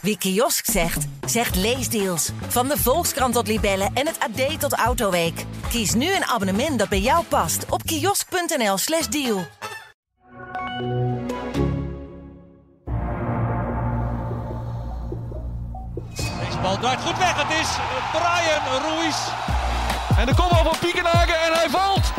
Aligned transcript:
Wie 0.00 0.18
kiosk 0.18 0.70
zegt, 0.70 1.06
zegt 1.26 1.56
leesdeals. 1.56 2.30
Van 2.48 2.68
de 2.68 2.78
Volkskrant 2.78 3.34
tot 3.34 3.46
Libellen 3.46 3.90
en 3.94 4.06
het 4.06 4.18
AD 4.18 4.60
tot 4.60 4.72
Autoweek. 4.72 5.44
Kies 5.68 5.94
nu 5.94 6.14
een 6.14 6.24
abonnement 6.24 6.78
dat 6.78 6.88
bij 6.88 7.00
jou 7.00 7.24
past 7.24 7.64
op 7.68 7.82
kiosk.nl/slash 7.82 9.06
deal. 9.06 9.46
Deze 16.14 16.58
bal 16.62 16.78
draait 16.78 17.00
goed 17.00 17.18
weg. 17.18 17.42
Het 17.42 17.60
is 17.60 17.68
Brian 18.12 18.82
Ruiz. 18.82 19.16
En 20.18 20.26
de 20.26 20.34
kopbal 20.34 20.64
van 20.64 20.78
Piekenhagen 20.80 21.40
en 21.40 21.52
hij 21.52 21.68
valt. 21.70 22.12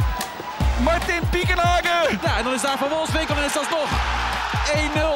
Martin 0.83 1.29
Piekenhagen. 1.29 2.19
Ja, 2.23 2.37
en 2.37 2.43
dan 2.43 2.53
is 2.53 2.61
daar 2.61 2.77
Van 2.77 2.89
Wolfswinkel 2.89 3.35
en 3.35 3.43
is 3.43 3.53
dat 3.53 3.69
nog 3.69 3.89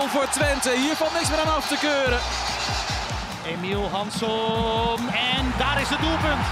1-0 0.08 0.12
voor 0.12 0.28
Twente. 0.30 0.72
Hier 0.76 0.96
valt 0.96 1.14
niks 1.14 1.30
meer 1.30 1.40
aan 1.40 1.56
af 1.56 1.68
te 1.68 1.78
keuren. 1.78 2.20
Emiel 3.46 3.84
Hansson. 3.90 5.00
En 5.10 5.46
daar 5.58 5.82
is 5.82 5.90
het 5.90 6.00
doelpunt. 6.00 6.46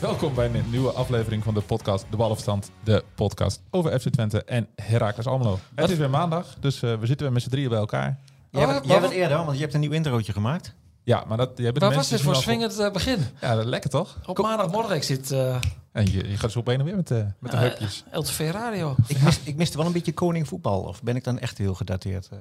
Welkom 0.00 0.34
bij 0.34 0.46
een 0.54 0.70
nieuwe 0.70 0.90
aflevering 0.90 1.44
van 1.44 1.54
de 1.54 1.60
podcast 1.60 2.06
De 2.10 2.16
Balafstand. 2.16 2.70
De 2.84 3.04
podcast 3.14 3.60
over 3.70 4.00
FC 4.00 4.08
Twente 4.08 4.44
en 4.44 4.68
Heracles 4.76 5.26
Almelo. 5.26 5.58
Het 5.74 5.90
is 5.90 5.96
weer 5.98 6.10
maandag, 6.10 6.54
dus 6.60 6.82
eh, 6.82 6.94
we 6.94 7.06
zitten 7.06 7.26
weer 7.26 7.32
met 7.32 7.42
z'n 7.42 7.48
drieën 7.50 7.68
bij 7.68 7.78
elkaar. 7.78 8.18
Jij, 8.50 8.62
Oh, 8.64 8.68
bent, 8.68 8.86
jij 8.86 9.00
bent 9.00 9.12
eerder, 9.12 9.36
want 9.36 9.54
je 9.54 9.60
hebt 9.62 9.74
een 9.74 9.80
nieuw 9.80 9.90
introotje 9.92 10.32
gemaakt. 10.32 10.74
Ja, 11.04 11.24
maar 11.28 11.36
dat, 11.36 11.50
jij 11.54 11.64
bent 11.64 11.80
de 11.80 11.86
Wat 11.86 11.94
was 11.94 12.08
dit 12.08 12.20
voor 12.20 12.36
swingend 12.36 12.78
eh, 12.78 12.90
begin? 12.90 13.18
Ja, 13.40 13.54
dat 13.54 13.64
lekker 13.64 13.90
toch? 13.90 14.16
Op 14.26 14.38
maandagmorgen, 14.38 14.96
ik 14.96 15.02
zit 15.02 15.30
eh 15.30 15.56
En 15.92 16.12
je, 16.12 16.28
je 16.28 16.36
gaat 16.38 16.50
zo 16.50 16.58
op 16.58 16.68
een 16.68 16.78
en 16.78 16.84
weer 16.84 16.96
met, 16.96 17.08
de 17.08 17.26
met 17.38 17.50
de 17.50 17.56
eh, 17.56 17.62
heupjes. 17.62 18.04
LTV 18.12 18.50
Radio. 18.52 18.94
Ik, 19.06 19.20
mis, 19.22 19.40
ik 19.40 19.56
miste 19.56 19.76
wel 19.76 19.86
een 19.86 19.92
beetje 19.92 20.12
koning 20.12 20.48
voetbal. 20.48 20.80
Of 20.82 21.02
ben 21.02 21.16
ik 21.16 21.24
dan 21.24 21.38
echt 21.38 21.58
heel 21.58 21.74
gedateerd? 21.74 22.28
eh? 22.28 22.38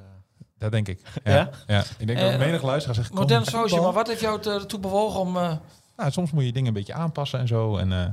Dat 0.57 0.71
denk 0.71 0.87
ik. 0.87 1.01
Ja? 1.23 1.33
Ja? 1.35 1.49
ja. 1.67 1.83
Ik 1.97 2.07
denk 2.07 2.19
dat 2.19 2.31
Eh, 2.31 2.37
menig 2.39 2.61
luisteraar 2.63 2.95
zegt... 2.95 3.09
kom, 3.09 3.17
Modern 3.19 3.45
sausje, 3.45 3.81
maar 3.81 3.91
wat 3.93 4.07
heeft 4.07 4.19
jou 4.21 4.41
ertoe 4.49 4.79
bewogen 4.79 5.19
om... 5.19 5.37
eh, 5.37 5.51
Nou, 5.97 6.11
soms 6.11 6.31
moet 6.31 6.43
je 6.45 6.51
dingen 6.51 6.67
een 6.67 6.73
beetje 6.73 6.93
aanpassen 6.93 7.39
en 7.39 7.47
zo. 7.47 7.77
En 7.77 7.91
eh, 7.91 8.05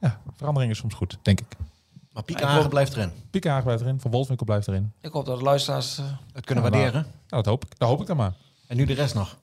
ja, 0.00 0.20
verandering 0.36 0.72
is 0.72 0.78
soms 0.78 0.94
goed, 0.94 1.18
denk 1.22 1.40
ik. 1.40 1.46
Maar 2.12 2.22
Piek 2.22 2.36
ik 2.36 2.42
Hagen 2.44 2.60
hoop- 2.60 2.70
blijft 2.70 2.96
erin. 2.96 3.10
Piekenhagen 3.30 3.64
blijft 3.66 3.82
erin, 3.82 4.00
Van 4.00 4.10
Wolfswinkel 4.10 4.46
blijft 4.46 4.68
erin. 4.68 4.92
ik 5.00 5.12
hoop 5.12 5.26
dat 5.26 5.38
de 5.38 5.44
luisteraars 5.44 5.98
eh, 5.98 6.04
Het 6.32 6.44
kunnen 6.44 6.64
Ja, 6.64 6.70
waarderen. 6.70 7.02
Nou, 7.02 7.12
dat 7.28 7.46
hoop 7.46 7.64
ik, 7.64 7.78
dat 7.78 7.88
hoop 7.88 8.00
ik 8.00 8.06
dan 8.06 8.16
maar. 8.16 8.32
En 8.66 8.76
nu 8.76 8.84
de 8.84 8.92
rest 8.94 9.14
nog. 9.14 9.36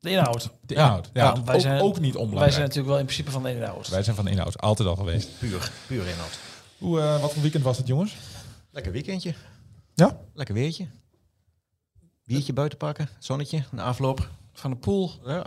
De 0.00 0.10
inhoud. 0.10 0.50
De 0.66 0.74
inhoud. 0.74 1.10
Ja, 1.12 1.24
Ja, 1.24 1.30
ook, 1.30 1.46
wij 1.46 1.60
zijn- 1.60 1.80
ook 1.80 2.00
niet 2.00 2.12
Wij 2.12 2.22
onbelangrijk. 2.22 2.52
zijn 2.52 2.62
natuurlijk 2.64 2.88
wel 2.88 2.98
in 2.98 3.04
principe 3.04 3.30
van 3.30 3.42
de 3.42 3.50
inhoud. 3.54 3.88
Wij 3.88 4.02
zijn 4.02 4.16
van 4.16 4.24
de 4.24 4.30
inhoud, 4.30 4.60
altijd 4.60 4.88
al 4.88 4.96
geweest. 4.96 5.28
Puur, 5.38 5.70
puur 5.86 6.06
inhoud. 6.08 6.38
Hoe, 6.78 7.00
eh, 7.00 7.20
wat 7.20 7.32
voor 7.32 7.42
weekend 7.42 7.64
was 7.64 7.76
het, 7.78 7.86
jongens? 7.86 8.16
Lekker 8.70 8.92
weekendje. 8.92 9.34
Ja? 9.94 10.16
Lekker 10.34 10.54
weertje. 10.54 10.86
Biertje 12.24 12.52
buiten 12.52 12.78
pakken. 12.78 13.08
Zonnetje. 13.18 13.64
Na 13.70 13.82
afloop. 13.82 14.28
Van 14.52 14.70
de 14.70 14.76
pool. 14.76 15.12
Ja. 15.24 15.44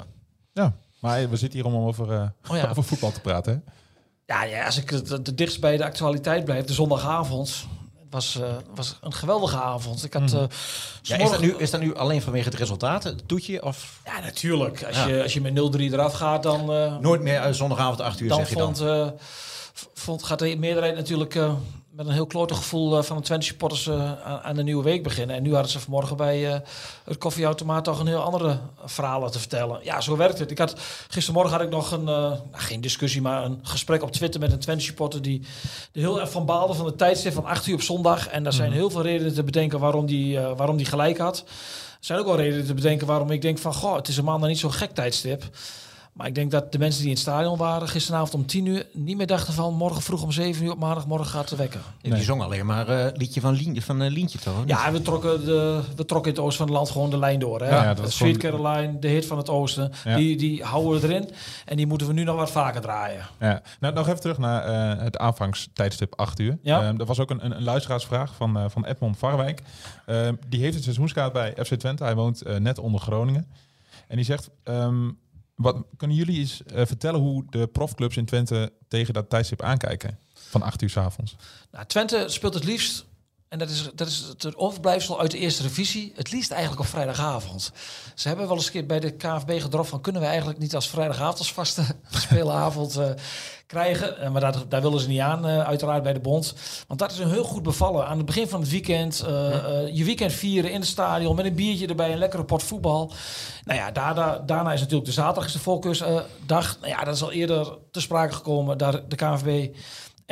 Ja, 0.53 0.75
maar 0.99 1.29
we 1.29 1.37
zitten 1.37 1.59
hier 1.59 1.67
om 1.73 1.85
over, 1.85 2.11
eh, 2.11 2.29
Oh 2.51 2.57
ja. 2.57 2.69
over 2.69 2.83
voetbal 2.83 3.11
te 3.11 3.21
praten. 3.21 3.53
Hè? 3.53 3.71
Ja, 4.33 4.43
ja, 4.43 4.65
als 4.65 4.77
ik 4.77 4.89
het 4.89 5.37
dichtst 5.37 5.59
bij 5.61 5.77
de 5.77 5.83
actualiteit 5.83 6.45
blijf, 6.45 6.65
de 6.65 6.73
zondagavond. 6.73 7.65
Was, 8.13 8.39
eh, 8.41 8.47
was 8.75 8.97
een 9.01 9.13
geweldige 9.13 9.57
avond. 9.57 10.03
Ik 10.03 10.13
had... 10.13 10.21
Mhm. 10.21 10.35
eh, 10.35 10.43
Ja, 11.01 11.17
is, 11.17 11.29
dat 11.29 11.39
nu, 11.41 11.55
is 11.57 11.71
dat 11.71 11.81
nu 11.81 11.95
alleen 11.95 12.21
vanwege 12.21 12.49
het 12.49 12.57
resultaat? 12.57 13.03
Het 13.03 13.27
toetje? 13.27 13.63
Of 13.63 13.99
Ja, 14.05 14.19
natuurlijk. 14.19 14.83
Als, 14.83 14.95
Ja. 14.95 15.07
je, 15.07 15.21
als 15.23 15.33
je 15.33 15.41
met 15.41 15.53
0-3 15.53 15.79
eraf 15.93 16.13
gaat, 16.13 16.43
dan... 16.43 16.71
eh, 16.73 16.97
nooit 16.97 17.21
meer 17.21 17.53
zondagavond 17.53 18.01
8 18.01 18.19
uur 18.19 18.29
dan 18.29 18.37
zeg 18.37 18.49
je 18.49 18.55
dan? 18.55 18.75
vond, 18.75 18.89
eh, 18.89 19.07
vond, 19.93 20.23
gaat 20.23 20.39
de 20.39 20.55
meerderheid 20.57 20.95
natuurlijk 20.95 21.35
eh, 21.35 21.53
met 21.95 22.05
een 22.05 22.13
heel 22.13 22.25
klote 22.25 22.53
gevoel 22.53 22.97
eh, 22.97 23.03
van 23.03 23.17
de 23.17 23.23
Twente 23.23 23.45
supporters 23.45 23.87
eh, 23.87 24.11
aan, 24.41 24.55
de 24.55 24.63
nieuwe 24.63 24.83
week 24.83 25.03
beginnen. 25.03 25.35
En 25.35 25.43
nu 25.43 25.53
hadden 25.53 25.71
ze 25.71 25.79
vanmorgen 25.79 26.17
bij 26.17 26.53
eh, 26.53 26.59
het 27.03 27.17
koffieautomaat 27.17 27.83
toch 27.83 27.99
een 27.99 28.07
heel 28.07 28.21
andere 28.21 28.59
verhalen 28.85 29.31
te 29.31 29.39
vertellen. 29.39 29.79
Ja, 29.83 30.01
zo 30.01 30.17
werkt 30.17 30.39
het. 30.39 30.51
Ik 30.51 30.57
had, 30.57 30.75
gistermorgen 31.07 31.51
had 31.51 31.61
ik 31.61 31.69
nog 31.69 31.91
een, 31.91 32.03
nou, 32.03 32.37
geen 32.51 32.81
discussie, 32.81 33.21
maar 33.21 33.43
een 33.43 33.59
gesprek 33.63 34.03
op 34.03 34.11
Twitter 34.11 34.39
met 34.39 34.51
een 34.51 34.59
Twente 34.59 34.83
supporter 34.83 35.21
die 35.21 35.41
er 35.93 35.99
heel 35.99 36.19
erg 36.19 36.31
van 36.31 36.45
baalde 36.45 36.73
van 36.73 36.85
de 36.85 36.95
tijdstip 36.95 37.33
van 37.33 37.45
8 37.45 37.67
uur 37.67 37.75
op 37.75 37.81
zondag. 37.81 38.27
En 38.27 38.43
daar 38.43 38.53
zijn 38.53 38.71
heel 38.71 38.89
veel 38.89 39.01
redenen 39.01 39.33
te 39.33 39.43
bedenken 39.43 39.79
waarom 39.79 40.05
die, 40.05 40.39
waarom 40.39 40.77
die 40.77 40.85
gelijk 40.85 41.17
had. 41.17 41.39
Er 41.39 41.45
zijn 42.09 42.19
ook 42.19 42.25
wel 42.25 42.35
redenen 42.35 42.65
te 42.65 42.73
bedenken 42.73 43.07
waarom 43.07 43.31
ik 43.31 43.41
denk 43.41 43.57
van, 43.57 43.73
goh, 43.73 43.95
het 43.95 44.07
is 44.07 44.17
een 44.17 44.23
maandag 44.23 44.49
niet 44.49 44.59
zo'n 44.59 44.73
gek 44.73 44.91
tijdstip. 44.91 45.43
Maar 46.13 46.27
ik 46.27 46.35
denk 46.35 46.51
dat 46.51 46.71
de 46.71 46.77
mensen 46.79 46.99
die 46.99 47.09
in 47.09 47.13
het 47.15 47.23
stadion 47.23 47.57
waren 47.57 47.87
gisteravond 47.87 48.33
om 48.33 48.45
10 48.45 48.65
uur 48.65 48.85
niet 48.93 49.17
meer 49.17 49.27
dachten 49.27 49.53
van 49.53 49.73
morgen 49.73 50.01
vroeg 50.01 50.23
om 50.23 50.31
7 50.31 50.65
uur 50.65 50.71
op 50.71 50.79
maandagmorgen 50.79 51.27
gaat 51.27 51.47
te 51.47 51.55
wekken. 51.55 51.81
Die 52.01 52.21
zong 52.23 52.41
alleen 52.41 52.65
maar 52.65 52.87
eh 52.87 53.11
liedje 53.17 53.41
van, 53.41 53.53
Lien, 53.53 53.81
van 53.81 54.01
eh, 54.01 54.11
Lientje 54.11 54.39
toch? 54.39 54.53
Ja, 54.65 54.91
we 54.91 55.01
trokken, 55.01 55.45
de, 55.45 55.81
we 55.95 56.05
trokken 56.05 56.31
in 56.31 56.37
het 56.37 56.45
oosten 56.45 56.57
van 56.57 56.67
het 56.67 56.75
land 56.75 56.89
gewoon 56.89 57.09
de 57.09 57.17
lijn 57.17 57.39
door. 57.39 57.61
Hè? 57.61 57.69
Ja, 57.69 57.83
ja, 57.83 57.93
dat 57.93 58.07
is 58.07 58.15
Sweet 58.15 58.41
gewoon- 58.41 58.61
Caroline, 58.61 58.99
de 58.99 59.07
hit 59.07 59.25
van 59.25 59.37
het 59.37 59.49
oosten, 59.49 59.91
Ja. 60.03 60.15
die, 60.15 60.37
die 60.37 60.63
houden 60.63 61.01
we 61.01 61.07
erin. 61.07 61.29
En 61.65 61.77
die 61.77 61.87
moeten 61.87 62.07
we 62.07 62.13
nu 62.13 62.23
nog 62.23 62.35
wat 62.35 62.51
vaker 62.51 62.81
draaien. 62.81 63.25
Ja. 63.39 63.61
Nou, 63.79 63.93
nog 63.93 64.07
even 64.07 64.19
terug 64.21 64.37
naar 64.37 64.63
eh, 64.65 65.03
het 65.03 65.17
aanvangstijdstip 65.17 66.13
8 66.19 66.39
uur. 66.39 66.57
Ja. 66.61 66.81
Ehm, 66.87 66.99
er 66.99 67.05
was 67.05 67.19
ook 67.19 67.29
een, 67.29 67.45
een, 67.45 67.55
een 67.55 67.63
luisteraarsvraag 67.63 68.35
van, 68.35 68.57
eh, 68.57 68.65
van 68.67 68.85
Edmond 68.85 69.17
Varwijk. 69.17 69.61
Ehm, 70.05 70.35
die 70.47 70.59
heeft 70.61 70.75
een 70.77 70.83
seizoenskaart 70.83 71.33
bij 71.33 71.53
FC 71.63 71.73
Twente. 71.73 72.03
Hij 72.03 72.15
woont 72.15 72.41
eh, 72.41 72.55
net 72.57 72.79
onder 72.79 72.99
Groningen. 73.01 73.47
En 74.07 74.15
die 74.15 74.25
zegt... 74.25 74.49
ehm, 74.63 75.09
wat, 75.55 75.85
kunnen 75.97 76.17
jullie 76.17 76.39
eens 76.39 76.63
eh, 76.63 76.85
vertellen 76.85 77.19
hoe 77.19 77.45
de 77.49 77.67
profclubs 77.67 78.17
in 78.17 78.25
Twente 78.25 78.73
tegen 78.87 79.13
dat 79.13 79.29
tijdstip 79.29 79.61
aankijken? 79.61 80.19
Van 80.33 80.61
8 80.61 80.81
uur 80.81 80.89
s 80.89 80.97
avonds. 80.97 81.35
Nou, 81.71 81.85
Twente 81.85 82.25
speelt 82.27 82.53
het 82.53 82.63
liefst, 82.63 83.05
en 83.53 83.59
dat 83.59 83.69
is, 83.69 83.89
dat 83.95 84.07
is 84.07 84.25
het 84.37 84.55
overblijfsel 84.55 85.19
uit 85.19 85.31
de 85.31 85.37
eerste 85.37 85.63
revisie, 85.63 86.13
het 86.15 86.31
liefst 86.31 86.51
eigenlijk 86.51 86.81
op 86.81 86.87
vrijdagavond. 86.87 87.71
Ze 88.15 88.27
hebben 88.27 88.47
wel 88.47 88.55
eens 88.55 88.65
een 88.65 88.71
keer 88.71 88.85
bij 88.85 88.99
de 88.99 89.11
KNVB 89.11 89.61
gedropt 89.61 89.89
van 89.89 90.01
kunnen 90.01 90.21
we 90.21 90.27
eigenlijk 90.27 90.59
niet 90.59 90.75
als 90.75 90.89
vrijdagavond 90.89 91.37
als 91.37 91.53
vaste 91.53 91.83
speelavond 92.27 92.95
eh, 92.95 93.09
krijgen. 93.67 94.17
Eh, 94.17 94.31
maar 94.31 94.41
daar, 94.41 94.55
daar 94.69 94.81
willen 94.81 94.99
ze 94.99 95.07
niet 95.07 95.19
aan, 95.19 95.47
eh, 95.47 95.63
uiteraard 95.63 96.03
bij 96.03 96.13
de 96.13 96.19
bond. 96.19 96.53
Want 96.87 96.99
dat 96.99 97.11
is 97.11 97.17
een 97.17 97.29
heel 97.29 97.43
goed 97.43 97.63
bevallen. 97.63 98.07
Aan 98.07 98.17
het 98.17 98.25
begin 98.25 98.47
van 98.47 98.59
het 98.59 98.69
weekend, 98.69 99.17
je 99.93 100.03
weekend 100.03 100.31
vieren 100.31 100.71
in 100.71 100.79
het 100.79 100.89
stadion 100.89 101.35
met 101.35 101.45
een 101.45 101.55
biertje 101.55 101.87
erbij, 101.87 102.11
een 102.11 102.17
lekkere 102.17 102.45
pot 102.45 102.63
voetbal. 102.63 103.11
Nou 103.63 103.79
ja, 103.79 103.91
daarna, 103.91 104.37
daarna 104.45 104.73
is 104.73 104.79
natuurlijk 104.79 105.05
de 105.05 105.11
zaterdag 105.11 105.45
is 105.45 105.53
de 105.53 105.59
voorkeursdag. 105.59 106.27
nou 106.47 106.91
ja, 106.91 107.03
dat 107.03 107.15
is 107.15 107.23
al 107.23 107.31
eerder 107.31 107.77
te 107.91 108.01
sprake 108.01 108.33
gekomen. 108.33 108.77
Daar 108.77 109.07
de 109.07 109.15
KNVB 109.15 109.75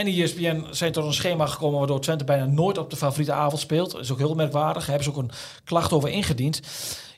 en 0.02 0.12
de 0.12 0.20
E 0.20 0.24
ESPN 0.24 0.66
zijn 0.72 0.92
tot 0.92 1.06
een 1.06 1.14
schema 1.14 1.46
gekomen 1.46 1.78
waardoor 1.78 2.02
Twente 2.02 2.24
bijna 2.24 2.46
nooit 2.46 2.78
op 2.78 2.90
de 2.90 2.96
favoriete 2.96 3.34
avond 3.34 3.62
speelt. 3.62 3.92
Dat 3.92 4.02
is 4.02 4.12
ook 4.12 4.18
heel 4.18 4.36
merkwaardig. 4.36 4.86
Daar 4.86 4.96
hebben 4.96 5.04
ze 5.04 5.10
ook 5.10 5.24
een 5.24 5.32
klacht 5.64 5.92
over 5.92 6.10
ingediend. 6.10 6.62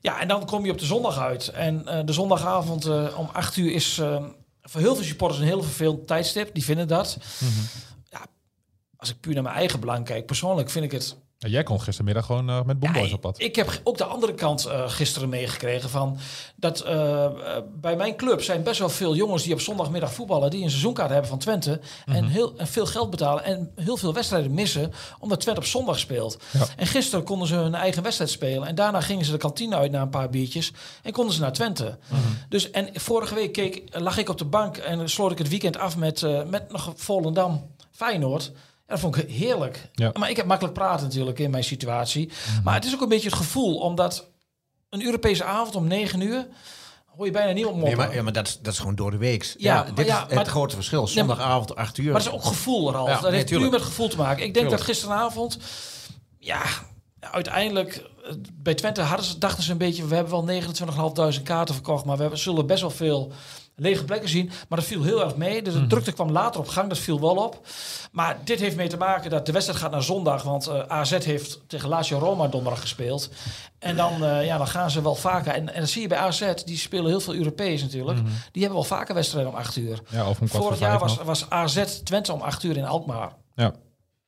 Ja, 0.02 0.20
en 0.20 0.28
dan 0.28 0.46
kom 0.46 0.66
je 0.66 0.72
op 0.72 0.78
de 0.78 0.86
zondag 0.86 1.20
uit. 1.20 1.48
En 1.48 1.88
eh, 1.88 2.00
de 2.06 2.14
zondagavond 2.14 2.86
eh, 2.86 3.18
om 3.18 3.30
8 3.34 3.58
uur 3.58 3.72
is 3.72 3.98
eh, 3.98 4.24
voor 4.62 4.82
heel 4.82 4.96
veel 4.96 5.04
supporters 5.04 5.40
een 5.40 5.48
heel 5.48 5.64
vervelend 5.64 6.08
tijdstip. 6.08 6.54
Die 6.54 6.64
vinden 6.64 6.88
dat. 6.88 7.18
Ja, 8.10 8.26
als 8.96 9.10
ik 9.10 9.20
puur 9.20 9.34
naar 9.34 9.44
mijn 9.44 9.56
eigen 9.56 9.80
belang 9.80 10.06
kijk, 10.06 10.26
persoonlijk 10.26 10.70
vind 10.70 10.86
ik 10.86 10.92
het 10.92 11.18
jij 11.50 11.64
kon 11.64 11.82
gistermiddag 11.82 12.26
gewoon 12.26 12.50
eh, 12.50 12.64
met 12.64 12.80
Bomboys 12.80 13.10
ja, 13.10 13.16
op 13.16 13.22
pad. 13.22 13.42
Ik 13.42 13.56
heb 13.56 13.82
ook 13.84 13.98
de 13.98 14.04
andere 14.04 14.34
kant 14.34 14.66
eh, 14.66 14.90
gisteren 14.90 15.30
meegekregen 15.30 15.90
van 15.90 16.18
dat 16.56 16.80
eh, 16.80 17.28
bij 17.76 17.96
mijn 17.96 18.16
club 18.16 18.42
zijn 18.42 18.64
best 18.64 18.80
wel 18.80 18.90
veel 18.90 19.16
jongens 19.16 19.44
die 19.44 19.54
op 19.54 19.60
zondagmiddag 19.60 20.14
voetballen, 20.14 20.50
die 20.50 20.64
een 20.64 20.70
seizoenkaart 20.70 21.10
hebben 21.10 21.30
van 21.30 21.40
Twente 21.40 21.80
en, 22.06 22.28
heel, 22.28 22.54
en 22.58 22.68
veel 22.68 22.86
geld 22.86 23.10
betalen 23.10 23.44
en 23.44 23.72
heel 23.76 23.98
veel 23.98 24.14
wedstrijden 24.14 24.54
missen 24.54 24.92
omdat 25.20 25.40
Twente 25.40 25.60
op 25.60 25.66
zondag 25.66 26.00
speelt. 26.00 26.38
Ja. 26.52 26.66
En 26.78 26.88
gisteren 26.88 27.26
konden 27.26 27.48
ze 27.48 27.56
hun 27.56 27.76
eigen 27.76 28.04
wedstrijd 28.04 28.32
spelen 28.32 28.68
en 28.68 28.76
daarna 28.76 29.02
gingen 29.02 29.26
ze 29.26 29.32
de 29.32 29.38
kantine 29.38 29.76
uit 29.76 29.92
na 29.92 30.02
een 30.02 30.10
paar 30.10 30.30
biertjes 30.30 30.72
en 31.04 31.12
konden 31.12 31.34
ze 31.34 31.42
naar 31.42 31.54
Twente. 31.54 31.98
Dus 32.50 32.72
en 32.72 32.90
vorige 32.94 33.36
week 33.36 33.54
keek, 33.54 33.84
lag 33.92 34.18
ik 34.18 34.30
op 34.30 34.38
de 34.38 34.46
bank 34.46 34.78
en 34.78 35.10
sloot 35.10 35.32
ik 35.32 35.38
het 35.38 35.50
weekend 35.50 35.78
af 35.78 35.98
met, 35.98 36.26
met 36.50 36.72
nog 36.72 36.94
Volendam 36.96 37.72
Feyenoord. 37.92 38.52
Dat 38.94 39.02
vond 39.02 39.18
ik 39.18 39.30
heerlijk. 39.30 39.90
Ja. 39.94 40.12
Maar 40.20 40.30
ik 40.30 40.36
heb 40.38 40.46
makkelijk 40.46 40.76
praten 40.76 41.06
natuurlijk 41.06 41.40
in 41.40 41.52
mijn 41.52 41.64
situatie. 41.64 42.32
Maar 42.64 42.74
het 42.74 42.86
is 42.86 42.94
ook 42.94 43.02
een 43.02 43.10
beetje 43.10 43.30
het 43.30 43.38
gevoel, 43.38 43.78
omdat 43.78 44.28
een 44.90 45.04
Europese 45.06 45.44
avond 45.44 45.76
om 45.76 45.88
9 45.88 46.22
uur 46.22 46.48
hoor 47.06 47.26
je 47.26 47.32
bijna 47.32 47.52
niemand 47.52 47.76
moppen. 47.76 47.98
Nee, 47.98 48.08
maar, 48.08 48.16
ja, 48.16 48.22
maar 48.24 48.34
dat, 48.34 48.48
is, 48.48 48.60
dat 48.62 48.74
is 48.74 48.80
gewoon 48.80 48.96
door 48.96 49.12
de 49.12 49.18
week. 49.18 49.56
Ja, 49.58 49.84
dit 49.96 50.06
ja, 50.06 50.16
is 50.16 50.22
het 50.22 50.34
maar- 50.34 50.46
grote 50.46 50.76
verschil. 50.76 51.08
Zondagavond 51.08 51.76
8 51.76 51.98
uur. 51.98 52.12
Maar 52.12 52.24
dat 52.24 52.34
is 52.34 52.40
ook 52.40 52.44
gevoel, 52.44 52.92
Ralf. 52.92 53.08
Ja, 53.08 53.14
dat 53.14 53.24
nee, 53.24 53.32
heeft 53.32 53.46
puur 53.46 53.58
tuurlijk. 53.58 53.78
met 53.78 53.88
gevoel 53.88 54.08
te 54.08 54.18
maken. 54.18 54.44
Ik 54.44 54.54
denk 54.54 54.54
Tuurlijk. 54.54 54.78
dat 54.78 54.86
gisteravond, 54.86 55.58
ja, 56.38 56.62
uiteindelijk 57.20 57.96
eh, 58.24 58.34
bij 58.54 58.74
Twente 58.74 59.02
hadden 59.02 59.26
ze, 59.26 59.38
dachten 59.38 59.64
ze 59.64 59.72
een 59.72 59.78
beetje, 59.78 60.08
we 60.08 60.16
hebben 60.16 60.46
wel 60.46 60.62
29.500 61.36 61.44
kaarten 61.44 61.76
verkocht, 61.76 62.06
maar 62.06 62.16
we 62.16 62.22
hebben, 62.22 62.40
zullen 62.40 62.66
best 62.66 62.82
wel 62.82 62.90
veel 62.90 63.32
lege 63.76 64.04
plekken 64.06 64.30
zien. 64.30 64.52
Maar 64.70 64.80
dat 64.80 64.88
viel 64.88 65.04
heel 65.04 65.24
erg 65.24 65.36
mee. 65.36 65.62
Dus 65.62 65.74
de 65.74 65.80
Mhm. 65.80 65.88
drukte 65.88 66.12
kwam 66.12 66.32
later 66.32 66.60
op 66.60 66.68
gang, 66.68 66.90
dat 66.90 66.98
viel 66.98 67.20
wel 67.22 67.36
op. 67.36 67.68
Maar 68.12 68.38
dit 68.44 68.60
heeft 68.60 68.76
mee 68.76 68.88
te 68.90 68.98
maken 68.98 69.30
dat 69.30 69.46
de 69.46 69.52
wedstrijd 69.52 69.80
gaat 69.80 69.92
naar 69.92 70.04
zondag. 70.04 70.44
Want 70.44 70.68
eh, 70.68 70.80
AZ 70.88 71.26
heeft 71.26 71.60
tegen 71.68 71.90
Lazio 71.90 72.18
Roma 72.18 72.48
donderdag 72.48 72.82
gespeeld. 72.82 73.30
En 73.80 73.96
dan, 73.96 74.24
eh, 74.24 74.46
ja, 74.46 74.58
dan 74.58 74.68
gaan 74.68 74.92
ze 74.92 75.02
wel 75.02 75.16
vaker. 75.16 75.54
En, 75.54 75.74
en 75.74 75.80
dan 75.80 75.88
zie 75.88 76.02
je 76.02 76.08
bij 76.08 76.18
AZ, 76.18 76.54
die 76.66 76.78
spelen 76.78 77.06
heel 77.06 77.20
veel 77.20 77.36
Europees 77.36 77.82
natuurlijk. 77.82 78.18
Mhm. 78.18 78.28
Die 78.52 78.62
hebben 78.62 78.80
wel 78.80 78.98
vaker 78.98 79.16
wedstrijden 79.16 79.52
om 79.52 79.58
acht 79.58 79.76
uur. 79.76 80.00
Ja, 80.10 80.30
of 80.30 80.40
om 80.42 80.48
Vorig 80.48 80.80
jaar 80.80 81.00
was, 81.00 81.18
was 81.24 81.50
AZ 81.50 81.84
Twente 82.04 82.34
om 82.34 82.42
acht 82.42 82.64
uur 82.64 82.78
in 82.78 82.86
Alkmaar. 82.86 83.32
Ja. 83.56 83.74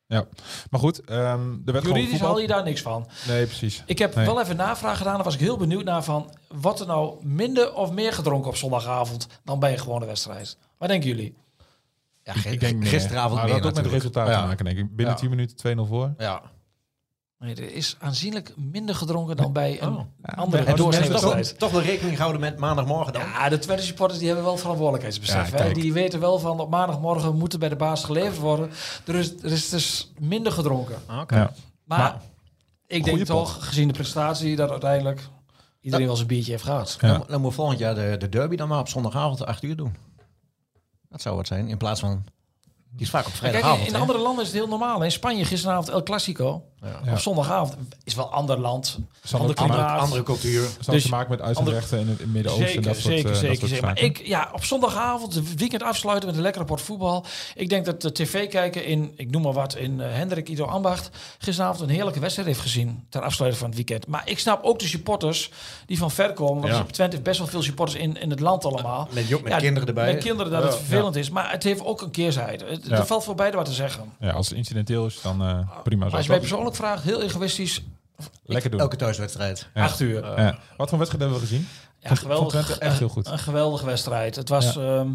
Ja. 0.06 0.24
Maar 0.70 0.80
goed, 0.80 1.00
ehm 1.00 1.50
er 1.66 1.72
werd 1.72 1.84
Juridisch 1.84 2.20
haal 2.20 2.38
je 2.40 2.46
daar 2.46 2.62
niks 2.64 2.82
van. 2.82 3.06
Nee, 3.28 3.46
precies. 3.46 3.82
Ik 3.86 3.98
heb 3.98 4.14
Nee. 4.14 4.26
wel 4.26 4.40
even 4.40 4.56
navraag 4.56 4.98
gedaan. 4.98 5.14
Daar 5.14 5.24
was 5.24 5.34
ik 5.34 5.40
heel 5.40 5.56
benieuwd 5.56 5.84
naar 5.84 6.04
van... 6.04 6.30
wat 6.48 6.80
er 6.80 6.86
nou 6.86 7.26
minder 7.26 7.74
of 7.74 7.90
meer 7.92 8.12
gedronken 8.12 8.50
op 8.50 8.56
zondagavond... 8.56 9.26
dan 9.44 9.58
bij 9.58 9.72
een 9.72 9.78
gewone 9.78 10.06
wedstrijd. 10.06 10.56
Wat 10.78 10.88
denken 10.88 11.08
jullie? 11.08 11.34
Ja, 12.22 12.34
Ik, 12.34 12.44
ik 12.44 12.60
denk 12.60 12.76
meer. 12.78 12.88
gisteravond 12.88 13.34
maar 13.34 13.44
meer 13.44 13.54
dat 13.54 13.62
had 13.64 13.70
ook 13.78 13.84
met 13.84 13.92
het 13.92 13.92
natuurlijk. 13.92 14.14
resultaat 14.14 14.28
Ja. 14.28 14.46
maken, 14.46 14.64
denk 14.64 14.78
ik. 14.78 14.96
Binnen 14.96 15.14
Ja. 15.14 15.20
10 15.20 15.30
minuten 15.30 15.56
2-0 15.56 15.86
voor. 15.88 16.14
Ja. 16.18 16.42
Nee, 17.46 17.54
er 17.54 17.72
is 17.74 17.96
aanzienlijk 17.98 18.52
minder 18.56 18.94
gedronken 18.94 19.36
dan 19.36 19.52
bij 19.52 19.82
een 19.82 19.96
Oh. 19.96 20.00
andere 20.36 20.64
Ja, 20.64 20.74
doorsnee 20.74 21.08
toch, 21.08 21.40
toch 21.40 21.70
wel 21.70 21.80
rekening 21.82 22.14
gehouden 22.16 22.40
met 22.40 22.58
maandagmorgen 22.58 23.12
dan? 23.12 23.22
Ja, 23.22 23.48
de 23.48 23.58
Twente 23.58 23.82
supporters 23.82 24.18
die 24.18 24.28
hebben 24.28 24.44
wel 24.46 24.56
verantwoordelijkheidsbesef. 24.56 25.50
Ja, 25.50 25.56
hè. 25.62 25.72
Die 25.72 25.92
weten 25.92 26.20
wel 26.20 26.38
van 26.38 26.60
op 26.60 26.70
maandagmorgen 26.70 27.36
moeten 27.36 27.58
bij 27.58 27.68
de 27.68 27.76
baas 27.76 28.04
geleverd 28.04 28.38
worden. 28.38 28.70
Er 29.06 29.14
is, 29.14 29.32
er 29.42 29.52
is 29.52 29.68
dus 29.68 30.12
minder 30.18 30.52
gedronken. 30.52 30.96
Ah, 31.06 31.20
Oké. 31.20 31.36
Ja. 31.36 31.52
Maar, 31.84 31.98
Maar- 31.98 32.20
ik 32.86 33.04
denk 33.04 33.24
toch, 33.24 33.66
gezien 33.66 33.88
de 33.88 33.94
prestatie, 33.94 34.56
dat 34.56 34.70
uiteindelijk 34.70 35.20
iedereen 35.80 36.06
wel 36.06 36.16
zijn 36.16 36.28
biertje 36.28 36.50
heeft 36.50 36.64
gehad. 36.64 36.98
Ja. 37.00 37.08
Dan, 37.12 37.24
dan 37.28 37.40
moet 37.40 37.54
volgend 37.54 37.78
jaar 37.78 37.94
de, 37.94 38.16
de 38.18 38.28
derby 38.28 38.56
dan 38.56 38.68
maar 38.68 38.78
op 38.78 38.88
zondagavond 38.88 39.46
8 39.46 39.62
uur 39.62 39.76
doen. 39.76 39.96
Dat 41.08 41.22
zou 41.22 41.38
het 41.38 41.46
zijn, 41.46 41.68
in 41.68 41.76
plaats 41.76 42.00
van... 42.00 42.24
Die 42.90 43.04
is 43.04 43.10
vaak 43.10 43.26
op 43.26 43.32
Kijk, 43.32 43.38
vrijdagavond. 43.38 43.86
in 43.86 43.94
hè? 43.94 44.00
andere 44.00 44.18
landen 44.18 44.44
is 44.44 44.50
het 44.50 44.58
heel 44.58 44.68
normaal. 44.68 45.02
In 45.04 45.10
Spanje 45.12 45.44
gisteravond 45.44 45.88
El 45.88 46.02
Clasico. 46.02 46.64
Ja. 47.04 47.12
Op 47.12 47.18
zondagavond 47.18 47.76
is 48.04 48.14
wel 48.14 48.32
ander 48.32 48.58
land. 48.60 48.98
Zal 49.24 49.40
Ander 49.40 49.56
klimaat. 49.56 49.76
andere, 49.78 49.96
andere 49.98 50.22
cultuur. 50.22 50.68
Zal 50.80 50.94
Dus- 50.94 51.02
te 51.02 51.08
maken 51.08 51.30
met 51.30 51.40
uitzendrechten 51.40 51.98
in 51.98 52.08
het 52.08 52.18
het 52.18 52.32
Midden-Oosten. 52.32 52.66
Zeker, 52.68 52.82
dat 52.82 52.96
soort, 52.96 53.04
zeker, 53.14 53.24
eh, 53.26 53.30
dat 53.32 53.40
zeker. 53.40 53.56
soort 53.56 53.70
zeker. 53.70 53.84
Maar 53.86 53.98
ik, 54.00 54.26
ja, 54.26 54.50
op 54.52 54.64
zondagavond, 54.64 55.34
het 55.34 55.54
weekend 55.54 55.82
afsluiten 55.82 56.28
met 56.28 56.36
een 56.36 56.42
lekkere 56.42 56.64
pot 56.64 56.80
voetbal. 56.80 57.24
Ik 57.54 57.68
denk 57.68 57.84
dat 57.84 58.02
de 58.02 58.12
tv 58.12 58.48
kijken 58.48 58.84
in, 58.84 59.12
ik 59.16 59.30
noem 59.30 59.42
maar 59.42 59.52
wat, 59.52 59.74
in 59.76 60.00
eh, 60.00 60.12
Hendrik 60.12 60.48
Ido 60.48 60.64
Ambacht 60.64 61.10
gisteravond 61.38 61.80
een 61.80 61.94
heerlijke 61.94 62.20
wedstrijd 62.20 62.48
heeft 62.48 62.60
gezien 62.60 63.06
ter 63.08 63.22
afsluiting 63.22 63.60
van 63.62 63.70
het 63.70 63.76
weekend. 63.86 64.06
Maar 64.06 64.22
ik 64.28 64.38
snap 64.38 64.64
ook 64.64 64.78
de 64.78 64.86
supporters 64.86 65.50
die 65.86 65.98
van 65.98 66.10
ver 66.10 66.32
komen. 66.32 66.62
Want 66.62 66.74
Ja. 66.74 66.84
Twente 66.90 67.12
heeft 67.14 67.22
best 67.28 67.38
wel 67.38 67.46
veel 67.48 67.62
supporters 67.62 67.98
in, 68.00 68.20
in 68.20 68.30
het 68.30 68.40
land 68.40 68.64
allemaal. 68.64 69.08
Met, 69.12 69.30
met 69.42 69.52
Ja, 69.52 69.58
kinderen 69.58 69.88
erbij. 69.88 70.12
Met 70.14 70.22
kinderen 70.24 70.52
dat 70.52 70.62
Ja. 70.62 70.68
het 70.68 70.76
vervelend 70.76 71.16
is. 71.16 71.30
Maar 71.30 71.50
het 71.50 71.62
heeft 71.62 71.84
ook 71.84 72.00
een 72.00 72.10
keerzijde. 72.10 72.64
Het, 72.64 72.86
Ja. 72.86 72.96
Er 72.96 73.06
valt 73.06 73.24
voor 73.24 73.34
beide 73.34 73.56
wat 73.56 73.66
te 73.66 73.72
zeggen. 73.72 74.12
Ja, 74.20 74.30
als 74.30 74.48
het 74.48 74.56
incidenteel 74.56 75.06
is, 75.06 75.20
dan 75.22 75.42
eh, 75.42 75.58
prima 75.82 76.04
Maar 76.04 76.14
als 76.14 76.24
je 76.24 76.30
mij 76.30 76.40
persoonlijk 76.40 76.75
vraagt, 76.76 77.02
heel 77.02 77.22
egoïstisch, 77.22 77.82
Lekker 78.44 78.70
doen. 78.70 78.80
Elke 78.80 78.96
thuiswedstrijd. 78.96 79.68
Ja. 79.74 79.84
acht 79.84 80.00
uur. 80.00 80.40
Ja. 80.40 80.58
Wat 80.76 80.88
voor 80.88 80.98
wedstrijd 80.98 81.22
hebben 81.24 81.40
we 81.40 81.46
gezien? 81.46 81.68
Ja, 81.98 82.14
geweldig. 82.14 82.52
vond 82.52 82.64
Twente 82.64 82.84
echt 82.84 82.98
heel 82.98 83.08
goed. 83.08 83.26
Een 83.26 83.38
geweldige 83.38 83.84
wedstrijd. 83.86 84.36
Het 84.36 84.48
was, 84.48 84.74
ja. 84.74 85.06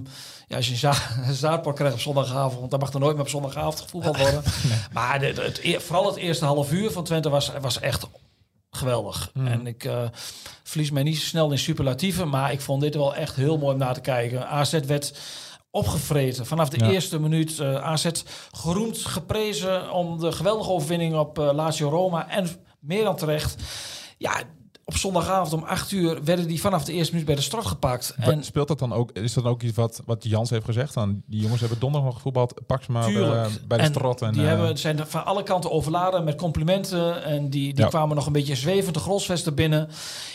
ja, 0.47 0.55
als 0.55 0.65
je 0.65 0.71
een 0.71 0.77
za 0.77 0.93
een 1.27 1.33
zaadpot 1.33 1.75
krijgt 1.75 1.93
op 1.93 1.99
zondagavond, 2.01 2.71
dan 2.71 2.79
mag 2.79 2.93
er 2.93 2.99
nooit 2.99 3.13
meer 3.13 3.23
op 3.23 3.29
zondagavond 3.29 3.79
gevoetbald 3.79 4.17
worden. 4.23 4.43
Maar 4.91 5.19
de, 5.19 5.33
de- 5.33 5.41
het, 5.41 5.59
e- 5.63 5.79
vooral 5.79 6.05
het 6.05 6.15
eerste 6.15 6.45
half 6.45 6.71
uur 6.71 6.91
van 6.91 7.03
Twente 7.03 7.29
was, 7.29 7.51
was 7.61 7.79
echt 7.79 8.05
geweldig. 8.71 9.29
Hmm. 9.33 9.47
En 9.47 9.67
ik 9.67 9.83
eh, 9.83 10.03
verlies 10.63 10.91
mij 10.91 11.03
niet 11.03 11.17
zo 11.19 11.25
snel 11.25 11.51
in 11.51 11.59
superlatieven, 11.59 12.29
maar 12.29 12.51
ik 12.51 12.61
vond 12.61 12.81
dit 12.81 12.95
wel 12.95 13.15
echt 13.15 13.35
heel 13.35 13.57
mooi 13.57 13.73
om 13.73 13.79
naar 13.79 13.93
te 13.93 14.01
kijken. 14.01 14.47
AZ 14.47 14.79
werd 14.85 15.13
opgevreten. 15.71 16.45
Vanaf 16.45 16.69
de 16.69 16.85
Ja. 16.85 16.91
eerste 16.91 17.19
minuut 17.19 17.59
eh, 17.59 17.75
AZ 17.75 18.09
geroemd, 18.51 18.97
geprezen 18.97 19.91
om 19.91 20.19
de 20.19 20.31
geweldige 20.31 20.69
overwinning 20.71 21.15
op 21.15 21.39
eh, 21.39 21.49
Lazio 21.53 21.89
Roma. 21.89 22.29
En 22.29 22.49
meer 22.79 23.03
dan 23.03 23.15
terecht. 23.15 23.55
Ja, 24.17 24.33
op 24.91 24.97
zondagavond 24.97 25.53
om 25.53 25.63
8 25.63 25.91
uur 25.91 26.23
werden 26.23 26.47
die 26.47 26.61
vanaf 26.61 26.83
de 26.85 26.93
eerste 26.93 27.11
minuut 27.11 27.27
bij 27.27 27.35
de 27.35 27.41
strot 27.41 27.65
gepakt. 27.65 28.15
En 28.19 28.43
Speelt 28.43 28.67
dat 28.67 28.79
dan 28.79 28.93
ook? 28.93 29.11
Is 29.11 29.33
dat 29.33 29.43
ook 29.43 29.61
iets 29.61 29.75
wat, 29.75 30.01
wat 30.05 30.23
Jans 30.23 30.49
heeft 30.49 30.65
gezegd? 30.65 30.93
Dan 30.93 31.21
die 31.25 31.41
jongens 31.41 31.59
hebben 31.61 31.79
donderdag 31.79 32.07
nog 32.09 32.17
gevoetbald. 32.17 32.53
Pak 32.67 32.83
ze 32.83 32.91
maar 32.91 33.05
Tuurlijk. 33.05 33.45
eh, 33.45 33.51
bij 33.67 33.77
de 33.77 33.83
En 33.83 33.89
strot. 33.89 34.21
En, 34.21 34.31
die 34.31 34.41
eh, 34.41 34.47
hebben, 34.47 34.77
zijn 34.77 34.99
er 34.99 35.05
van 35.07 35.25
alle 35.25 35.43
kanten 35.43 35.71
overladen 35.71 36.23
met 36.23 36.35
complimenten. 36.35 37.23
En 37.23 37.49
die, 37.49 37.73
die 37.73 37.83
Ja. 37.83 37.89
kwamen 37.89 38.15
nog 38.15 38.25
een 38.25 38.31
beetje 38.33 38.55
zwevend 38.55 38.93
de 38.93 38.99
grolsvesten 38.99 39.55
binnen. 39.55 39.89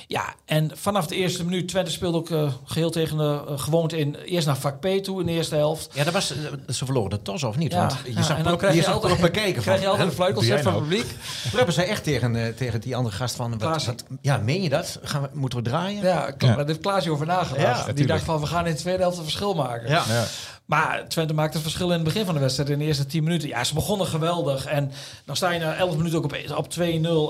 Ja, 0.07 0.35
en 0.45 0.71
vanaf 0.75 1.07
de 1.07 1.15
eerste 1.17 1.45
minuut, 1.45 1.69
Twente 1.69 1.91
speelde 1.91 2.19
ook 2.19 2.31
eh, 2.31 2.53
geheel 2.65 2.91
tegen 2.91 3.17
de 3.17 3.41
uh, 3.51 3.59
gewoonte 3.59 3.99
in. 3.99 4.15
Eerst 4.15 4.47
naar 4.47 4.57
vak 4.57 4.81
P 4.81 4.87
toe 5.03 5.21
in 5.21 5.27
de 5.27 5.33
eerste 5.33 5.55
helft. 5.55 5.91
Ja, 5.95 6.05
dat 6.05 6.13
was, 6.13 6.35
ze 6.69 6.85
verloren 6.85 7.11
de 7.11 7.23
tos 7.23 7.43
of 7.45 7.57
niet? 7.57 7.73
Ja, 7.73 7.79
Want 7.79 7.97
je 8.05 8.13
ja, 8.13 8.23
zag 8.23 8.37
en 8.37 8.45
dan 8.45 8.53
ook, 8.53 8.59
krijg 8.59 8.75
je 8.75 8.85
er 8.85 8.93
altijd- 8.93 9.13
ook 9.13 9.21
bekijken 9.21 9.63
Krijg 9.67 9.81
je 9.81 9.89
altijd 9.89 10.09
een 10.09 10.15
fluitconcert 10.15 10.63
Doe 10.63 10.73
van 10.73 10.81
het 10.83 10.91
publiek. 10.91 11.07
Toen 11.43 11.57
hebben 11.57 11.75
zij 11.75 11.87
echt 11.89 12.05
tegen, 12.05 12.37
eh, 12.37 12.53
tegen 12.53 12.81
die 12.81 12.97
andere 12.97 13.15
gast 13.17 13.35
van... 13.37 13.59
Wat- 13.59 13.95
ja, 14.21 14.37
meen 14.47 14.63
je 14.63 14.69
dat? 14.69 14.99
Gaan 15.03 15.23
we, 15.23 15.29
moeten 15.33 15.59
we 15.59 15.65
draaien? 15.65 16.03
Ja, 16.03 16.35
Ja. 16.39 16.55
daar 16.57 16.67
heeft 16.67 16.81
Klaasje 16.81 17.11
over 17.11 17.27
nagedacht. 17.27 17.87
Ja, 17.87 17.93
die 17.93 18.07
dacht 18.07 18.23
van, 18.25 18.41
we 18.41 18.47
gaan 18.47 18.67
in 18.67 18.73
de 18.73 18.79
tweede 18.79 19.03
helft 19.03 19.17
een 19.17 19.23
verschil 19.23 19.55
maken. 19.55 19.89
Ja. 19.89 20.05
ja. 20.09 20.25
Maar 20.65 21.09
Twente 21.09 21.35
maakte 21.35 21.53
het 21.53 21.63
verschil 21.63 21.87
in 21.87 21.95
het 21.95 22.05
begin 22.05 22.25
van 22.25 22.35
de 22.35 22.41
wedstrijd. 22.41 22.69
In 22.71 22.79
de 22.79 22.85
eerste 22.85 23.07
10 23.07 23.25
minuten. 23.25 23.49
Ja, 23.49 23.65
ze 23.65 23.75
begonnen 23.75 24.07
geweldig. 24.07 24.67
En 24.67 24.93
dan 25.25 25.37
sta 25.37 25.51
je 25.51 25.59
na 25.61 25.75
11 25.77 25.97
minuten 25.97 26.19
ook 26.19 26.25
op, 26.25 26.37
op 26.57 26.67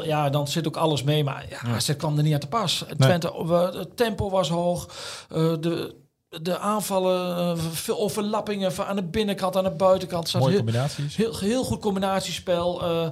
2-0. 0.03 0.07
Ja, 0.07 0.31
dan 0.31 0.49
zit 0.49 0.67
ook 0.67 0.77
alles 0.77 1.03
mee. 1.03 1.25
Maar 1.25 1.45
ja, 1.49 1.81
ze 1.81 1.95
kwam 1.95 2.17
er 2.17 2.23
niet 2.23 2.35
aan 2.35 2.41
te 2.41 2.47
pas. 2.47 2.85
Twente, 2.99 3.33
het 3.79 3.97
tempo 3.97 4.31
was 4.31 4.49
hoog. 4.49 4.89
Eh, 5.31 5.53
de, 5.61 5.95
de 6.29 6.59
aanvallen, 6.59 7.37
eh, 7.57 7.63
veel 7.73 7.99
overlappingen 7.99 8.73
van 8.73 8.85
aan 8.85 8.97
de 8.97 9.03
binnenkant, 9.05 9.57
aan 9.57 9.65
de 9.65 9.71
buitenkant. 9.71 10.29
Zat 10.29 10.41
Mooie 10.41 10.55
heel, 10.55 10.63
combinaties. 10.65 11.17
heel, 11.17 11.39
heel 11.39 11.65
goed 11.65 11.81
combinatiespel. 11.81 12.83
Eh, 12.83 13.09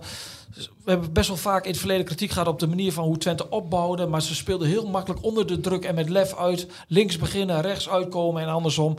we 0.54 0.90
hebben 0.90 1.12
best 1.12 1.28
wel 1.28 1.36
vaak 1.36 1.64
in 1.64 1.70
het 1.70 1.78
verleden 1.78 2.04
kritiek 2.04 2.30
gehad 2.30 2.48
op 2.48 2.58
de 2.58 2.66
manier 2.66 2.92
van 2.92 3.04
hoe 3.04 3.18
Twente 3.18 3.50
opbouwde. 3.50 4.06
Maar 4.06 4.22
ze 4.22 4.34
speelden 4.34 4.68
heel 4.68 4.88
makkelijk 4.88 5.22
onder 5.22 5.46
de 5.46 5.60
druk 5.60 5.84
en 5.84 5.94
met 5.94 6.08
lef 6.08 6.36
uit. 6.36 6.66
Links 6.88 7.18
beginnen, 7.18 7.60
rechts 7.60 7.88
uitkomen 7.88 8.42
en 8.42 8.48
andersom. 8.48 8.96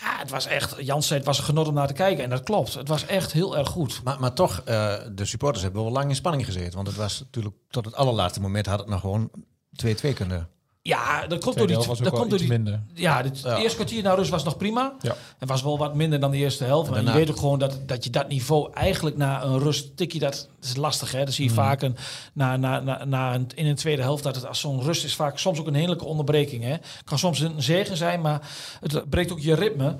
Ja, 0.00 0.18
het 0.18 0.30
was 0.30 0.46
echt, 0.46 0.84
Jans 0.84 1.06
zei, 1.06 1.18
het 1.18 1.28
was 1.28 1.38
een 1.38 1.44
genot 1.44 1.68
om 1.68 1.74
naar 1.74 1.86
te 1.86 1.92
kijken. 1.92 2.24
En 2.24 2.30
dat 2.30 2.42
klopt. 2.42 2.74
Het 2.74 2.88
was 2.88 3.06
echt 3.06 3.32
heel 3.32 3.58
erg 3.58 3.68
goed. 3.68 4.00
Maar, 4.04 4.20
maar 4.20 4.32
toch, 4.32 4.62
eh, 4.64 4.94
de 5.12 5.24
supporters 5.24 5.62
hebben 5.62 5.82
wel 5.82 5.92
lang 5.92 6.08
in 6.08 6.14
spanning 6.14 6.44
gezeten. 6.44 6.74
Want 6.74 6.86
het 6.86 6.96
was 6.96 7.20
natuurlijk 7.20 7.54
tot 7.70 7.84
het 7.84 7.94
allerlaatste 7.94 8.40
moment 8.40 8.66
had 8.66 8.78
het 8.78 8.88
nog 8.88 9.00
gewoon 9.00 9.30
2-2 9.70 10.12
kunnen. 10.14 10.48
Ja, 10.82 11.26
dat 11.26 11.44
komt 11.44 11.56
door 11.58 11.66
die... 11.66 11.76
was 11.76 11.98
Dat 11.98 12.12
komt 12.12 12.30
door 12.30 12.38
iets 12.38 12.48
die 12.48 12.48
minder. 12.58 12.80
ja, 12.94 13.22
het 13.22 13.40
Ja. 13.40 13.56
eerste 13.58 13.74
kwartier 13.76 14.02
naar 14.02 14.16
rust 14.16 14.30
was 14.30 14.44
nog 14.44 14.56
prima. 14.56 14.94
Ja. 15.00 15.16
Het 15.38 15.48
was 15.48 15.62
wel 15.62 15.78
wat 15.78 15.94
minder 15.94 16.20
dan 16.20 16.30
de 16.30 16.36
eerste 16.36 16.64
helft. 16.64 16.90
En 16.92 17.04
je 17.04 17.12
weet 17.12 17.30
ook 17.30 17.36
gewoon 17.38 17.58
dat, 17.58 17.78
dat 17.86 18.04
je 18.04 18.10
dat 18.10 18.28
niveau 18.28 18.72
eigenlijk 18.72 19.16
na 19.16 19.42
een 19.42 19.58
rust 19.58 19.96
tik 19.96 20.12
je 20.12 20.18
dat. 20.18 20.48
Dat 20.60 20.68
is 20.70 20.76
lastig, 20.76 21.12
hè? 21.12 21.24
Dat 21.24 21.34
zie 21.34 21.44
je 21.44 21.50
Mhm. 21.50 21.60
vaak 21.60 21.82
een, 21.82 21.96
na, 22.32 22.56
na, 22.56 22.80
na, 22.80 23.04
na 23.04 23.34
een, 23.34 23.46
in 23.54 23.66
een 23.66 23.74
tweede 23.74 24.02
helft. 24.02 24.22
Dat 24.22 24.34
het 24.34 24.46
als 24.46 24.60
zo'n 24.60 24.82
rust 24.82 25.04
is 25.04 25.14
vaak 25.14 25.38
soms 25.38 25.58
ook 25.58 25.66
een 25.66 25.74
heerlijke 25.74 26.04
onderbreking. 26.04 26.62
Hè? 26.64 26.76
Kan 27.04 27.18
soms 27.18 27.40
een 27.40 27.62
zegen 27.62 27.96
zijn, 27.96 28.20
maar 28.20 28.40
het 28.80 29.10
breekt 29.10 29.32
ook 29.32 29.40
je 29.40 29.54
ritme. 29.54 29.96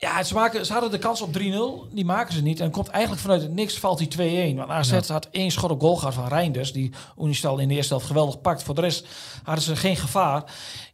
Ja, 0.00 0.22
ze, 0.22 0.34
maken, 0.34 0.66
ze 0.66 0.72
hadden 0.72 0.90
de 0.90 0.98
kans 0.98 1.20
op 1.20 1.38
3-0. 1.38 1.92
Die 1.92 2.04
maken 2.04 2.34
ze 2.34 2.42
niet. 2.42 2.60
En 2.60 2.70
komt 2.70 2.88
eigenlijk 2.88 3.22
vanuit 3.22 3.42
het 3.42 3.52
niks 3.52 3.78
valt 3.78 3.98
die 3.98 4.52
2-1. 4.54 4.56
Want 4.56 4.70
AZ 4.70 5.08
had 5.08 5.28
één 5.30 5.50
schot 5.50 5.70
op 5.70 5.80
goal 5.80 5.96
gehad 5.96 6.14
van 6.14 6.28
Reinders. 6.28 6.72
Die 6.72 6.92
Unistal 7.18 7.58
in 7.58 7.68
de 7.68 7.74
eerste 7.74 7.92
helft 7.92 8.06
geweldig 8.06 8.40
pakt. 8.40 8.62
Voor 8.62 8.74
de 8.74 8.80
rest 8.80 9.06
hadden 9.42 9.64
ze 9.64 9.76
geen 9.76 9.96
gevaar. 9.96 10.44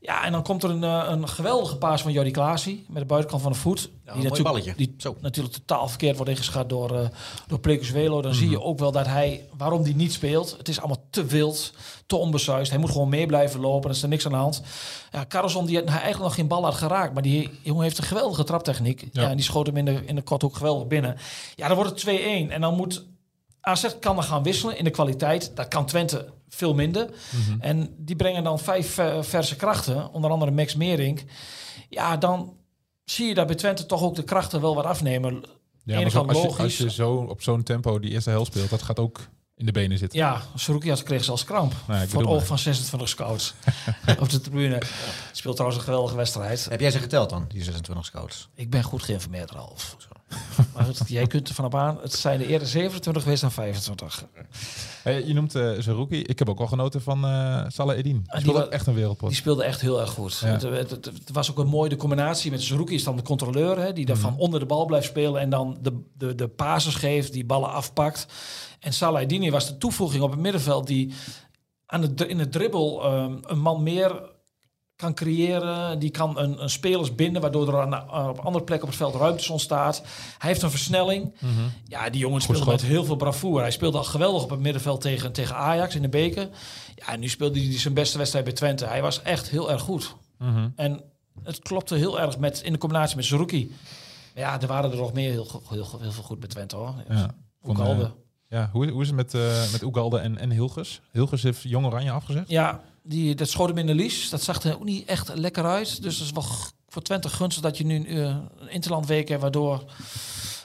Ja, 0.00 0.24
en 0.24 0.32
dan 0.32 0.42
komt 0.42 0.62
er 0.62 0.70
een, 0.70 0.84
eh, 0.84 1.04
een 1.08 1.28
geweldige 1.28 1.76
paas 1.76 2.02
van 2.02 2.12
Jordi 2.12 2.30
Klaasie. 2.30 2.84
Met 2.88 3.02
de 3.02 3.08
buitenkant 3.08 3.42
van 3.42 3.52
de 3.52 3.58
voet. 3.58 3.90
Mooi 4.14 4.22
natuurlijk, 4.28 4.42
balletje. 4.42 4.74
Die 4.76 4.94
Zo. 4.98 5.16
natuurlijk 5.20 5.54
totaal 5.54 5.88
verkeerd 5.88 6.16
wordt 6.16 6.30
ingeschat 6.30 6.68
door, 6.68 6.92
uh, 6.92 7.08
door 7.46 7.60
Welo. 7.92 8.22
Dan 8.22 8.30
Mhm. 8.30 8.40
zie 8.40 8.50
je 8.50 8.62
ook 8.62 8.78
wel 8.78 8.92
dat 8.92 9.06
hij, 9.06 9.48
waarom 9.56 9.82
die 9.82 9.96
niet 9.96 10.12
speelt. 10.12 10.54
Het 10.58 10.68
is 10.68 10.78
allemaal 10.78 11.06
te 11.10 11.24
wild, 11.24 11.72
te 12.06 12.16
onbesuisd. 12.16 12.70
Hij 12.70 12.80
moet 12.80 12.90
gewoon 12.90 13.08
mee 13.08 13.26
blijven 13.26 13.60
lopen. 13.60 13.90
Er 13.90 13.96
is 13.96 14.02
er 14.02 14.08
niks 14.08 14.26
aan 14.26 14.32
de 14.32 14.38
hand. 14.38 14.62
Ja, 15.12 15.24
Carlson, 15.28 15.66
die 15.66 15.76
had 15.76 15.86
eigenlijk 15.86 16.18
nog 16.22 16.34
geen 16.34 16.48
bal 16.48 16.64
had 16.64 16.74
geraakt. 16.74 17.12
Maar 17.12 17.22
die 17.22 17.50
jongen 17.62 17.82
heeft 17.82 17.98
een 17.98 18.04
geweldige 18.04 18.44
traptechniek. 18.44 19.00
Ja. 19.12 19.22
Ja. 19.22 19.30
en 19.30 19.36
die 19.36 19.44
schoot 19.44 19.66
hem 19.66 19.76
in 19.76 19.84
de, 19.84 20.02
in 20.04 20.14
de 20.14 20.22
korthoek 20.22 20.56
geweldig 20.56 20.86
binnen. 20.86 21.16
Ja, 21.54 21.66
dan 21.68 21.76
wordt 21.76 21.90
het 21.90 22.00
2-1. 22.00 22.50
En 22.50 22.60
dan 22.60 22.74
moet 22.74 23.06
AZ 23.60 23.98
kan 24.00 24.14
dan 24.14 24.24
gaan 24.24 24.42
wisselen 24.42 24.78
in 24.78 24.84
de 24.84 24.90
kwaliteit. 24.90 25.50
Dat 25.56 25.68
kan 25.68 25.86
Twente 25.86 26.32
veel 26.48 26.74
minder. 26.74 27.08
Mhm. 27.30 27.60
En 27.60 27.94
die 27.98 28.16
brengen 28.16 28.44
dan 28.44 28.58
vijf 28.58 28.98
eh, 28.98 29.22
verse 29.22 29.56
krachten. 29.56 30.12
Onder 30.12 30.30
andere 30.30 30.50
Max 30.50 30.74
Mering. 30.74 31.24
Ja, 31.88 32.16
dan 32.16 32.55
zie 33.10 33.26
je 33.26 33.34
dat 33.34 33.46
bij 33.46 33.56
Twente 33.56 33.86
toch 33.86 34.02
ook 34.02 34.14
de 34.14 34.24
krachten 34.24 34.60
wel 34.60 34.74
wat 34.74 34.84
afnemen. 34.84 35.42
Ja, 35.84 36.00
maar 36.00 36.10
zo, 36.10 36.20
als, 36.22 36.36
je, 36.36 36.42
logisch. 36.42 36.62
als 36.62 36.76
je 36.76 36.90
zo 36.90 37.14
op 37.14 37.42
zo'n 37.42 37.62
tempo 37.62 37.98
die 37.98 38.10
eerste 38.10 38.30
helft 38.30 38.52
speelt, 38.52 38.70
dat 38.70 38.82
gaat 38.82 38.98
ook 38.98 39.20
in 39.56 39.66
de 39.66 39.72
benen 39.72 39.98
zitten. 39.98 40.18
Ja, 40.18 40.42
Sarukias 40.54 41.02
kreeg 41.02 41.24
zelfs 41.24 41.44
kramp. 41.44 41.72
Nou 41.72 41.82
voor 41.86 41.98
het 41.98 42.10
bedoel 42.12 42.28
oog 42.28 42.46
van 42.46 42.58
26 42.58 43.08
scouts 43.08 43.54
op 44.20 44.30
de 44.30 44.40
tribune. 44.40 44.82
Speelt 45.32 45.54
trouwens 45.54 45.80
een 45.80 45.86
geweldige 45.86 46.16
wedstrijd. 46.16 46.64
Heb 46.64 46.80
jij 46.80 46.90
ze 46.90 46.98
geteld 46.98 47.30
dan, 47.30 47.44
die 47.48 47.62
26 47.62 48.04
scouts? 48.04 48.48
Ik 48.54 48.70
ben 48.70 48.82
goed 48.82 49.02
geïnformeerd, 49.02 49.50
Ralf. 49.50 49.96
Maar 50.74 50.84
goed, 50.84 51.00
jij 51.08 51.26
kunt 51.26 51.48
er 51.48 51.54
vanop 51.54 51.74
aan, 51.74 51.98
het 52.02 52.12
zijn 52.12 52.40
er 52.40 52.46
eerder 52.46 52.68
27 52.68 53.22
geweest 53.22 53.40
dan 53.40 53.52
25. 53.52 54.24
Hey, 55.02 55.24
je 55.26 55.34
noemt 55.34 55.54
uh, 55.54 55.70
Zerouki. 55.78 56.20
Ik 56.22 56.38
heb 56.38 56.48
ook 56.48 56.60
al 56.60 56.66
genoten 56.66 57.02
van 57.02 57.24
uh, 57.24 57.64
Salah 57.68 57.96
Eddin. 57.96 58.12
Die, 58.16 58.22
die 58.32 58.40
speelde 58.40 58.68
echt 58.68 58.86
een 58.86 58.94
wereldpot. 58.94 59.28
Die 59.28 59.38
speelde 59.38 59.64
echt 59.64 59.80
heel 59.80 60.00
erg 60.00 60.10
goed. 60.10 60.38
Ja. 60.38 60.46
Het, 60.48 60.62
het, 60.62 60.90
het- 60.90 61.04
het 61.04 61.30
was 61.32 61.50
ook 61.50 61.58
een 61.58 61.66
mooie 61.66 61.88
de 61.88 61.96
combinatie 61.96 62.50
met 62.50 62.62
Zerouki 62.62 62.94
is 62.94 63.04
dan 63.04 63.16
de 63.16 63.22
controleur, 63.22 63.78
hè, 63.78 63.92
die 63.92 64.06
dan 64.06 64.16
van 64.16 64.36
onder 64.36 64.60
de 64.60 64.66
bal 64.66 64.84
blijft 64.86 65.06
spelen 65.06 65.40
en 65.40 65.50
dan 65.50 65.78
de, 65.80 66.00
de, 66.14 66.34
de 66.34 66.48
passes 66.48 66.94
geeft, 66.94 67.32
die 67.32 67.44
ballen 67.44 67.70
afpakt. 67.72 68.26
En 68.80 68.92
Salah 68.92 69.28
Dini 69.28 69.50
was 69.50 69.66
de 69.66 69.78
toevoeging 69.78 70.22
op 70.22 70.30
het 70.30 70.40
middenveld 70.40 70.86
die 70.86 71.12
aan 71.86 72.02
het, 72.02 72.20
in 72.20 72.38
het 72.38 72.52
dribbel 72.52 73.02
ehm, 73.04 73.34
een 73.42 73.60
man 73.60 73.82
meer 73.82 74.22
kan 74.96 75.14
creëren. 75.14 75.98
Die 75.98 76.10
kan 76.10 76.38
een, 76.38 76.62
een 76.62 76.70
spelers 76.70 77.14
binden, 77.14 77.42
waardoor 77.42 77.68
er 77.68 77.80
aan, 77.80 77.92
eh, 77.92 78.28
op 78.28 78.38
andere 78.38 78.64
plekken 78.64 78.88
op 78.88 78.94
het 78.94 79.02
veld 79.02 79.14
ruimte 79.14 79.52
ontstaat. 79.52 80.02
Hij 80.38 80.50
heeft 80.50 80.62
een 80.62 80.70
versnelling. 80.70 81.34
Ja, 81.84 82.10
die 82.10 82.20
jongen 82.20 82.40
speelde 82.40 82.60
schot. 82.60 82.72
met 82.72 82.82
heel 82.82 83.04
veel 83.04 83.16
bravoure. 83.16 83.60
Hij 83.60 83.70
speelde 83.70 83.98
al 83.98 84.04
geweldig 84.04 84.42
op 84.42 84.50
het 84.50 84.60
middenveld 84.60 85.00
tegen, 85.00 85.32
tegen 85.32 85.56
Ajax 85.56 85.94
in 85.94 86.02
de 86.02 86.08
beker. 86.08 86.48
Ja, 86.94 87.06
en 87.06 87.20
nu 87.20 87.28
speelde 87.28 87.60
hij 87.60 87.78
zijn 87.78 87.94
beste 87.94 88.18
wedstrijd 88.18 88.44
bij 88.44 88.54
Twente. 88.54 88.86
Hij 88.86 89.02
was 89.02 89.22
echt 89.22 89.48
heel 89.50 89.70
erg 89.70 89.82
goed. 89.82 90.14
Mhm. 90.38 90.68
En 90.76 91.00
het 91.42 91.58
klopte 91.58 91.94
heel 91.94 92.20
erg 92.20 92.38
met, 92.38 92.60
in 92.60 92.72
de 92.72 92.78
combinatie 92.78 93.16
met 93.16 93.24
Zerouki. 93.24 93.74
Ja, 94.34 94.60
er 94.60 94.66
waren 94.66 94.90
er 94.90 94.96
nog 94.96 95.12
meer 95.12 95.30
heel, 95.30 95.62
heel, 95.68 95.88
heel, 96.00 96.12
veel 96.12 96.22
goed 96.22 96.40
bij 96.40 96.48
Twente 96.48 96.76
hoor. 96.76 96.94
Ja. 97.08 97.34
Al 97.62 97.74
eh, 97.74 98.08
Ja, 98.48 98.68
hoe, 98.72 98.90
hoe 98.90 99.02
is 99.02 99.06
het 99.06 99.16
met, 99.16 99.34
eh 99.34 99.72
met 99.72 99.82
Oegalde 99.82 100.18
en, 100.18 100.38
en 100.38 100.50
Hilgers? 100.50 101.00
Hilgers 101.12 101.42
heeft 101.42 101.62
Jong 101.62 101.86
Oranje 101.86 102.10
afgezegd. 102.10 102.48
Ja, 102.48 102.80
die, 103.08 103.34
dat 103.34 103.48
schoot 103.48 103.68
hem 103.68 103.78
in 103.78 103.86
de 103.86 103.94
lies. 103.94 104.28
Dat 104.30 104.42
zag 104.42 104.62
er 104.62 104.74
ook 104.74 104.84
niet 104.84 105.06
echt 105.06 105.30
lekker 105.34 105.64
uit. 105.64 106.02
Dus 106.02 106.18
dat 106.18 106.26
is 106.26 106.32
wel 106.32 106.44
voor 106.88 107.02
Twente 107.02 107.28
gunstig 107.28 107.62
dat 107.62 107.78
je 107.78 107.84
nu 107.84 107.94
een, 107.96 108.06
eh, 108.06 108.22
een 108.58 108.68
interlandweek 108.70 109.28
hebt... 109.28 109.42
waardoor 109.42 109.84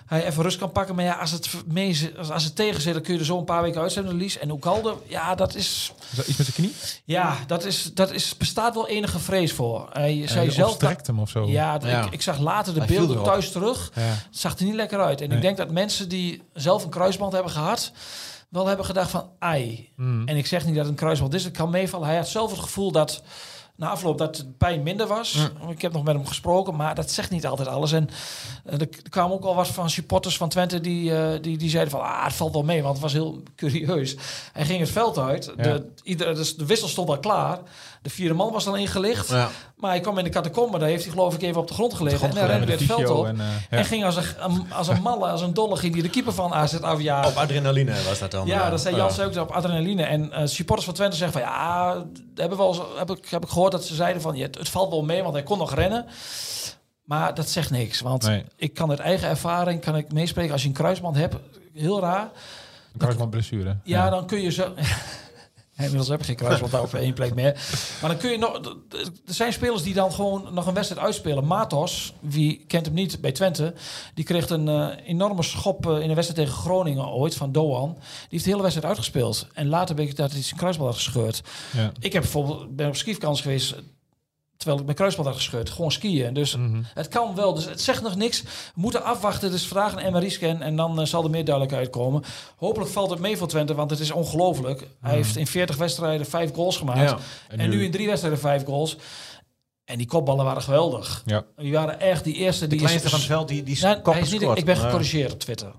hij 0.06 0.26
even 0.26 0.44
rust 0.44 0.58
kan 0.58 0.72
pakken. 0.72 0.96
Maar 0.96 1.06
ja, 1.06 1.14
als 1.14 1.32
het, 1.32 1.50
mee, 1.68 2.12
als, 2.18 2.30
als 2.30 2.44
het 2.44 2.56
tegen 2.56 2.82
zit, 2.82 2.94
dan 2.94 3.02
kun 3.02 3.14
je 3.14 3.20
er 3.20 3.26
zo 3.26 3.38
een 3.38 3.44
paar 3.44 3.62
weken 3.62 3.82
uit 3.82 3.92
zijn 3.92 4.06
in 4.06 4.12
de 4.12 4.18
lies. 4.18 4.38
En 4.38 4.52
Oekalde, 4.52 4.96
ja, 5.08 5.36
dat 5.36 5.56
is... 5.56 5.94
Is 6.12 6.18
dat 6.18 6.28
iets 6.28 6.38
met 6.38 6.48
zijn 6.48 6.58
knie? 6.58 6.76
Ja, 7.06 7.38
dat 7.48 7.66
is, 7.66 7.92
dat 7.94 8.12
is, 8.12 8.38
bestaat 8.38 8.74
wel 8.74 8.88
enige 8.88 9.20
vrees 9.20 9.54
voor. 9.54 9.90
Hij 9.92 10.28
zei 10.28 10.52
zelf... 10.52 10.74
strekt 10.74 11.08
hem 11.08 11.20
of 11.20 11.30
zo? 11.30 11.48
Ja. 11.48 11.82
Ik, 11.82 12.14
ik 12.14 12.22
zag 12.22 12.40
later 12.40 12.74
de 12.74 12.80
Hij 12.80 12.88
beelden 12.88 13.24
thuis 13.24 13.52
terug. 13.52 13.92
Ja. 13.96 14.02
Het 14.02 14.26
zag 14.30 14.58
er 14.58 14.66
niet 14.66 14.76
lekker 14.76 15.00
uit. 15.00 15.22
En 15.22 15.28
Nee. 15.28 15.38
ik 15.38 15.44
denk 15.44 15.58
dat 15.58 15.72
mensen 15.72 16.10
die 16.10 16.42
zelf 16.54 16.84
een 16.84 16.90
kruisband 16.90 17.34
hebben 17.34 17.52
gehad... 17.52 17.92
wel 18.52 18.68
hebben 18.68 18.86
gedacht 18.86 19.10
van, 19.12 19.30
ai. 19.40 19.90
Mm. 19.96 20.28
En 20.28 20.38
ik 20.38 20.46
zeg 20.48 20.66
niet 20.66 20.76
dat 20.76 20.84
het 20.84 20.92
een 20.94 21.00
kruisband 21.00 21.34
is. 21.34 21.44
Het 21.44 21.58
kan 21.58 21.70
meevallen. 21.70 22.08
Hij 22.08 22.18
had 22.18 22.28
zelf 22.28 22.52
het 22.52 22.60
gevoel 22.60 22.92
dat 22.92 23.24
na 23.76 23.90
afloop 23.90 24.18
dat 24.18 24.36
de 24.36 24.46
pijn 24.58 24.84
minder 24.84 25.08
was. 25.08 25.50
Ik 25.70 25.82
heb 25.82 25.92
nog 25.94 26.04
met 26.04 26.16
hem 26.16 26.26
gesproken, 26.26 26.76
maar 26.76 26.96
dat 26.96 27.12
zegt 27.12 27.30
niet 27.30 27.46
altijd 27.48 27.68
alles. 27.68 27.92
En 27.92 28.10
eh, 28.66 28.80
er 28.80 28.88
k- 28.88 29.10
kwamen 29.10 29.36
ook 29.36 29.44
al 29.44 29.56
wat 29.56 29.68
van 29.68 29.90
supporters 29.90 30.38
van 30.38 30.50
Twente 30.50 30.82
die, 30.82 31.16
eh, 31.16 31.42
die, 31.42 31.58
die 31.58 31.70
zeiden 31.70 31.92
van, 31.92 32.02
ah, 32.02 32.24
het 32.24 32.34
valt 32.34 32.54
wel 32.54 32.64
mee, 32.64 32.82
want 32.82 32.94
het 32.94 33.04
was 33.04 33.14
heel 33.14 33.42
curieus. 33.56 34.16
Hij 34.54 34.66
ging 34.66 34.80
het 34.80 34.90
veld 34.90 35.18
uit. 35.18 35.54
Ja. 35.58 35.64
De, 35.64 35.86
ieder, 36.04 36.36
dus 36.36 36.56
de 36.56 36.66
wissel 36.66 36.88
stond 36.88 37.10
al 37.10 37.20
klaar. 37.20 37.60
De 38.02 38.10
vierde 38.10 38.34
man 38.34 38.52
was 38.52 38.68
al 38.68 38.76
ingelicht. 38.76 39.30
Ja. 39.30 39.50
Maar 39.78 39.90
hij 39.92 40.00
kwam 40.00 40.18
in 40.18 40.24
de 40.24 40.30
catacombe, 40.30 40.78
daar 40.80 40.88
heeft 40.88 41.04
hij 41.04 41.12
geloof 41.14 41.34
ik 41.34 41.42
even 41.42 41.62
op 41.62 41.68
de 41.68 41.74
grond 41.74 41.94
gelegen. 41.94 42.30
en 42.30 42.36
hij 42.36 42.48
rende 42.48 42.66
weer 42.66 42.78
het 42.78 42.86
veld 42.86 43.10
op. 43.10 43.26
En, 43.26 43.40
eh, 43.40 43.46
ja. 43.70 43.78
En 43.78 43.86
ging 43.86 44.06
als 44.06 44.16
een, 44.16 44.74
als 44.74 44.88
een 44.88 45.02
malle, 45.02 45.28
als 45.28 45.42
een 45.42 45.54
dolle, 45.54 45.76
ging 45.78 45.94
hij 45.94 46.02
de 46.04 46.10
keeper 46.10 46.34
van 46.34 46.54
AZ 46.54 46.74
afjagen. 46.76 47.30
Op 47.32 47.38
adrenaline 47.38 48.04
was 48.08 48.20
dat 48.20 48.32
dan. 48.32 48.48
Ja, 48.48 48.70
dat 48.70 48.82
zei 48.82 48.96
ja. 48.96 49.02
Jans 49.02 49.20
ook 49.20 49.36
op 49.36 49.52
adrenaline. 49.52 50.04
En 50.04 50.32
eh, 50.32 50.46
supporters 50.48 50.86
van 50.86 50.96
Twente 50.96 51.16
zeggen 51.18 51.42
van 51.42 51.50
ja, 51.52 52.06
hebben 52.36 52.58
we 52.58 52.64
eens- 52.64 52.80
heb, 52.98 53.10
ik, 53.12 53.30
heb 53.30 53.44
ik 53.44 53.50
gehoord 53.50 53.72
dat 53.72 53.86
ze 53.86 53.96
zeiden 53.96 54.22
van 54.22 54.36
ja, 54.36 54.46
het, 54.46 54.58
het 54.58 54.70
valt 54.70 54.90
wel 54.90 55.04
mee, 55.04 55.22
want 55.22 55.34
hij 55.34 55.44
kon 55.44 55.58
nog 55.58 55.74
rennen. 55.74 56.06
Maar 57.04 57.34
dat 57.34 57.50
zegt 57.50 57.70
niks, 57.72 58.02
want 58.02 58.24
Nee. 58.24 58.46
ik 58.56 58.74
kan 58.74 58.90
uit 58.90 59.00
eigen 59.00 59.30
ervaring 59.30 59.82
kan 59.82 59.96
ik 59.96 60.12
meespreken 60.14 60.52
als 60.52 60.62
je 60.62 60.68
een 60.68 60.74
kruisband 60.74 61.16
hebt, 61.16 61.36
heel 61.74 62.00
raar. 62.00 62.30
Een 62.94 63.00
kruisbandblessure. 63.00 63.78
Ja, 63.84 64.10
dan 64.10 64.26
kun 64.26 64.42
je 64.42 64.52
zo. 64.52 64.74
Inmiddels 65.84 66.08
heb 66.08 66.20
ik 66.20 66.26
geen 66.26 66.36
kruisband 66.36 66.74
op 66.74 66.94
één 66.94 67.14
plek 67.14 67.36
meer. 67.36 67.54
Maar 68.02 68.10
dan 68.10 68.20
kun 68.20 68.32
je 68.32 68.38
nog. 68.38 68.60
Er 69.26 69.34
zijn 69.34 69.54
spelers 69.54 69.84
die 69.84 69.94
dan 69.94 70.12
gewoon 70.12 70.54
nog 70.54 70.68
een 70.68 70.74
wedstrijd 70.74 71.06
uitspelen. 71.06 71.46
Matos, 71.46 72.14
wie 72.20 72.64
kent 72.68 72.86
hem 72.86 72.96
niet 72.96 73.22
bij 73.22 73.32
Twente, 73.32 73.74
die 74.14 74.26
kreeg 74.26 74.50
een 74.50 74.68
eh, 74.68 74.88
enorme 75.06 75.44
schop 75.44 75.86
eh, 75.86 76.00
in 76.00 76.08
de 76.08 76.14
wedstrijd 76.14 76.48
tegen 76.48 76.62
Groningen 76.62 77.08
ooit 77.08 77.36
van 77.36 77.52
Doan. 77.52 77.94
Die 77.94 78.28
heeft 78.30 78.44
de 78.44 78.50
hele 78.50 78.62
wedstrijd 78.62 78.88
uitgespeeld. 78.88 79.48
En 79.54 79.68
later 79.68 79.96
ben 79.96 80.06
ik 80.06 80.16
dat 80.16 80.32
hij 80.32 80.42
zijn 80.42 80.60
kruisband 80.60 80.90
had 80.90 81.04
gescheurd. 81.04 81.42
Ja. 81.76 81.92
Ik 82.00 82.14
heb 82.14 82.22
bijvoorbeeld 82.22 82.76
ben 82.76 82.88
op 82.88 82.96
skivakantie 82.96 83.44
geweest. 83.44 83.76
Terwijl 84.62 84.80
ik 84.80 84.86
mijn 84.86 84.98
kruisband 84.98 85.28
had 85.28 85.38
gescheurd. 85.38 85.70
Gewoon 85.70 85.92
skiën. 85.92 86.34
Dus 86.34 86.56
Mhm. 86.56 86.82
het 86.94 87.08
kan 87.08 87.36
wel. 87.36 87.54
Dus 87.54 87.66
het 87.66 87.82
zegt 87.82 88.02
nog 88.02 88.16
niks. 88.16 88.42
We 88.42 88.48
moeten 88.76 89.04
afwachten. 89.04 89.52
Dus 89.52 89.68
vandaag 89.68 89.96
een 90.06 90.12
MRI-scan. 90.14 90.62
En 90.62 90.76
dan 90.76 91.00
eh, 91.00 91.06
zal 91.06 91.24
er 91.24 91.30
meer 91.30 91.46
duidelijkheid 91.46 91.90
komen. 91.90 92.24
Hopelijk 92.56 92.92
valt 92.92 93.10
het 93.10 93.20
mee 93.20 93.38
voor 93.38 93.48
Twente. 93.48 93.74
Want 93.76 93.90
het 93.90 94.00
is 94.00 94.12
ongelooflijk. 94.12 94.88
Hij 95.02 95.14
heeft 95.16 95.36
in 95.36 95.48
40 95.48 95.76
wedstrijden 95.76 96.26
5 96.26 96.54
goals 96.54 96.78
gemaakt. 96.78 97.00
Ja. 97.10 97.18
En, 97.48 97.60
En 97.60 97.70
nu, 97.70 97.76
nu- 97.76 97.84
in 97.84 97.92
drie 97.92 98.08
wedstrijden 98.08 98.40
5 98.40 98.66
goals. 98.66 98.98
En 99.86 99.98
die 99.98 100.08
kopballen 100.08 100.46
waren 100.46 100.62
geweldig. 100.62 101.22
Ja. 101.26 101.44
Die 101.56 101.72
waren 101.74 102.00
echt 102.00 102.24
die 102.24 102.34
eerste. 102.36 102.64
De 102.64 102.70
Die 102.70 102.80
kleinste 102.80 103.06
is, 103.06 103.12
van 103.12 103.20
het 103.20 103.30
veld, 103.30 103.48
die, 103.48 103.64
die 103.64 103.80
koppen 103.82 104.14
hij 104.14 104.22
is 104.22 104.32
niet, 104.32 104.42
scoort. 104.42 104.58
ik 104.58 104.66
ben 104.66 104.78
gecorrigeerd 104.78 105.34
op 105.34 105.40
Twitter. 105.40 105.72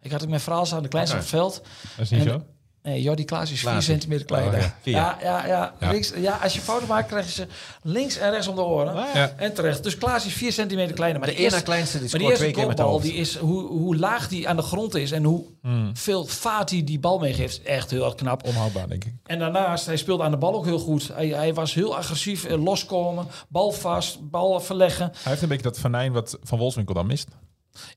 Ik 0.00 0.10
had 0.10 0.20
het 0.20 0.30
met 0.30 0.42
verhaal 0.42 0.66
staan. 0.66 0.82
De 0.82 0.88
kleinste 0.88 1.14
van 1.16 1.24
het 1.24 1.34
veld. 1.34 1.62
Dat 1.96 2.04
is 2.04 2.10
niet 2.10 2.20
En- 2.20 2.28
zo. 2.28 2.42
Nee, 2.86 3.02
Jordi 3.02 3.24
Klaas 3.24 3.50
is 3.50 3.60
4 3.60 3.70
Klaas. 3.70 3.84
centimeter 3.84 4.26
kleiner. 4.26 4.54
Oh, 4.54 4.60
ja. 4.60 4.72
ja. 4.82 4.98
Ja, 4.98 5.18
ja, 5.22 5.46
ja. 5.46 5.72
Ja. 5.80 5.90
Links, 5.90 6.12
ja, 6.16 6.38
als 6.42 6.54
je 6.54 6.60
fouten 6.60 6.88
maakt, 6.88 7.08
krijg 7.08 7.24
je 7.26 7.32
ze 7.32 7.46
links 7.82 8.16
en 8.18 8.30
rechts 8.30 8.46
om 8.46 8.54
de 8.54 8.62
oren. 8.62 8.94
Ja. 9.14 9.32
En 9.36 9.54
terecht. 9.54 9.82
Dus 9.82 9.98
Klaas 9.98 10.26
is 10.26 10.32
4 10.32 10.52
centimeter 10.52 10.94
kleiner. 10.94 11.20
Maar 11.20 11.28
De 11.28 11.34
de, 11.34 11.40
eerste, 11.42 11.62
kleinste, 11.62 11.98
die 11.98 12.08
maar 12.10 12.18
die 12.18 12.28
scoort 12.28 12.42
eerste 12.56 12.66
kopbal, 12.66 13.00
die 13.00 13.12
is 13.14 13.36
hoe, 13.36 13.62
hoe 13.66 13.96
laag 13.96 14.28
die 14.28 14.48
aan 14.48 14.56
de 14.56 14.62
grond 14.62 14.94
is 14.94 15.10
en 15.12 15.24
hoe 15.24 15.44
Mm. 15.62 15.90
veel 15.96 16.24
vaat 16.26 16.70
hij 16.70 16.84
die 16.84 16.98
bal 16.98 17.18
meegeeft. 17.18 17.62
Echt 17.62 17.90
heel 17.90 18.04
erg 18.04 18.14
knap. 18.14 18.46
Onhoudbaar, 18.46 18.88
denk 18.88 19.04
ik. 19.04 19.12
En 19.26 19.38
daarnaast, 19.38 19.86
hij 19.86 19.96
speelde 19.96 20.22
aan 20.22 20.30
de 20.30 20.36
bal 20.36 20.54
ook 20.54 20.64
heel 20.64 20.78
goed. 20.78 21.10
Hij, 21.14 21.26
hij 21.28 21.54
was 21.54 21.74
heel 21.74 21.96
agressief, 21.96 22.44
eh, 22.44 22.62
loskomen, 22.64 23.26
bal 23.48 23.72
vast, 23.72 24.30
bal 24.30 24.60
verleggen. 24.60 25.04
Hij 25.12 25.30
heeft 25.30 25.42
een 25.42 25.48
beetje 25.48 25.62
dat 25.62 25.78
venijn 25.78 26.12
wat 26.12 26.38
Van 26.42 26.58
Wolfswinkel 26.58 26.94
dan 26.94 27.06
mist. 27.06 27.28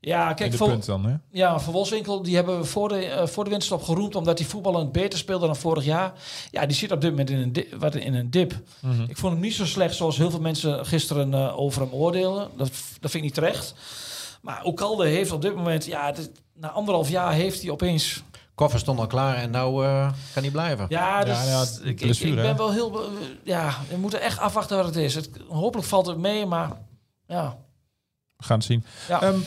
Ja, 0.01 0.33
kijk, 0.33 0.53
voor, 0.53 0.67
punt 0.67 0.85
dan, 0.85 1.05
hè? 1.05 1.15
Ja, 1.31 1.59
Van 1.59 1.73
Wolfswinkel, 1.73 2.21
die 2.21 2.35
hebben 2.35 2.59
we 2.59 2.65
voor 2.65 2.89
de, 2.89 3.05
eh, 3.05 3.27
voor 3.27 3.43
de 3.43 3.49
winterstop 3.49 3.83
geroemd... 3.83 4.15
omdat 4.15 4.39
hij 4.39 4.47
voetballend 4.47 4.91
beter 4.91 5.19
speelde 5.19 5.45
dan 5.45 5.55
vorig 5.55 5.83
jaar. 5.85 6.13
Ja, 6.51 6.65
die 6.65 6.75
zit 6.75 6.91
op 6.91 7.01
dit 7.01 7.09
moment 7.09 7.29
in 7.29 7.37
een, 7.37 7.53
di- 7.53 7.67
wat 7.79 7.95
in 7.95 8.13
een 8.13 8.29
dip. 8.29 8.53
Mhm. 8.81 9.01
Ik 9.07 9.17
vond 9.17 9.33
hem 9.33 9.41
niet 9.41 9.53
zo 9.53 9.65
slecht 9.65 9.95
zoals 9.95 10.17
heel 10.17 10.31
veel 10.31 10.39
mensen 10.41 10.85
gisteren 10.85 11.33
eh, 11.33 11.59
over 11.59 11.81
hem 11.81 11.91
oordeelden. 11.91 12.49
Dat, 12.57 12.67
dat 12.99 13.11
vind 13.11 13.13
ik 13.13 13.21
niet 13.21 13.33
terecht. 13.33 13.73
Maar 14.41 14.63
Okalde 14.63 15.07
heeft 15.07 15.31
op 15.31 15.41
dit 15.41 15.55
moment... 15.55 15.85
Ja, 15.85 16.11
dit- 16.11 16.31
na 16.53 16.69
anderhalf 16.69 17.09
jaar 17.09 17.33
heeft 17.33 17.61
hij 17.61 17.71
opeens... 17.71 18.23
Koffer 18.55 18.79
stond 18.79 18.99
al 18.99 19.07
klaar 19.07 19.35
en 19.35 19.51
nou 19.51 19.85
eh, 19.85 20.11
kan 20.33 20.43
hij 20.43 20.51
blijven. 20.51 20.85
Ja, 20.89 21.23
dus, 21.23 21.43
ja, 21.45 21.61
ik, 21.61 21.89
ik, 21.89 21.95
blessure, 21.95 22.31
ik 22.31 22.37
hè? 22.37 22.43
ben 22.43 22.55
wel 22.57 22.71
heel... 22.71 23.01
Ja, 23.43 23.73
we 23.89 23.97
moeten 23.97 24.21
echt 24.21 24.39
afwachten 24.39 24.77
wat 24.77 24.85
het 24.85 24.95
is. 24.95 25.15
Het, 25.15 25.29
hopelijk 25.49 25.87
valt 25.87 26.05
het 26.05 26.17
mee, 26.17 26.45
maar... 26.45 26.71
Ja, 27.27 27.57
We 28.39 28.45
gaan 28.45 28.57
het 28.57 28.65
zien. 28.67 28.83
ja. 29.07 29.21
Ehm, 29.21 29.39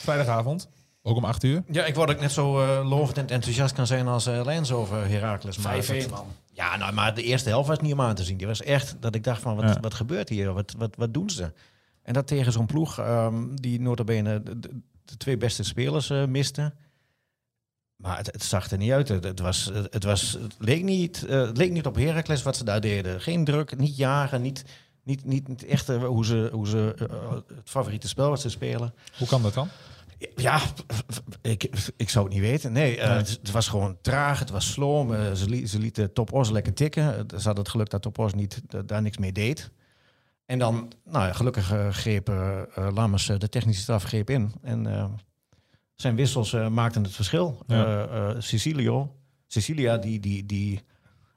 vrijdagavond, 0.00 0.68
ook 1.02 1.16
om 1.16 1.24
8 1.24 1.42
uur. 1.42 1.62
Ja, 1.70 1.84
ik 1.84 1.94
word 1.94 2.10
ook 2.10 2.20
net 2.20 2.32
zo 2.32 2.60
eh, 2.60 2.88
lovend 2.88 3.16
en 3.18 3.28
enthousiast 3.28 3.74
kan 3.74 3.86
zijn 3.86 4.06
als 4.08 4.26
uh, 4.26 4.40
Lens 4.44 4.72
over 4.72 5.08
Heracles. 5.08 5.56
Maar 5.58 5.84
5-1, 5.84 5.86
het- 5.86 6.10
man. 6.10 6.26
Ja, 6.52 6.76
nou, 6.76 6.92
maar 6.92 7.14
de 7.14 7.22
eerste 7.22 7.48
helft 7.48 7.68
was 7.68 7.78
niet 7.80 7.92
om 7.92 8.00
aan 8.00 8.14
te 8.14 8.24
zien. 8.24 8.36
Die 8.36 8.46
was 8.46 8.62
echt 8.62 8.96
dat 9.00 9.14
ik 9.14 9.24
dacht 9.24 9.42
van, 9.42 9.56
wat, 9.56 9.64
Ja. 9.64 9.80
wat 9.80 9.94
gebeurt 9.94 10.28
hier? 10.28 10.52
Wat, 10.52 10.74
wat, 10.78 10.96
wat 10.96 11.14
doen 11.14 11.30
ze? 11.30 11.52
En 12.02 12.12
dat 12.14 12.26
tegen 12.26 12.52
zo'n 12.52 12.66
ploeg 12.66 12.98
ehm, 12.98 13.54
die 13.54 13.80
notabene 13.80 14.42
de, 14.42 14.58
de, 14.58 14.70
de 15.04 15.16
twee 15.16 15.36
beste 15.36 15.62
spelers 15.62 16.10
eh, 16.10 16.24
miste. 16.24 16.72
Maar 17.96 18.16
het, 18.16 18.26
het 18.26 18.42
zag 18.42 18.70
er 18.70 18.78
niet 18.78 18.92
uit. 18.92 19.08
Het, 19.08 19.24
het, 19.24 19.40
was, 19.40 19.64
het, 19.72 19.92
het 19.92 20.04
was, 20.04 20.32
het, 20.42 20.54
leek 20.58 20.82
niet, 20.82 21.24
eh, 21.26 21.40
het 21.46 21.56
leek 21.56 21.70
niet 21.72 21.86
op 21.86 21.94
Heracles 21.96 22.42
wat 22.42 22.56
ze 22.56 22.64
daar 22.64 22.80
deden. 22.80 23.20
Geen 23.20 23.44
druk, 23.44 23.76
niet 23.76 23.96
jagen, 23.96 24.42
niet, 24.42 24.64
niet, 25.08 25.24
niet, 25.24 25.48
niet 25.48 25.64
echt 25.64 25.88
hoe 25.88 26.24
ze, 26.24 26.48
hoe 26.52 26.66
ze 26.68 26.94
eh, 27.10 27.30
het 27.56 27.70
favoriete 27.70 28.08
spel 28.08 28.28
wat 28.28 28.40
ze 28.40 28.48
spelen. 28.48 28.94
Hoe 29.18 29.26
kan 29.28 29.42
dat 29.42 29.54
dan? 29.54 29.68
Ja, 30.36 30.60
ik, 31.42 31.90
ik 31.96 32.08
zou 32.08 32.24
het 32.24 32.34
niet 32.34 32.42
weten. 32.42 32.72
Nee, 32.72 32.98
eh. 33.00 33.16
Het, 33.16 33.28
het 33.28 33.50
was 33.50 33.68
gewoon 33.68 33.98
traag, 34.00 34.38
het 34.38 34.50
was 34.50 34.72
sloom. 34.72 35.14
eh, 35.14 35.32
ze, 35.32 35.48
li- 35.48 35.66
ze 35.66 35.78
lieten 35.78 36.12
Top 36.12 36.32
Os 36.32 36.50
lekker 36.50 36.74
tikken. 36.74 37.02
Ze 37.28 37.34
hadden 37.36 37.56
het 37.56 37.68
geluk 37.68 37.90
dat 37.90 38.02
Top 38.02 38.18
Os 38.18 38.34
niet, 38.34 38.60
da- 38.66 38.82
daar 38.82 39.02
niks 39.02 39.18
mee 39.18 39.32
deed. 39.32 39.70
En 40.46 40.58
dan, 40.58 40.92
nou 41.04 41.26
ja, 41.26 41.32
gelukkig 41.32 41.72
greep 41.90 42.28
Lammers 42.74 43.26
de 43.26 43.48
technische 43.48 43.82
straf 43.82 44.02
greep 44.02 44.30
in. 44.30 44.52
En 44.62 44.86
zijn 45.94 46.14
wissels 46.16 46.52
maakten 46.52 47.02
het 47.02 47.12
verschil. 47.12 47.62
Ja. 47.66 48.40
Cecilio, 48.40 49.16
Cecilia, 49.46 49.96
die, 49.96 50.20
die, 50.20 50.46
die... 50.46 50.80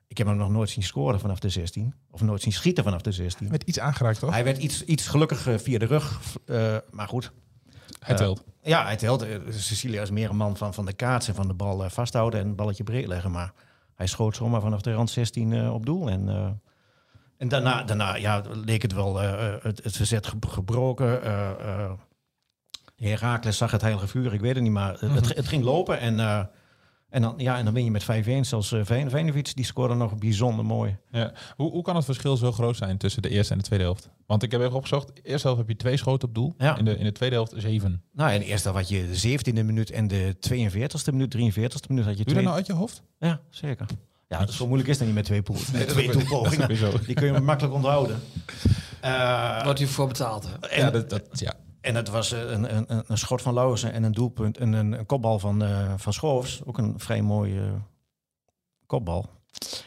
Ik 0.07 0.17
heb 0.17 0.27
hem 0.27 0.37
nog 0.37 0.49
nooit 0.49 0.69
zien 0.69 0.83
scoren 0.83 1.19
vanaf 1.19 1.39
de 1.39 1.49
16. 1.49 1.93
Of 2.11 2.21
nooit 2.21 2.41
zien 2.41 2.53
schieten 2.53 2.83
vanaf 2.83 3.01
de 3.01 3.11
16. 3.11 3.47
Met 3.51 3.63
iets 3.63 3.79
aangeraakt, 3.79 4.19
toch? 4.19 4.31
Hij 4.31 4.43
werd 4.43 4.57
iets, 4.57 4.83
iets 4.85 5.07
gelukkig 5.07 5.47
eh, 5.47 5.57
via 5.57 5.79
de 5.79 5.85
rug. 5.85 6.19
eh, 6.45 6.75
maar 6.91 7.07
goed, 7.07 7.31
Hij 7.99 8.15
telt. 8.15 8.43
ja, 8.61 8.83
hij 8.83 8.95
telt. 8.97 9.21
Eh, 9.21 9.35
Cecilia 9.49 10.01
is 10.01 10.11
meer 10.11 10.29
een 10.29 10.35
man 10.35 10.57
van, 10.57 10.73
van 10.73 10.85
de 10.85 10.93
kaats 10.93 11.27
en 11.27 11.35
van 11.35 11.47
de 11.47 11.53
bal 11.53 11.83
eh, 11.83 11.89
vasthouden 11.89 12.39
en 12.39 12.45
een 12.47 12.55
balletje 12.55 12.83
breed 12.83 13.07
leggen. 13.07 13.31
Maar 13.31 13.53
hij 13.95 14.07
schoot 14.07 14.35
zomaar 14.35 14.61
vanaf 14.61 14.81
de 14.81 14.93
rand 14.93 15.09
16 15.09 15.53
eh, 15.53 15.73
op 15.73 15.85
doel. 15.85 16.09
En, 16.09 16.29
eh, 16.29 16.49
en 17.37 17.47
daarna, 17.47 17.83
daarna 17.83 18.15
ja, 18.15 18.41
leek 18.65 18.81
het 18.81 18.93
wel 18.93 19.21
eh, 19.21 19.47
eh, 19.47 19.63
het, 19.63 19.83
het 19.83 19.95
verzet 19.95 20.27
ge- 20.27 20.35
gebroken. 20.47 21.23
eh, 21.23 21.49
eh, 21.49 21.91
Herakles 22.95 23.57
zag 23.57 23.71
het 23.71 23.81
heilige 23.81 24.07
vuur, 24.07 24.33
ik 24.33 24.39
weet 24.41 24.53
het 24.55 24.63
niet, 24.63 24.71
maar 24.71 24.91
het, 24.99 25.11
het, 25.13 25.35
het 25.35 25.47
ging 25.47 25.63
lopen. 25.63 25.99
En, 25.99 26.19
eh, 26.19 26.43
en, 27.11 27.21
dan, 27.21 27.33
ja, 27.37 27.57
en 27.57 27.65
dan 27.65 27.73
win 27.73 27.83
je 27.83 27.91
met 27.91 28.03
5-1. 28.03 28.05
Zelfs 28.41 28.71
uh, 28.71 28.81
Vijnovic, 28.85 29.55
die 29.55 29.65
scoorde 29.65 29.93
nog 29.93 30.17
bijzonder 30.17 30.65
mooi. 30.65 30.97
Ja. 31.11 31.31
Hoe, 31.55 31.71
hoe 31.71 31.83
kan 31.83 31.95
het 31.95 32.05
verschil 32.05 32.37
zo 32.37 32.51
groot 32.51 32.77
zijn 32.77 32.97
tussen 32.97 33.21
de 33.21 33.29
eerste 33.29 33.51
en 33.53 33.59
de 33.59 33.65
tweede 33.65 33.85
helft? 33.85 34.09
Want 34.25 34.43
ik 34.43 34.51
heb 34.51 34.61
even 34.61 34.73
opgezocht. 34.75 35.07
De 35.07 35.21
eerste 35.21 35.47
helft 35.47 35.61
heb 35.61 35.69
je 35.69 35.75
twee 35.75 35.97
schoten 35.97 36.27
op 36.27 36.35
doel. 36.35 36.53
Ja. 36.57 36.77
In, 36.77 36.85
de, 36.85 36.97
in 36.97 37.03
de 37.03 37.11
tweede 37.11 37.35
helft 37.35 37.53
zeven. 37.57 38.03
Nou, 38.13 38.31
in 38.31 38.39
de 38.39 38.45
eerste 38.45 38.69
had 38.69 38.89
je 38.89 39.07
de 39.11 39.39
17e 39.39 39.65
minuut 39.65 39.91
en 39.91 40.07
de 40.07 40.35
42e 40.49 41.11
minuut, 41.11 41.35
43e 41.35 41.87
minuut 41.87 42.05
had 42.05 42.17
je 42.17 42.23
Doe 42.23 42.23
je 42.23 42.23
twee. 42.23 42.33
dat 42.33 42.43
nou 42.43 42.55
uit 42.55 42.65
je 42.67 42.73
hoofd? 42.73 43.01
Ja, 43.19 43.41
zeker. 43.49 43.85
Ja, 44.27 44.39
dat 44.39 44.49
is 44.49 44.55
zo 44.55 44.65
moeilijk 44.65 44.89
is 44.89 44.97
dat 44.97 45.05
niet 45.07 45.15
met 45.15 45.25
twee, 45.25 45.41
poel, 45.41 45.55
met 45.71 45.79
dat 45.81 45.89
twee 45.89 46.09
toepogingen. 46.09 46.67
Die 47.05 47.15
kun 47.15 47.33
je 47.33 47.39
makkelijk 47.39 47.73
onthouden. 47.73 48.19
Eh, 49.01 49.63
Wordt 49.63 49.79
hiervoor 49.79 50.07
betaald. 50.07 50.43
Hè? 50.43 50.67
en, 50.67 50.79
ja, 50.79 50.89
dat, 50.91 51.09
dat, 51.09 51.39
ja. 51.39 51.53
En 51.81 51.95
het 51.95 52.09
was 52.09 52.31
eh, 52.31 52.39
een, 52.51 52.75
een, 52.75 53.03
een, 53.07 53.17
schot 53.17 53.41
van 53.41 53.53
Lauwersen 53.53 53.93
en 53.93 54.03
een 54.03 54.11
doelpunt 54.11 54.57
en 54.57 54.73
een, 54.73 54.91
een 54.91 55.05
kopbal 55.05 55.39
van, 55.39 55.63
eh, 55.63 55.93
van 55.97 56.13
Schoofs. 56.13 56.61
Ook 56.65 56.77
een 56.77 56.99
vrij 56.99 57.21
mooie 57.21 57.61
eh, 57.61 57.73
kopbal. 58.85 59.29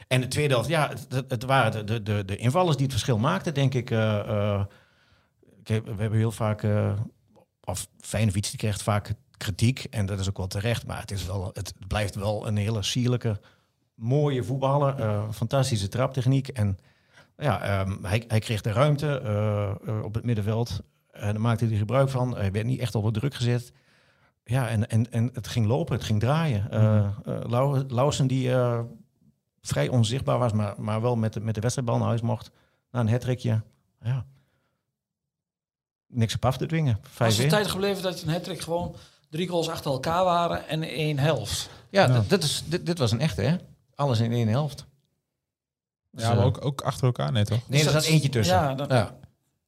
En 0.08 0.20
de 0.20 0.28
tweede 0.28 0.54
helft, 0.54 0.68
ja, 0.68 0.88
het, 0.88 1.24
het- 1.28 1.44
waren 1.44 1.86
de, 1.86 2.02
de, 2.02 2.24
de, 2.24 2.36
invallers 2.36 2.74
die 2.76 2.84
het 2.84 2.94
verschil 2.94 3.18
maakten, 3.18 3.54
denk 3.54 3.74
ik. 3.74 3.88
we 3.88 4.66
hebben 5.96 6.18
heel 6.18 6.32
vaak, 6.32 6.62
eh 6.62 6.92
of 7.66 7.88
Feyenoord 8.00 8.50
die 8.50 8.56
krijgt 8.56 8.82
vaak 8.82 9.14
kritiek 9.36 9.84
en 9.90 10.06
dat 10.06 10.18
is 10.20 10.28
ook 10.28 10.36
wel 10.36 10.46
terecht, 10.46 10.86
maar 10.86 11.00
het, 11.00 11.10
is 11.10 11.26
wel, 11.26 11.50
het 11.52 11.74
blijft 11.86 12.14
wel 12.14 12.46
een 12.46 12.56
hele 12.56 12.82
sierlijke, 12.82 13.40
mooie 13.94 14.44
voetballer. 14.44 14.94
fantastische 15.32 15.88
traptechniek 15.88 16.48
en 16.48 16.78
ja, 17.36 17.62
ehm, 17.62 18.04
hij, 18.04 18.24
hij 18.28 18.38
kreeg 18.38 18.60
de 18.60 18.72
ruimte 18.72 19.20
op 20.04 20.14
het 20.14 20.24
middenveld. 20.24 20.80
En 21.14 21.32
daar 21.32 21.40
maakte 21.40 21.66
hij 21.66 21.76
gebruik 21.76 22.08
van. 22.08 22.36
Hij 22.36 22.52
werd 22.52 22.66
niet 22.66 22.80
echt 22.80 22.94
onder 22.94 23.12
druk 23.12 23.34
gezet. 23.34 23.72
Ja, 24.44 24.68
en, 24.68 24.88
en, 24.90 25.12
en 25.12 25.30
het 25.32 25.48
ging 25.48 25.66
lopen, 25.66 25.94
het 25.96 26.04
ging 26.04 26.20
draaien. 26.20 26.70
Eh 26.70 26.96
eh, 27.24 27.40
Lau- 27.46 27.84
Lauwersen 27.88 28.26
die 28.26 28.52
eh, 28.52 28.80
vrij 29.60 29.88
onzichtbaar 29.88 30.38
was, 30.38 30.52
maar, 30.52 30.74
maar 30.82 31.00
wel 31.00 31.16
met 31.16 31.32
de, 31.32 31.40
met 31.40 31.54
de 31.54 31.60
wedstrijdbal 31.60 31.98
naar 31.98 32.06
huis 32.06 32.20
mocht. 32.20 32.50
Na 32.90 33.00
een 33.00 33.08
hattrickje. 33.08 33.62
Ja. 34.02 34.24
Niks 36.06 36.34
op 36.34 36.44
af 36.44 36.56
te 36.56 36.66
dwingen. 36.66 37.00
Was 37.18 37.36
het 37.36 37.46
5-1. 37.46 37.48
tijd 37.48 37.66
gebleven 37.66 38.02
dat 38.02 38.20
je 38.20 38.26
een 38.26 38.32
hattrick 38.32 38.60
gewoon 38.60 38.96
drie 39.30 39.48
goals 39.48 39.68
achter 39.68 39.90
elkaar 39.90 40.24
waren 40.24 40.68
en 40.68 40.82
één 40.82 41.18
helft? 41.18 41.70
Ja, 41.90 42.06
Ja. 42.08 42.24
dit- 42.28 42.42
is, 42.42 42.62
dit, 42.66 42.86
dit 42.86 42.98
was 42.98 43.12
een 43.12 43.20
echte, 43.20 43.42
hè? 43.42 43.56
Alles 43.94 44.20
in 44.20 44.32
één 44.32 44.48
helft. 44.48 44.86
Dus, 46.10 46.22
ja, 46.22 46.28
maar 46.28 46.38
eh, 46.38 46.44
ook, 46.44 46.64
ook 46.64 46.80
achter 46.80 47.04
elkaar, 47.06 47.32
nee 47.32 47.44
toch? 47.44 47.68
Nee, 47.68 47.78
er 47.84 47.92
dat- 47.92 48.02
zat 48.02 48.12
eentje 48.12 48.28
tussen. 48.28 48.54
Ja, 48.56 48.74
dan- 48.74 48.88
Ja. 48.88 49.16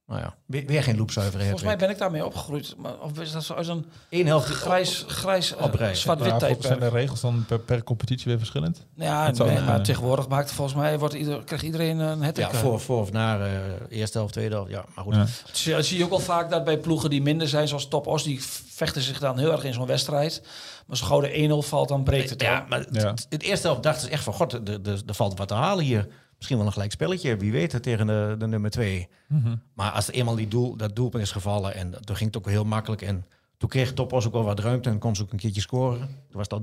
Nou 0.07 0.21
ja, 0.21 0.35
weer, 0.47 0.67
weer 0.67 0.83
geen 0.83 0.97
loopzuivere 0.97 1.43
Volgens 1.43 1.63
mij 1.63 1.77
ben 1.77 1.91
ik 1.91 1.99
daarmee 1.99 2.25
opgegroeid. 2.25 2.75
Maar, 2.79 2.99
of 3.01 3.19
is 3.19 3.33
dat 3.33 3.45
zo 3.45 3.55
uit 3.55 3.67
een 3.69 3.87
Eén 4.11 4.27
helft 4.27 4.47
grijs, 4.49 5.05
grijs 5.07 5.57
eh, 5.57 5.67
rij. 5.73 5.95
zwart-wit 5.95 6.57
zijn 6.61 6.79
de 6.81 6.89
regels 6.89 7.21
dan 7.21 7.45
per, 7.47 7.59
per 7.61 7.83
competitie 7.85 8.27
weer 8.27 8.39
verschillend? 8.39 8.87
Ja, 8.95 9.31
nee, 9.31 9.47
maar 9.47 9.55
kunnen. 9.57 9.83
tegenwoordig 9.83 10.29
maakt 10.29 10.53
volgens 10.53 10.77
mij 10.77 10.99
wordt 10.99 11.15
ieder, 11.15 11.45
krijgt 11.45 11.65
iedereen 11.65 11.99
een 11.99 12.23
hattrick. 12.23 12.53
Ja, 12.53 12.59
voor, 12.59 12.81
voor 12.81 13.01
of 13.01 13.13
na 13.13 13.39
eh, 13.47 13.51
eerste 13.89 14.19
helft, 14.19 14.33
tweede 14.33 14.55
helft. 14.55 14.71
Ja, 14.71 14.85
maar 14.95 15.05
goed. 15.05 15.15
Ja. 15.15 15.27
Zie, 15.53 15.75
Dus 15.75 15.89
zie 15.89 15.99
je 15.99 16.05
ook 16.05 16.11
wel 16.11 16.19
vaak 16.19 16.51
dat 16.51 16.65
bij 16.65 16.79
ploegen 16.79 17.11
die 17.11 17.23
minder 17.23 17.49
zijn, 17.49 17.69
zoals 17.69 17.89
Top 17.89 18.07
Os, 18.07 18.23
die 18.23 18.43
vechten 18.67 19.03
zich 19.03 19.19
dan 19.19 19.39
heel 19.39 19.53
erg 19.53 19.65
in 19.65 19.73
zo'n 19.75 19.87
wedstrijd. 19.87 20.43
Maar 20.87 20.97
zo 20.97 21.07
gauw 21.07 21.21
de 21.21 21.63
1-0 21.65 21.69
valt, 21.69 21.89
dan 21.89 22.05
breekt 22.05 22.31
het. 22.31 22.43
Ja, 22.43 22.65
maar 22.69 22.79
het, 22.79 22.89
Ja. 22.93 23.11
het- 23.11 23.27
het 23.29 23.43
eerste 23.43 23.67
helft 23.67 23.83
dachten 23.83 24.03
ze 24.03 24.11
echt 24.11 24.25
van... 24.25 24.33
God, 24.33 24.53
er 25.09 25.15
valt 25.15 25.39
wat 25.39 25.49
te 25.49 25.55
halen 25.55 25.85
hier. 25.85 26.09
Misschien 26.49 26.67
wel 26.67 26.67
een 26.67 26.81
gelijk 26.81 26.93
spelletje. 26.93 27.37
Wie 27.37 27.53
weet 27.53 27.73
het 27.73 27.83
tegen 27.83 28.07
de, 28.07 28.35
de 28.39 28.47
nummer 28.47 28.71
twee. 28.71 29.09
Mhm. 29.29 29.57
Maar 29.75 29.91
als 29.91 30.09
er 30.09 30.15
eenmaal 30.15 30.35
die 30.35 30.49
doel, 30.49 30.77
dat 30.77 30.97
doelpunt 30.97 31.23
is 31.23 31.31
gevallen... 31.31 31.75
en 31.75 32.05
toen 32.05 32.17
ging 32.17 32.35
het 32.35 32.43
ook 32.43 32.49
heel 32.51 32.65
makkelijk. 32.65 33.03
En 33.03 33.27
toen 33.57 33.69
kreeg 33.69 33.93
Topos 33.93 34.27
ook 34.27 34.33
wel 34.33 34.45
wat 34.45 34.59
ruimte... 34.61 34.91
en 34.91 34.99
kon 34.99 35.17
ze 35.17 35.23
ook 35.23 35.33
een 35.33 35.39
keertje 35.39 35.61
scoren. 35.61 35.99
Toen 35.99 36.45
was 36.47 36.49
al 36.49 36.61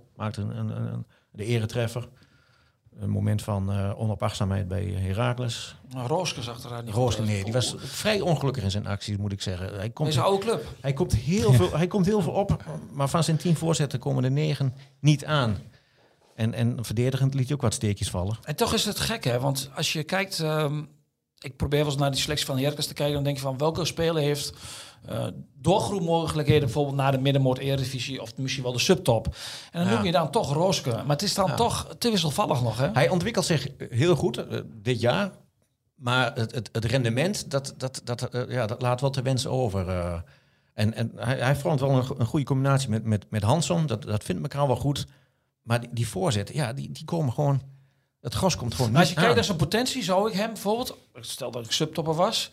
3-0. 0.00 0.16
Maakte 0.16 0.40
een, 0.40 0.58
een, 0.58 0.70
een, 0.92 1.06
de 1.30 1.44
eretreffer. 1.44 2.08
Een 2.98 3.10
moment 3.10 3.42
van 3.42 3.72
eh 3.72 4.00
onopachtzaamheid 4.00 4.68
bij 4.68 4.84
Heracles. 4.84 5.76
Nou, 5.88 6.06
Rooske 6.08 6.42
zag 6.42 6.64
er 6.64 6.82
niet 6.84 6.94
Roos, 6.94 7.14
goed 7.14 7.24
uit. 7.24 7.32
nee, 7.32 7.44
die 7.44 7.52
was 7.52 7.74
vrij 7.78 8.20
ongelukkig 8.20 8.62
in 8.62 8.70
zijn 8.70 8.86
acties, 8.86 9.16
moet 9.16 9.32
ik 9.32 9.42
zeggen. 9.42 9.74
Hij 9.74 9.90
komt, 9.90 10.08
Deze 10.08 10.20
oude 10.20 10.46
club. 10.46 10.66
hij 10.80 10.92
komt, 10.92 11.14
heel, 11.14 11.52
veel, 11.52 11.76
hij 11.76 11.86
komt 11.86 12.06
heel 12.06 12.20
veel 12.22 12.32
op, 12.32 12.64
maar 12.92 13.08
van 13.08 13.24
zijn 13.24 13.36
tien 13.36 13.56
voorzetten 13.56 13.98
komen 13.98 14.24
er 14.24 14.30
negen 14.30 14.74
niet 15.00 15.24
aan. 15.24 15.56
En, 16.36 16.54
en 16.54 16.84
verdedigend 16.84 17.34
liet 17.34 17.46
hij 17.46 17.54
ook 17.54 17.62
wat 17.62 17.74
steekjes 17.74 18.10
vallen. 18.10 18.36
En 18.42 18.56
toch 18.56 18.72
is 18.74 18.84
het 18.84 19.00
gek, 19.00 19.24
hè? 19.24 19.40
Want 19.40 19.70
als 19.74 19.92
je 19.92 20.02
kijkt, 20.04 20.40
ehm, 20.40 20.82
ik 21.38 21.56
probeer 21.56 21.78
wel 21.80 21.88
eens 21.92 22.00
naar 22.00 22.10
die 22.10 22.20
selectie 22.20 22.46
van 22.46 22.58
Heracles 22.58 22.86
te 22.86 22.94
kijken, 22.94 23.14
dan 23.14 23.24
denk 23.24 23.36
je 23.36 23.42
van 23.42 23.58
welke 23.58 23.84
speler 23.84 24.22
heeft 24.22 24.52
eh 25.06 25.26
doorgroeimogelijkheden, 25.60 26.62
bijvoorbeeld 26.64 26.96
naar 26.96 27.12
de 27.12 27.18
middenmoot 27.18 27.58
Eredivisie 27.58 28.22
of 28.22 28.36
misschien 28.36 28.62
wel 28.64 28.72
de 28.72 28.78
subtop. 28.78 29.26
En 29.26 29.80
dan 29.80 29.88
Ja. 29.90 29.94
noem 29.96 30.04
je 30.04 30.12
dan 30.12 30.30
toch 30.30 30.52
Rooske. 30.52 30.90
Maar 30.90 31.06
het 31.06 31.22
is 31.22 31.34
dan 31.34 31.46
Ja. 31.46 31.54
toch 31.54 31.94
te 31.98 32.10
wisselvallig 32.10 32.62
nog, 32.62 32.78
hè? 32.78 32.90
Hij 32.92 33.08
ontwikkelt 33.08 33.44
zich 33.44 33.68
heel 33.90 34.16
goed 34.16 34.36
eh, 34.36 34.60
dit 34.82 35.00
jaar. 35.00 35.30
Maar 35.94 36.34
het, 36.34 36.54
het, 36.54 36.68
het 36.72 36.84
rendement, 36.84 37.50
dat, 37.50 37.74
dat, 37.76 38.00
dat, 38.04 38.22
eh, 38.22 38.42
ja, 38.50 38.66
dat 38.66 38.82
laat 38.82 39.00
wel 39.00 39.10
te 39.10 39.22
wensen 39.22 39.50
over. 39.50 39.88
eh. 39.88 40.20
en 40.74 40.94
en 40.94 41.12
hij, 41.16 41.36
hij 41.38 41.56
vormt 41.56 41.80
wel 41.80 41.90
een 42.18 42.26
goede 42.26 42.44
combinatie 42.44 42.88
met, 42.90 43.04
met, 43.04 43.24
met 43.30 43.42
Hanson. 43.42 43.86
Dat, 43.86 44.02
dat 44.02 44.24
vindt 44.24 44.42
elkaar 44.42 44.66
wel 44.66 44.76
goed. 44.76 45.06
Maar 45.66 45.80
die, 45.80 45.88
die 45.92 46.08
voorzetten, 46.08 46.54
ja, 46.54 46.72
die, 46.72 46.92
die 46.92 47.04
komen 47.04 47.32
gewoon... 47.32 47.62
Het 48.20 48.34
gros 48.34 48.56
komt 48.56 48.74
gewoon 48.74 48.90
Maar 48.90 49.00
als 49.00 49.08
je 49.08 49.14
niet 49.14 49.24
kijkt 49.24 49.38
naar 49.38 49.48
zijn 49.48 49.58
potentie, 49.58 50.02
zou 50.02 50.28
ik 50.30 50.36
hem 50.36 50.52
bijvoorbeeld, 50.52 50.96
stel 51.20 51.50
dat 51.50 51.64
ik 51.64 51.72
subtopper 51.72 52.14
was 52.14 52.50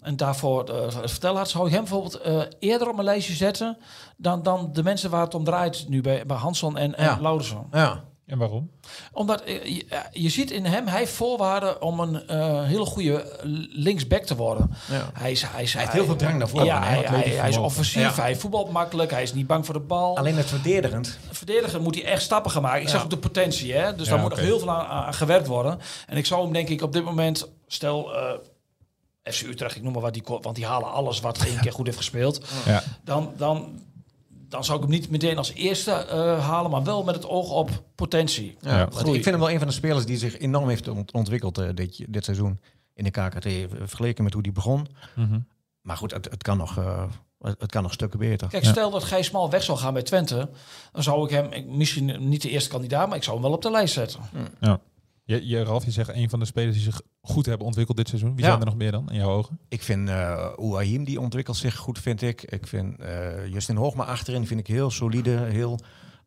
en 0.00 0.16
daarvoor 0.16 0.64
eh, 0.68 0.82
het 1.00 1.10
vertel 1.10 1.36
had, 1.36 1.50
zou 1.50 1.66
ik 1.66 1.72
hem 1.72 1.80
bijvoorbeeld 1.80 2.20
eh, 2.20 2.42
eerder 2.58 2.88
op 2.88 2.94
mijn 2.94 3.06
lijstje 3.06 3.34
zetten 3.34 3.76
dan, 4.16 4.42
dan 4.42 4.72
de 4.72 4.82
mensen 4.82 5.10
waar 5.10 5.24
het 5.24 5.34
om 5.34 5.44
draait 5.44 5.88
nu 5.88 6.00
bij, 6.00 6.26
bij 6.26 6.36
Hansson 6.36 6.76
en, 6.76 6.94
en 6.96 7.04
Ja. 7.04 7.18
Lauderson. 7.20 7.66
Ja, 7.70 8.04
En 8.30 8.38
waarom? 8.38 8.70
Omdat 9.12 9.42
eh, 9.42 9.64
je, 9.64 9.84
eh, 9.88 9.98
je 10.12 10.28
ziet 10.28 10.50
in 10.50 10.64
hem, 10.64 10.86
hij 10.86 10.98
heeft 10.98 11.12
voorwaarden 11.12 11.82
om 11.82 12.00
een 12.00 12.26
eh, 12.28 12.64
hele 12.64 12.84
goede 12.84 13.38
linksback 13.70 14.22
te 14.24 14.36
worden. 14.36 14.70
ja. 14.90 15.10
Hij, 15.12 15.30
is, 15.30 15.42
hij, 15.42 15.62
is, 15.62 15.72
Hij 15.72 15.82
heeft 15.82 15.94
heel 15.94 16.04
veel 16.04 16.16
drang 16.16 16.38
naar 16.38 16.48
voren, 16.48 16.66
Ja, 16.66 16.82
hij, 16.84 17.02
hij, 17.02 17.28
hij 17.28 17.48
is 17.48 17.56
offensief, 17.56 18.16
Ja. 18.16 18.22
hij 18.22 18.36
voetbalt 18.36 18.70
makkelijk, 18.72 19.10
hij 19.10 19.22
is 19.22 19.32
niet 19.32 19.46
bang 19.46 19.64
voor 19.64 19.74
de 19.74 19.80
bal. 19.80 20.16
Alleen 20.16 20.36
het 20.36 20.46
verdedigend. 20.46 21.18
verdediger 21.30 21.80
moet 21.80 21.94
hij 21.94 22.04
echt 22.04 22.22
stappen 22.22 22.50
gaan 22.50 22.62
maken. 22.62 22.82
Ik 22.82 22.88
zag 22.88 23.02
ook 23.02 23.10
de 23.10 23.18
potentie, 23.18 23.72
hè? 23.72 23.94
dus 23.94 24.08
daar 24.08 24.18
moet 24.18 24.32
oké. 24.32 24.40
nog 24.40 24.44
heel 24.50 24.58
veel 24.58 24.70
aan, 24.70 24.86
aan 24.86 25.14
gewerkt 25.14 25.46
worden. 25.46 25.78
En 26.06 26.16
ik 26.16 26.26
zou 26.26 26.42
hem 26.42 26.52
denk 26.52 26.68
ik 26.68 26.82
op 26.82 26.92
dit 26.92 27.04
moment, 27.04 27.50
stel 27.66 28.14
eh, 28.14 28.32
FC 29.32 29.42
Utrecht, 29.42 29.76
ik 29.76 29.82
noem 29.82 29.92
maar 29.92 30.02
wat, 30.02 30.14
die, 30.14 30.22
want 30.40 30.56
die 30.56 30.66
halen 30.66 30.92
alles 30.92 31.20
wat 31.20 31.44
één 31.44 31.60
keer 31.60 31.72
goed 31.72 31.86
heeft 31.86 31.98
gespeeld. 31.98 32.40
Ja. 32.66 32.82
Dan, 33.04 33.32
dan, 33.36 33.82
dan 34.50 34.64
zou 34.64 34.76
ik 34.78 34.82
hem 34.84 34.92
niet 34.92 35.10
meteen 35.10 35.36
als 35.36 35.52
eerste 35.52 35.90
eh, 35.92 36.46
halen, 36.48 36.70
maar 36.70 36.82
wel 36.84 37.02
met 37.04 37.14
het 37.14 37.26
oog 37.28 37.50
op 37.50 37.70
potentie. 37.94 38.56
Ja, 38.60 38.76
Ja. 38.78 38.86
ik 38.86 38.92
vind 39.06 39.24
hem 39.24 39.38
wel 39.38 39.50
een 39.50 39.58
van 39.58 39.66
de 39.68 39.72
spelers 39.74 40.06
die 40.06 40.18
zich 40.18 40.38
enorm 40.38 40.68
heeft 40.68 40.88
ont- 40.88 41.12
ontwikkeld 41.12 41.58
eh, 41.58 41.68
dit, 41.74 42.04
dit 42.12 42.24
seizoen 42.24 42.60
in 42.94 43.04
de 43.04 43.10
KKT. 43.10 43.46
eh, 43.46 43.52
Vergeleken 43.82 44.24
met 44.24 44.32
hoe 44.32 44.42
die 44.42 44.52
begon. 44.52 44.86
Mhm. 45.16 45.38
Maar 45.80 45.96
goed, 45.96 46.12
het, 46.12 46.24
het, 46.30 46.42
kan, 46.42 46.56
nog, 46.56 46.78
eh, 46.78 47.02
het 47.40 47.70
kan 47.70 47.82
nog 47.82 47.92
stukken 47.92 48.18
beter. 48.18 48.48
Kijk, 48.48 48.64
Ja. 48.64 48.70
stel 48.70 48.90
dat 48.90 49.04
Gijs 49.04 49.26
Smal 49.26 49.50
weg 49.50 49.62
zou 49.62 49.78
gaan 49.78 49.92
bij 49.92 50.02
Twente, 50.02 50.48
dan 50.92 51.02
zou 51.02 51.24
ik 51.24 51.30
hem, 51.30 51.52
ik- 51.52 51.66
misschien 51.66 52.28
niet 52.28 52.42
de 52.42 52.50
eerste 52.50 52.70
kandidaat, 52.70 53.08
maar 53.08 53.16
ik 53.16 53.22
zou 53.22 53.36
hem 53.36 53.44
wel 53.46 53.54
op 53.54 53.62
de 53.62 53.70
lijst 53.70 53.94
zetten. 53.94 54.20
Je, 55.30 55.48
je, 55.48 55.62
Ralf, 55.62 55.84
je 55.84 55.90
zegt 55.90 56.08
een 56.14 56.30
van 56.30 56.38
de 56.38 56.44
spelers 56.44 56.74
die 56.74 56.84
zich 56.84 57.00
goed 57.20 57.46
hebben 57.46 57.66
ontwikkeld 57.66 57.96
dit 57.96 58.08
seizoen. 58.08 58.30
Wie 58.30 58.40
Ja. 58.40 58.46
zijn 58.46 58.60
er 58.60 58.66
nog 58.66 58.76
meer 58.76 58.92
dan 58.92 59.10
in 59.10 59.16
jouw 59.16 59.30
ogen? 59.30 59.58
Ik 59.68 59.82
vind 59.82 60.08
uh, 60.08 60.46
Ouahim, 60.56 61.04
die 61.04 61.20
ontwikkelt 61.20 61.56
zich 61.56 61.76
goed, 61.76 61.98
vind 61.98 62.22
ik. 62.22 62.42
Ik 62.42 62.66
vind 62.66 63.00
eh, 63.00 63.46
Justin 63.46 63.76
Hoogma 63.76 64.04
achterin 64.04 64.46
vind 64.46 64.60
ik 64.60 64.66
heel 64.66 64.90
solide. 64.90 65.30
Heel, 65.30 65.80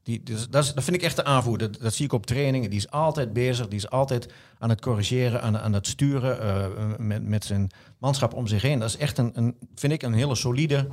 die, 0.04 0.24
dus, 0.24 0.50
dat, 0.50 0.64
is, 0.64 0.74
dat 0.74 0.84
vind 0.84 0.96
ik 0.96 1.02
echt 1.02 1.16
de 1.16 1.24
aanvoerder. 1.24 1.72
Dat, 1.72 1.82
dat 1.82 1.94
zie 1.94 2.06
ik 2.06 2.14
op 2.14 2.26
trainingen. 2.26 2.70
Die 2.70 2.80
is 2.80 2.90
altijd 2.90 3.34
bezig. 3.34 3.68
Die 3.68 3.78
is 3.78 3.90
altijd 3.90 4.34
aan 4.60 4.70
het 4.70 4.82
corrigeren, 4.82 5.42
aan, 5.42 5.58
aan 5.58 5.74
het 5.74 5.88
sturen 5.88 6.42
eh, 6.42 6.68
met, 6.98 7.24
met 7.24 7.46
zijn 7.46 7.72
manschap 8.00 8.34
om 8.34 8.48
zich 8.48 8.62
heen. 8.62 8.80
Dat 8.80 8.90
is 8.90 8.98
echt 8.98 9.18
een, 9.18 9.32
een 9.34 9.56
vind 9.76 9.94
ik, 9.94 10.02
een 10.02 10.14
hele 10.14 10.36
solide 10.36 10.88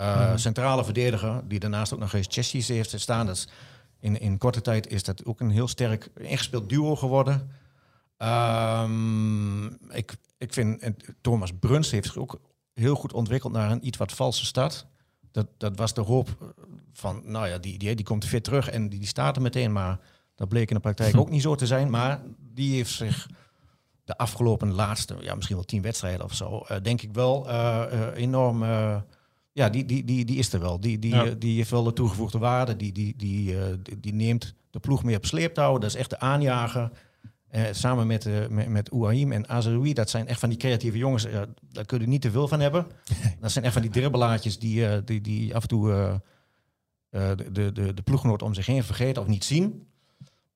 uh, 0.00 0.36
centrale 0.36 0.84
verdediger. 0.84 1.42
Die 1.48 1.58
daarnaast 1.58 1.92
ook 1.94 2.00
nog 2.00 2.12
eens 2.12 2.26
Chessies 2.30 2.68
heeft 2.68 3.00
staan. 3.00 3.26
Dat 3.26 3.36
is, 3.36 3.48
in, 4.04 4.20
in 4.20 4.38
korte 4.38 4.60
tijd 4.60 4.86
is 4.86 5.02
dat 5.02 5.24
ook 5.24 5.40
een 5.40 5.50
heel 5.50 5.68
sterk 5.68 6.10
ingespeeld 6.16 6.68
duo 6.68 6.96
geworden. 6.96 7.50
Um, 8.18 9.66
ik, 9.90 10.16
ik 10.38 10.52
vind 10.52 10.80
en 10.80 10.96
Thomas 11.20 11.52
Bruns 11.60 11.90
heeft 11.90 12.06
zich 12.06 12.16
ook 12.16 12.40
heel 12.72 12.94
goed 12.94 13.12
ontwikkeld 13.12 13.52
naar 13.52 13.70
een 13.70 13.86
iets 13.86 13.98
wat 13.98 14.12
valse 14.12 14.44
stad. 14.44 14.86
Dat, 15.30 15.46
dat 15.58 15.76
was 15.76 15.94
de 15.94 16.00
hoop 16.00 16.54
van, 16.92 17.22
nou 17.24 17.48
ja, 17.48 17.58
die, 17.58 17.78
die, 17.78 17.94
die 17.94 18.04
komt 18.04 18.24
fit 18.24 18.44
terug 18.44 18.70
en 18.70 18.88
die, 18.88 18.98
die 18.98 19.08
staat 19.08 19.36
er 19.36 19.42
meteen. 19.42 19.72
Maar 19.72 20.00
dat 20.34 20.48
bleek 20.48 20.68
in 20.68 20.74
de 20.74 20.80
praktijk 20.80 21.16
ook 21.20 21.30
niet 21.30 21.42
zo 21.42 21.54
te 21.54 21.66
zijn. 21.66 21.90
Maar 21.90 22.22
die 22.38 22.74
heeft 22.74 22.92
zich 22.92 23.28
de 24.04 24.16
afgelopen 24.16 24.72
laatste, 24.72 25.16
ja, 25.20 25.34
misschien 25.34 25.56
wel 25.56 25.64
tien 25.64 25.82
wedstrijden 25.82 26.24
of 26.24 26.34
zo, 26.34 26.64
uh, 26.70 26.76
denk 26.82 27.02
ik 27.02 27.12
wel 27.12 27.48
uh, 27.48 27.84
uh, 27.92 28.06
enorm. 28.14 28.62
Ja, 29.54 29.68
die, 29.68 29.84
die, 29.84 30.04
die, 30.04 30.24
die 30.24 30.36
is 30.38 30.52
er 30.52 30.60
wel. 30.60 30.80
Die, 30.80 30.98
die, 30.98 31.14
ja. 31.14 31.24
die 31.24 31.56
heeft 31.56 31.70
wel 31.70 31.82
de 31.82 31.92
toegevoegde 31.92 32.38
waarde. 32.38 32.76
Die, 32.76 32.92
die, 32.92 33.14
die, 33.16 33.54
die, 33.82 34.00
die 34.00 34.14
neemt 34.14 34.54
de 34.70 34.78
ploeg 34.80 35.04
meer 35.04 35.16
op 35.16 35.26
sleeptouw. 35.26 35.78
Dat 35.78 35.90
is 35.90 35.96
echt 35.96 36.10
de 36.10 36.18
aanjager. 36.18 36.90
Eh, 37.48 37.62
samen 37.70 38.06
met, 38.06 38.26
eh 38.26 38.48
met, 38.48 38.68
met 38.68 38.90
Ouahim 38.90 39.32
en 39.32 39.48
Azaroui, 39.48 39.92
dat 39.92 40.10
zijn 40.10 40.26
echt 40.26 40.40
van 40.40 40.48
die 40.48 40.58
creatieve 40.58 40.98
jongens. 40.98 41.24
eh, 41.24 41.40
daar 41.70 41.84
kun 41.84 42.00
je 42.00 42.06
niet 42.06 42.22
te 42.22 42.30
veel 42.30 42.48
van 42.48 42.60
hebben. 42.60 42.86
dat 43.40 43.52
zijn 43.52 43.64
echt 43.64 43.72
van 43.72 43.82
die 43.82 43.90
dribbelaartjes 43.90 44.58
die, 44.58 44.86
eh, 44.86 44.98
die, 45.04 45.20
die 45.20 45.54
af 45.54 45.62
en 45.62 45.68
toe 45.68 45.92
eh, 45.92 46.14
eh, 47.30 47.36
de, 47.36 47.52
de, 47.52 47.72
de, 47.72 47.94
de 47.94 48.02
ploeggenoot 48.02 48.42
om 48.42 48.54
zich 48.54 48.66
heen 48.66 48.84
vergeten 48.84 49.22
of 49.22 49.28
niet 49.28 49.44
zien. 49.44 49.86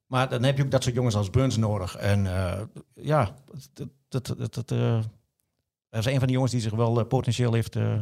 Maar 0.06 0.28
dan 0.28 0.42
heb 0.42 0.56
je 0.56 0.64
ook 0.64 0.70
dat 0.70 0.82
soort 0.82 0.94
jongens 0.94 1.14
als 1.14 1.30
Burns 1.30 1.56
nodig. 1.56 1.96
En 1.96 2.26
eh, 2.26 2.60
ja, 2.94 3.34
dat, 3.72 3.88
dat, 4.08 4.34
dat, 4.38 4.54
dat, 4.54 4.70
eh, 4.70 5.00
dat 5.90 6.00
is 6.00 6.06
een 6.06 6.18
van 6.18 6.26
die 6.26 6.32
jongens 6.34 6.52
die 6.52 6.60
zich 6.60 6.72
wel 6.72 7.00
eh, 7.00 7.06
potentieel 7.06 7.52
heeft, 7.52 7.76
eh, 7.76 8.00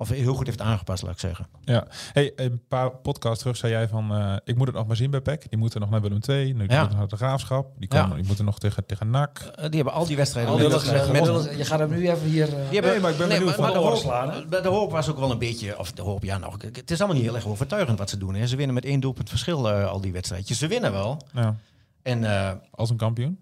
of 0.00 0.08
heel 0.08 0.34
goed 0.34 0.46
heeft 0.46 0.60
aangepast, 0.60 1.02
laat 1.02 1.12
ik 1.12 1.18
zeggen. 1.18 1.46
Ja. 1.64 1.86
Hey, 2.12 2.32
een 2.36 2.62
paar 2.68 2.90
podcasts 2.90 3.38
terug 3.38 3.56
zei 3.56 3.72
jij 3.72 3.88
van, 3.88 4.14
eh, 4.14 4.36
ik 4.44 4.56
moet 4.56 4.66
het 4.66 4.76
nog 4.76 4.86
maar 4.86 4.96
zien 4.96 5.10
bij 5.10 5.20
PEC. 5.20 5.46
Die 5.50 5.58
moeten 5.58 5.80
nog 5.80 5.90
naar 5.90 6.00
Willem 6.00 6.18
II, 6.28 6.52
nu 6.52 6.64
Ja. 6.68 6.88
naar 6.88 7.08
de 7.08 7.16
Graafschap. 7.16 7.72
Die, 7.78 7.88
Ja. 7.94 8.00
komen, 8.02 8.16
die 8.16 8.26
moeten 8.26 8.44
nog 8.44 8.58
tegen, 8.58 8.86
tegen 8.86 9.10
NAC. 9.10 9.38
Eh, 9.38 9.64
die 9.64 9.74
hebben 9.74 9.92
al 9.92 10.06
die 10.06 10.16
wedstrijden 10.16 10.52
Al 10.52 10.58
die 10.58 10.68
met- 10.68 10.74
wedstrijden 10.76 11.12
met- 11.12 11.24
gewonnen. 11.26 11.56
je 11.56 11.64
gaat 11.64 11.78
hem 11.78 11.90
nu 11.90 12.10
even 12.10 12.28
hier... 12.28 12.44
eh, 12.48 12.50
Die 12.54 12.60
hebben, 12.80 12.90
Nee, 12.90 13.00
maar 13.00 13.10
ik 13.10 13.18
ben 13.18 13.28
benieuwd 13.28 13.46
maar, 13.46 13.54
van 13.54 13.66
de, 13.66 13.72
de 13.72 13.78
hoop, 13.78 13.96
slaan, 13.96 14.44
de 14.50 14.68
hoop 14.68 14.90
was 14.90 15.08
ook 15.10 15.18
wel 15.18 15.30
een 15.30 15.38
beetje, 15.38 15.78
of 15.78 15.92
de 15.92 16.02
hoop, 16.02 16.22
ja, 16.24 16.38
nog, 16.38 16.56
het 16.62 16.90
is 16.90 16.98
allemaal 16.98 17.16
niet 17.16 17.24
heel 17.26 17.34
erg 17.36 17.46
overtuigend 17.46 17.98
wat 17.98 18.10
ze 18.10 18.16
doen. 18.16 18.34
Hè. 18.34 18.46
Ze 18.46 18.56
winnen 18.56 18.74
met 18.74 18.84
één 18.84 19.00
doelpunt 19.00 19.28
verschil 19.28 19.70
al 19.70 20.00
die 20.00 20.12
wedstrijdjes. 20.12 20.58
Ze 20.58 20.66
winnen 20.66 20.92
wel. 20.92 21.20
Ja. 21.32 21.56
En 22.02 22.24
eh, 22.24 22.50
Als 22.70 22.90
een 22.90 22.96
kampioen. 22.96 23.38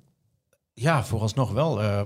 ja, 0.74 1.04
vooralsnog 1.04 1.50
wel. 1.52 1.82
eh 1.82 2.00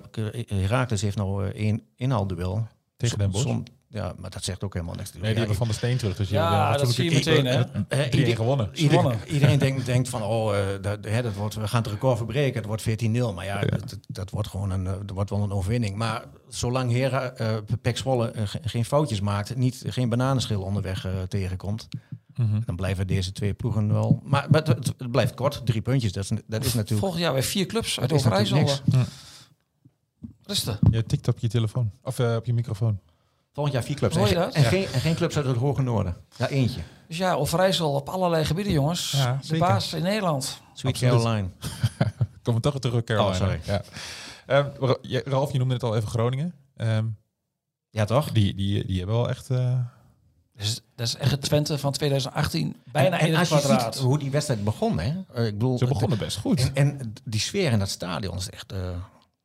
Herakles 0.47 1.03
heeft 1.03 1.17
nou 1.17 1.51
één 1.51 1.83
inhaalduel. 1.97 2.67
Tegen 2.97 3.19
Den 3.19 3.31
Bosch. 3.31 3.45
Ja, 3.93 4.15
maar 4.19 4.31
dat 4.31 4.45
zegt 4.45 4.65
ook 4.65 4.73
helemaal 4.75 4.95
niks. 4.95 5.13
Nee, 5.13 5.23
die 5.23 5.39
hebben 5.39 5.57
Van 5.57 5.69
de 5.69 5.73
Steen 5.75 5.97
terug. 5.97 6.17
Dus 6.17 6.29
Ja, 6.29 6.73
dat 6.73 6.81
natuurlijk 6.87 7.25
zie 7.25 7.33
je 7.35 7.43
meteen, 7.43 7.47
hè? 7.47 7.61
Eh, 7.89 8.09
3-1 8.11 8.19
ieder- 8.19 8.37
gewonnen. 8.37 8.71
Ieder- 8.75 8.97
Gewonnen. 8.99 9.21
iedereen 9.35 9.59
denkt, 9.59 9.87
denkt 9.87 10.09
van, 10.09 10.23
oh, 10.23 10.59
eh, 10.59 10.65
dat, 10.81 11.05
hè, 11.05 11.23
dat 11.23 11.35
wordt, 11.35 11.55
we 11.55 11.69
gaan 11.69 11.83
het 11.83 11.91
record 11.93 12.17
verbreken. 12.17 12.57
Het 12.57 12.67
wordt 12.67 12.83
14-0. 12.83 13.33
Maar 13.35 13.45
ja, 13.45 13.61
Ja. 13.61 13.79
Dat, 14.09 14.31
wordt 14.31 14.49
gewoon 14.49 14.71
een, 14.71 14.87
eh, 14.87 14.93
dat 14.93 15.11
wordt 15.11 15.31
wel 15.31 15.43
een 15.43 15.53
overwinning. 15.53 15.97
Maar 15.97 16.25
zolang 16.49 16.91
Hera, 16.91 17.31
eh 17.33 17.57
Pek 17.83 17.97
Zwolle 17.97 18.33
ge- 18.45 18.61
geen 18.65 18.85
foutjes 18.85 19.21
maakt, 19.21 19.57
niet, 19.57 19.83
geen 19.87 20.09
bananenschil 20.09 20.63
onderweg 20.63 21.07
tegenkomt, 21.29 21.89
Mhm. 22.35 22.61
dan 22.65 22.77
blijven 22.77 23.07
deze 23.07 23.33
twee 23.33 23.53
ploegen 23.55 23.93
wel... 23.93 24.21
Maar, 24.25 24.47
maar 24.51 24.63
het, 24.63 24.93
het 24.99 25.11
blijft 25.11 25.35
kort, 25.35 25.67
drie 25.67 25.81
puntjes. 25.83 26.13
Dat 26.13 26.23
is, 26.25 26.31
dat 26.47 26.65
is 26.65 26.75
natuurlijk... 26.75 27.01
Volgend 27.01 27.23
jaar 27.23 27.33
weer 27.33 27.43
vier 27.43 27.67
clubs 27.67 28.01
uit 28.01 28.13
Overijssel. 28.13 28.69
Rustig. 30.43 30.79
Je 30.91 31.05
tikt 31.05 31.29
op 31.29 31.39
je 31.39 31.49
telefoon. 31.49 31.91
Of 32.03 32.21
op 32.21 32.45
je 32.47 32.53
microfoon. 32.55 33.01
Volgend 33.53 33.75
jaar 33.77 33.85
vier 33.85 33.97
clubs. 33.97 34.17
Hoor 34.17 34.29
je 34.29 34.35
En, 34.35 34.41
dat? 34.41 34.55
en, 34.55 34.63
geen, 34.65 34.87
en 34.93 35.01
geen 35.01 35.15
clubs 35.15 35.37
uit 35.37 35.47
het 35.47 35.57
Hoge 35.57 35.83
Noorden. 35.83 36.17
Ja, 36.37 36.49
eentje. 36.49 36.81
Dus 37.09 37.17
ja, 37.17 37.35
Overijssel 37.35 37.93
op 37.95 38.09
allerlei 38.09 38.45
gebieden, 38.45 38.73
jongens. 38.73 39.11
Ja, 39.11 39.33
de 39.41 39.47
zeker. 39.47 39.67
baas 39.67 39.93
in 39.93 40.03
Nederland. 40.03 40.61
Sweet 40.75 40.93
Absoluut. 40.95 41.23
Caroline. 41.23 41.49
Kom 42.43 42.61
toch 42.61 42.79
terug, 42.79 43.05
Caroline. 43.05 43.31
Oh, 43.33 43.37
sorry. 43.37 43.61
Ja. 43.65 43.83
Ehm, 44.47 44.95
je- 45.03 45.23
Ralf, 45.27 45.53
je 45.53 45.59
noemde 45.59 45.75
het 45.75 45.83
al 45.83 45.97
even 45.97 46.09
Groningen. 46.09 46.55
Ehm, 46.77 47.07
Ja, 47.91 48.05
toch? 48.05 48.33
die, 48.33 48.55
die, 48.55 48.87
die 48.87 48.99
hebben 48.99 49.17
wel 49.17 49.29
echt... 49.29 49.51
eh, 49.51 49.79
Dus 50.57 50.81
dat 50.95 51.07
is 51.07 51.17
echt 51.17 51.31
het 51.31 51.43
Twente 51.43 51.79
van 51.79 51.93
2018. 51.93 52.77
Bijna 52.93 53.19
en, 53.19 53.27
in 53.27 53.33
en 53.35 53.41
het 53.41 53.51
als 53.53 53.61
je 53.61 53.67
kwadraat. 53.67 53.95
ziet 53.95 54.05
hoe 54.05 54.19
die 54.19 54.31
wedstrijd 54.31 54.65
begon, 54.65 54.99
hè? 54.99 55.09
Ik 55.47 55.53
bedoel, 55.53 55.79
ze 55.79 55.87
begonnen 55.87 56.19
best 56.19 56.39
goed. 56.39 56.61
En, 56.61 56.99
en 57.01 57.13
die 57.25 57.41
sfeer 57.41 57.73
in 57.73 57.79
dat 57.79 57.89
stadion 57.91 58.37
is 58.37 58.51
echt... 58.51 58.73
eh 58.73 58.79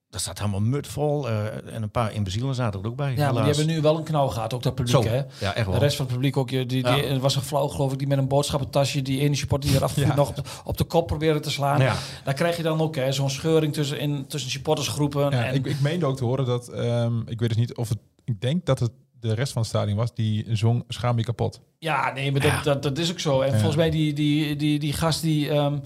dat 0.09 0.21
staat 0.21 0.37
helemaal 0.39 0.59
mutvol. 0.59 1.29
eh 1.29 1.45
en 1.73 1.83
een 1.83 1.89
paar 1.91 2.13
imbezielen 2.13 2.55
zaten 2.55 2.81
er 2.81 2.87
ook 2.87 2.95
bij. 2.95 3.13
Ja, 3.15 3.31
maar 3.31 3.43
die 3.43 3.53
hebben 3.55 3.75
nu 3.75 3.81
wel 3.81 3.97
een 3.97 4.03
knauw 4.03 4.27
gehad, 4.27 4.53
ook 4.53 4.63
dat 4.63 4.75
publiek, 4.75 5.03
Zo, 5.03 5.09
hè? 5.09 5.15
ja, 5.15 5.53
echt 5.53 5.65
De 5.65 5.71
wel. 5.71 5.79
rest 5.79 5.95
van 5.95 6.05
het 6.05 6.13
publiek 6.13 6.37
ook. 6.37 6.49
Die, 6.49 6.65
die, 6.65 6.81
Ja. 6.85 6.97
Er 7.03 7.19
was 7.19 7.35
een 7.35 7.41
flauw, 7.41 7.67
geloof 7.67 7.91
ik, 7.91 7.97
die 7.99 8.07
met 8.07 8.17
een 8.17 8.27
boodschappentasje... 8.27 9.01
die 9.01 9.19
ene 9.19 9.35
supporter 9.35 9.69
die 9.69 9.77
eraf 9.77 9.95
Ja. 9.99 10.15
nog 10.15 10.29
op, 10.29 10.47
op 10.63 10.77
de 10.77 10.83
kop 10.83 11.07
proberen 11.07 11.41
te 11.41 11.51
slaan. 11.51 11.81
Ja. 11.81 11.95
Daar 12.23 12.33
krijg 12.33 12.57
je 12.57 12.63
dan 12.63 12.81
ook 12.81 12.95
hè, 12.95 13.11
zo'n 13.11 13.29
scheuring 13.29 13.73
tussen, 13.73 13.99
in, 13.99 14.25
tussen 14.27 14.51
supportersgroepen. 14.51 15.31
Ja, 15.31 15.45
en, 15.45 15.53
ik, 15.55 15.65
ik 15.65 15.79
meende 15.81 16.05
ook 16.05 16.17
te 16.17 16.23
horen 16.25 16.45
dat... 16.45 16.67
ehm, 16.69 17.19
ik 17.25 17.39
weet 17.39 17.49
dus 17.49 17.57
niet 17.57 17.75
of 17.75 17.89
het... 17.89 17.97
Ik 18.23 18.41
denk 18.41 18.65
dat 18.65 18.79
het 18.79 18.91
de 19.19 19.33
rest 19.33 19.51
van 19.51 19.61
het 19.61 19.71
stadion 19.71 19.97
was 19.97 20.13
die 20.13 20.45
zong 20.55 20.83
Schaam 20.87 21.17
je 21.17 21.23
kapot. 21.23 21.61
Ja, 21.79 22.11
nee, 22.13 22.31
maar 22.31 22.41
dat, 22.41 22.51
Ja. 22.51 22.61
dat, 22.61 22.83
dat 22.83 22.97
is 22.97 23.11
ook 23.11 23.19
zo. 23.19 23.41
En 23.41 23.47
Ja. 23.47 23.53
volgens 23.53 23.75
mij 23.75 23.89
die, 23.89 24.13
die, 24.13 24.55
die, 24.55 24.79
die 24.79 24.93
gast 24.93 25.21
die 25.21 25.49
ehm, 25.49 25.77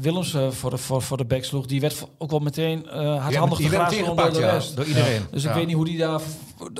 Willems 0.00 0.34
eh, 0.34 0.50
voor, 0.50 0.70
de, 0.70 0.78
voor, 0.78 1.02
voor 1.02 1.16
de 1.16 1.24
bek 1.24 1.44
sloeg... 1.44 1.66
die 1.66 1.80
werd 1.80 2.06
ook 2.18 2.30
wel 2.30 2.38
meteen 2.40 2.84
uh, 2.86 3.28
Die 3.28 3.38
handig 3.38 3.58
die 3.58 3.70
werd 3.70 3.82
gegraasd 3.82 4.06
door 4.06 4.14
teruggepakt, 4.16 4.34
de 4.34 4.40
ja, 4.40 4.50
rest. 4.52 4.76
door 4.76 4.84
iedereen. 4.84 5.22
Dus 5.30 5.42
ik 5.44 5.48
Ja. 5.50 5.56
weet 5.56 5.66
niet 5.66 5.76
hoe 5.76 5.84
die 5.84 5.98
daar 5.98 6.20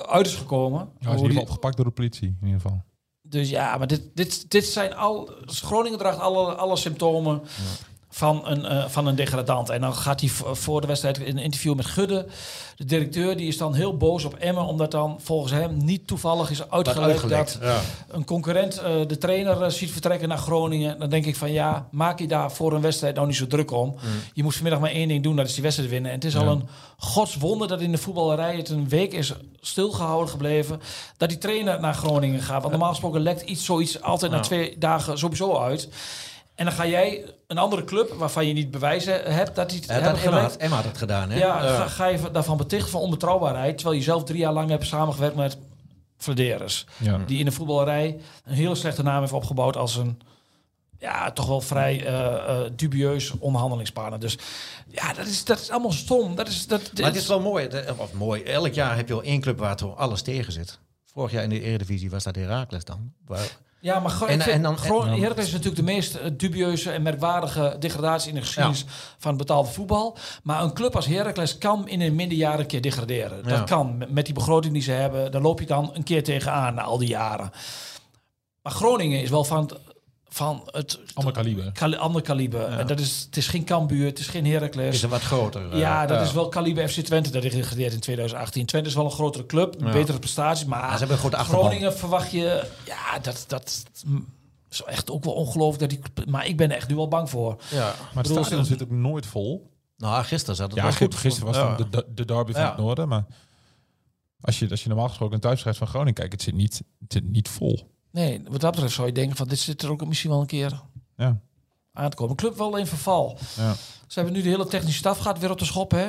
uit 0.07 0.27
is 0.27 0.35
gekomen. 0.35 0.79
Ja, 0.81 0.87
hij 0.87 0.91
is 0.99 1.01
in 1.01 1.07
Hoe 1.09 1.15
ieder 1.17 1.23
die- 1.29 1.29
geval 1.31 1.43
opgepakt 1.43 1.77
door 1.77 1.85
de 1.87 1.91
politie, 1.91 2.29
in 2.41 2.47
ieder 2.47 2.61
geval. 2.61 2.83
Dus 3.23 3.51
ja, 3.51 3.77
maar 3.77 3.87
dit, 3.87 4.03
dit, 4.15 4.51
dit 4.51 4.65
zijn 4.65 4.95
al. 4.95 5.31
Groningen 5.47 5.99
draagt 5.99 6.19
alle, 6.19 6.55
alle 6.55 6.77
symptomen 6.77 7.43
van, 8.15 8.47
een, 8.47 8.65
eh, 8.65 8.85
van 8.89 9.07
een 9.07 9.15
degradant. 9.15 9.71
En 9.71 9.81
dan 9.81 9.95
gaat 9.95 10.21
hij 10.21 10.29
voor 10.53 10.81
de 10.81 10.87
wedstrijd 10.87 11.19
in 11.19 11.37
een 11.37 11.43
interview 11.43 11.75
met 11.75 11.87
Gudde. 11.87 12.27
De 12.77 12.85
directeur 12.85 13.37
die 13.37 13.49
is 13.49 13.57
dan 13.57 13.75
heel 13.75 13.97
boos 13.97 14.25
op 14.25 14.35
Emmen, 14.35 14.65
omdat 14.65 14.91
dan 14.91 15.17
volgens 15.21 15.53
hem 15.53 15.77
niet 15.85 16.07
toevallig 16.07 16.51
is 16.51 16.71
uitgelekt, 16.71 17.11
uitgelekt, 17.11 17.59
dat 17.61 17.69
ja. 17.69 17.81
een 18.09 18.25
concurrent 18.25 18.79
eh, 18.79 18.93
de 19.07 19.19
trainer 19.19 19.63
eh, 19.63 19.71
ziet 19.71 19.91
vertrekken 19.91 20.29
naar 20.29 20.39
Groningen. 20.39 20.99
Dan 20.99 21.11
denk 21.11 21.27
ik 21.27 21.37
van 21.37 21.53
ja, 21.53 21.89
maak 21.91 22.19
je 22.19 22.27
daar 22.27 22.53
voor 22.53 22.73
een 22.73 22.81
wedstrijd 22.81 23.15
nou 23.15 23.27
niet 23.27 23.37
zo 23.37 23.47
druk 23.47 23.71
om. 23.71 23.95
Je 24.33 24.43
moet 24.43 24.55
vanmiddag 24.55 24.81
maar 24.81 24.91
één 24.91 25.09
ding 25.09 25.23
doen, 25.23 25.37
dat 25.37 25.47
is 25.47 25.55
die 25.55 25.63
wedstrijd 25.63 25.91
winnen. 25.91 26.11
En 26.11 26.17
het 26.17 26.27
is 26.27 26.37
al 26.37 26.49
een 26.49 26.69
godswonder 26.97 27.69
dat 27.69 27.81
in 27.81 27.93
de 27.93 27.99
voetballerij 27.99 28.57
het 28.57 28.69
een 28.69 28.89
week 28.89 29.13
is 29.13 29.33
stilgehouden 29.61 30.29
gebleven. 30.29 30.81
Dat 31.17 31.29
die 31.29 31.39
trainer 31.39 31.81
naar 31.81 31.95
Groningen 31.95 32.43
gaat. 32.43 32.61
Want 32.61 32.71
normaal 32.71 32.91
gesproken 32.91 33.21
lekt 33.21 33.43
iets 33.43 33.65
zoiets 33.65 34.03
altijd 34.03 34.33
na 34.33 34.41
twee 34.41 34.79
dagen 34.79 35.19
sowieso 35.19 35.59
uit. 35.59 35.89
En 36.63 36.69
dan 36.69 36.77
ga 36.77 36.87
jij 36.87 37.25
een 37.47 37.59
andere 37.59 37.85
club 37.85 38.13
waarvan 38.13 38.47
je 38.47 38.53
niet 38.53 38.71
bewijzen 38.71 39.35
hebt 39.35 39.55
dat 39.57 39.69
die 39.71 39.79
het 39.79 39.87
Ja, 39.89 39.93
hebben 39.93 40.13
dat 40.13 40.23
Emma, 40.23 40.41
had, 40.41 40.57
Emma 40.57 40.77
had 40.77 40.85
het 40.85 40.99
gedaan, 40.99 41.31
hè? 41.31 41.39
Ja, 41.39 41.61
Ga, 41.61 41.87
ga 41.89 42.07
je 42.07 42.31
daarvan 42.33 42.57
betichten 42.57 42.91
van 42.91 43.01
onbetrouwbaarheid. 43.01 43.77
Terwijl 43.77 43.99
je 43.99 44.05
zelf 44.05 44.25
drie 44.25 44.39
jaar 44.39 44.53
lang 44.53 44.71
hebt 44.71 44.87
samengewerkt 44.87 45.37
met 45.37 45.57
Flederis. 46.17 46.87
Ja. 46.97 47.19
Die 47.27 47.39
in 47.39 47.45
de 47.45 47.53
voetballerij 47.53 48.21
een 48.45 48.55
hele 48.55 48.75
slechte 48.75 49.03
naam 49.03 49.21
heeft 49.21 49.33
opgebouwd 49.33 49.77
als 49.77 49.97
een 49.97 50.21
ja, 50.99 51.33
toch 51.33 51.47
wel 51.47 51.61
vrij 51.61 52.07
eh, 52.07 52.35
eh, 52.35 52.71
dubieus 52.77 53.31
onderhandelingspartner. 53.39 54.21
Dus 54.21 54.39
ja, 54.89 55.13
dat 55.13 55.27
is, 55.27 55.45
dat 55.45 55.61
is 55.61 55.71
allemaal 55.71 55.93
stom. 55.93 56.35
Dat 56.37 56.49
is, 56.49 56.67
dat, 56.67 56.91
Maar 56.97 57.07
het 57.07 57.17
is 57.17 57.27
wel 57.27 57.41
mooi, 57.41 57.67
het- 57.69 57.93
of 57.97 58.13
mooi. 58.13 58.43
Elk 58.43 58.73
jaar 58.75 58.97
heb 58.97 59.09
je 59.09 59.15
wel 59.15 59.23
één 59.23 59.41
club 59.41 59.59
waar 59.59 59.77
toch 59.77 59.97
alles 59.97 60.23
tegen 60.23 60.53
zit. 60.53 60.79
Vorig 61.05 61.33
jaar 61.33 61.43
in 61.43 61.49
de 61.49 61.61
Eredivisie 61.61 62.11
was 62.11 62.25
dat 62.25 62.35
Heracles 62.37 62.85
dan. 62.85 63.13
Waar, 63.27 63.49
Ja, 63.83 64.01
maar 64.01 64.13
En- 64.13 64.19
vind 64.19 64.43
en 64.55 64.63
dan- 64.63 64.77
en 64.83 65.21
Heracles 65.21 65.47
is 65.47 65.53
natuurlijk 65.53 65.77
de 65.87 65.93
meest 65.93 66.15
eh, 66.15 66.31
dubieuze 66.33 66.91
en 66.91 67.03
merkwaardige 67.03 67.77
degradatie 67.79 68.29
in 68.29 68.35
de 68.35 68.41
geschiedenis 68.41 68.85
van 69.19 69.29
het 69.31 69.39
betaalde 69.39 69.69
voetbal. 69.71 70.17
Maar 70.43 70.63
een 70.63 70.73
club 70.75 70.97
als 70.97 71.07
Heracles 71.07 71.59
kan 71.59 71.89
in 71.89 72.01
een 72.01 72.15
minder 72.15 72.37
jaren 72.39 72.61
een 72.61 72.67
keer 72.67 72.81
degraderen. 72.81 73.39
Ja. 73.45 73.49
Dat 73.49 73.65
kan. 73.69 73.99
Met- 73.99 74.11
Met 74.13 74.25
die 74.25 74.35
begroting 74.35 74.73
die 74.73 74.83
ze 74.83 74.91
hebben, 74.91 75.33
daar 75.33 75.41
loop 75.43 75.61
je 75.61 75.67
dan 75.67 75.91
een 75.95 76.03
keer 76.03 76.25
tegenaan 76.25 76.75
na 76.75 76.83
al 76.83 76.99
die 76.99 77.09
jaren. 77.09 77.51
Maar 78.63 78.73
Groningen 78.73 79.23
is 79.23 79.31
wel 79.31 79.45
van 79.45 79.61
het, 79.61 79.75
van 80.35 80.63
het 80.67 80.99
Ander 81.15 81.33
kaliber. 81.33 81.73
kali- 81.73 81.97
andere 81.97 82.25
kaliber. 82.25 82.65
En 82.65 82.87
dat 82.87 83.01
is, 83.01 83.23
het 83.27 83.37
is 83.37 83.47
geen 83.47 83.65
Cambuur, 83.65 84.07
het 84.07 84.19
is 84.19 84.27
geen 84.29 84.47
Heracles. 84.47 84.95
is 84.95 85.03
er 85.03 85.09
wat 85.09 85.21
groter. 85.23 85.73
eh, 85.73 85.79
Ja, 85.79 86.07
dat 86.07 86.19
ja. 86.19 86.25
is 86.25 86.33
wel 86.33 86.49
kaliber 86.49 86.89
FC 86.89 87.01
Twente 87.01 87.31
dat 87.31 87.45
is 87.45 87.51
gedegradeerd 87.51 87.93
in 87.93 88.01
2018. 88.01 88.67
Twente 88.67 88.89
is 88.89 88.95
wel 88.95 89.05
een 89.05 89.11
grotere 89.11 89.47
club, 89.47 89.75
Ja. 89.79 89.93
betere 89.93 90.19
prestaties, 90.19 90.65
maar 90.65 90.91
ze 90.93 90.99
hebben 90.99 91.11
een 91.11 91.19
grote 91.19 91.37
achterban. 91.37 91.65
Groningen 91.65 91.95
verwacht 91.97 92.31
je, 92.31 92.69
ja, 92.87 93.19
dat, 93.19 93.45
dat 93.49 93.83
is 94.71 94.83
echt 94.83 95.11
ook 95.11 95.25
wel 95.25 95.35
ongelooflijk. 95.35 95.91
Dat 95.91 96.15
die, 96.15 96.27
maar 96.33 96.47
ik 96.47 96.57
ben 96.57 96.71
er 96.71 96.77
echt 96.77 96.89
nu 96.89 96.95
wel 96.97 97.09
bang 97.09 97.31
voor. 97.31 97.57
ja. 97.71 97.79
Maar 97.79 97.95
het 98.13 98.23
bedoel, 98.23 98.45
stadion 98.45 98.65
zit 98.65 98.83
ook 98.83 98.91
nooit 98.91 99.27
vol. 99.27 99.71
Nou, 99.97 100.25
gisteren 100.25 100.57
zat 100.57 100.67
het 100.67 100.77
Ja, 100.77 100.83
wel 100.83 100.93
goed, 100.93 101.01
goed. 101.01 101.15
gisteren 101.17 101.47
was 101.49 101.57
Ja. 101.57 101.77
dan 101.77 101.87
de, 101.91 102.07
de 102.15 102.25
derby 102.25 102.53
van 102.53 102.61
Ja. 102.61 102.69
het 102.69 102.77
noorden. 102.79 103.09
Maar 103.09 103.25
als 104.41 104.59
je, 104.59 104.71
als 104.71 104.83
je 104.83 104.89
normaal 104.89 105.09
gesproken 105.09 105.35
een 105.35 105.41
thuiswedstrijd 105.41 105.77
van 105.79 105.87
Groningen 105.87 106.15
kijkt, 106.15 106.33
het 106.33 106.43
zit 106.43 106.55
niet, 106.55 106.83
het 107.01 107.13
zit 107.13 107.31
niet 107.31 107.49
vol. 107.49 107.91
Nee, 108.13 108.43
wat 108.49 108.61
dat 108.61 108.71
betreft 108.71 108.95
zou 108.95 109.07
je 109.07 109.13
denken 109.13 109.37
van 109.37 109.49
dit 109.49 109.59
zit 109.59 109.83
er 109.83 109.91
ook 109.91 110.07
misschien 110.07 110.31
wel 110.31 110.41
een 110.41 110.47
keer 110.47 110.81
Ja. 111.17 111.39
aan 111.93 112.11
te 112.11 112.17
komen. 112.17 112.37
Club 112.37 112.57
wel 112.57 112.77
in 112.77 112.87
verval. 112.87 113.39
Ja. 113.57 113.75
Ze 114.07 114.19
hebben 114.21 114.33
nu 114.33 114.43
de 114.43 114.49
hele 114.49 114.67
technische 114.67 114.99
staf 114.99 115.19
gaat 115.19 115.39
weer 115.39 115.51
op 115.51 115.59
de 115.59 115.65
schop, 115.65 115.91
hè? 115.91 116.09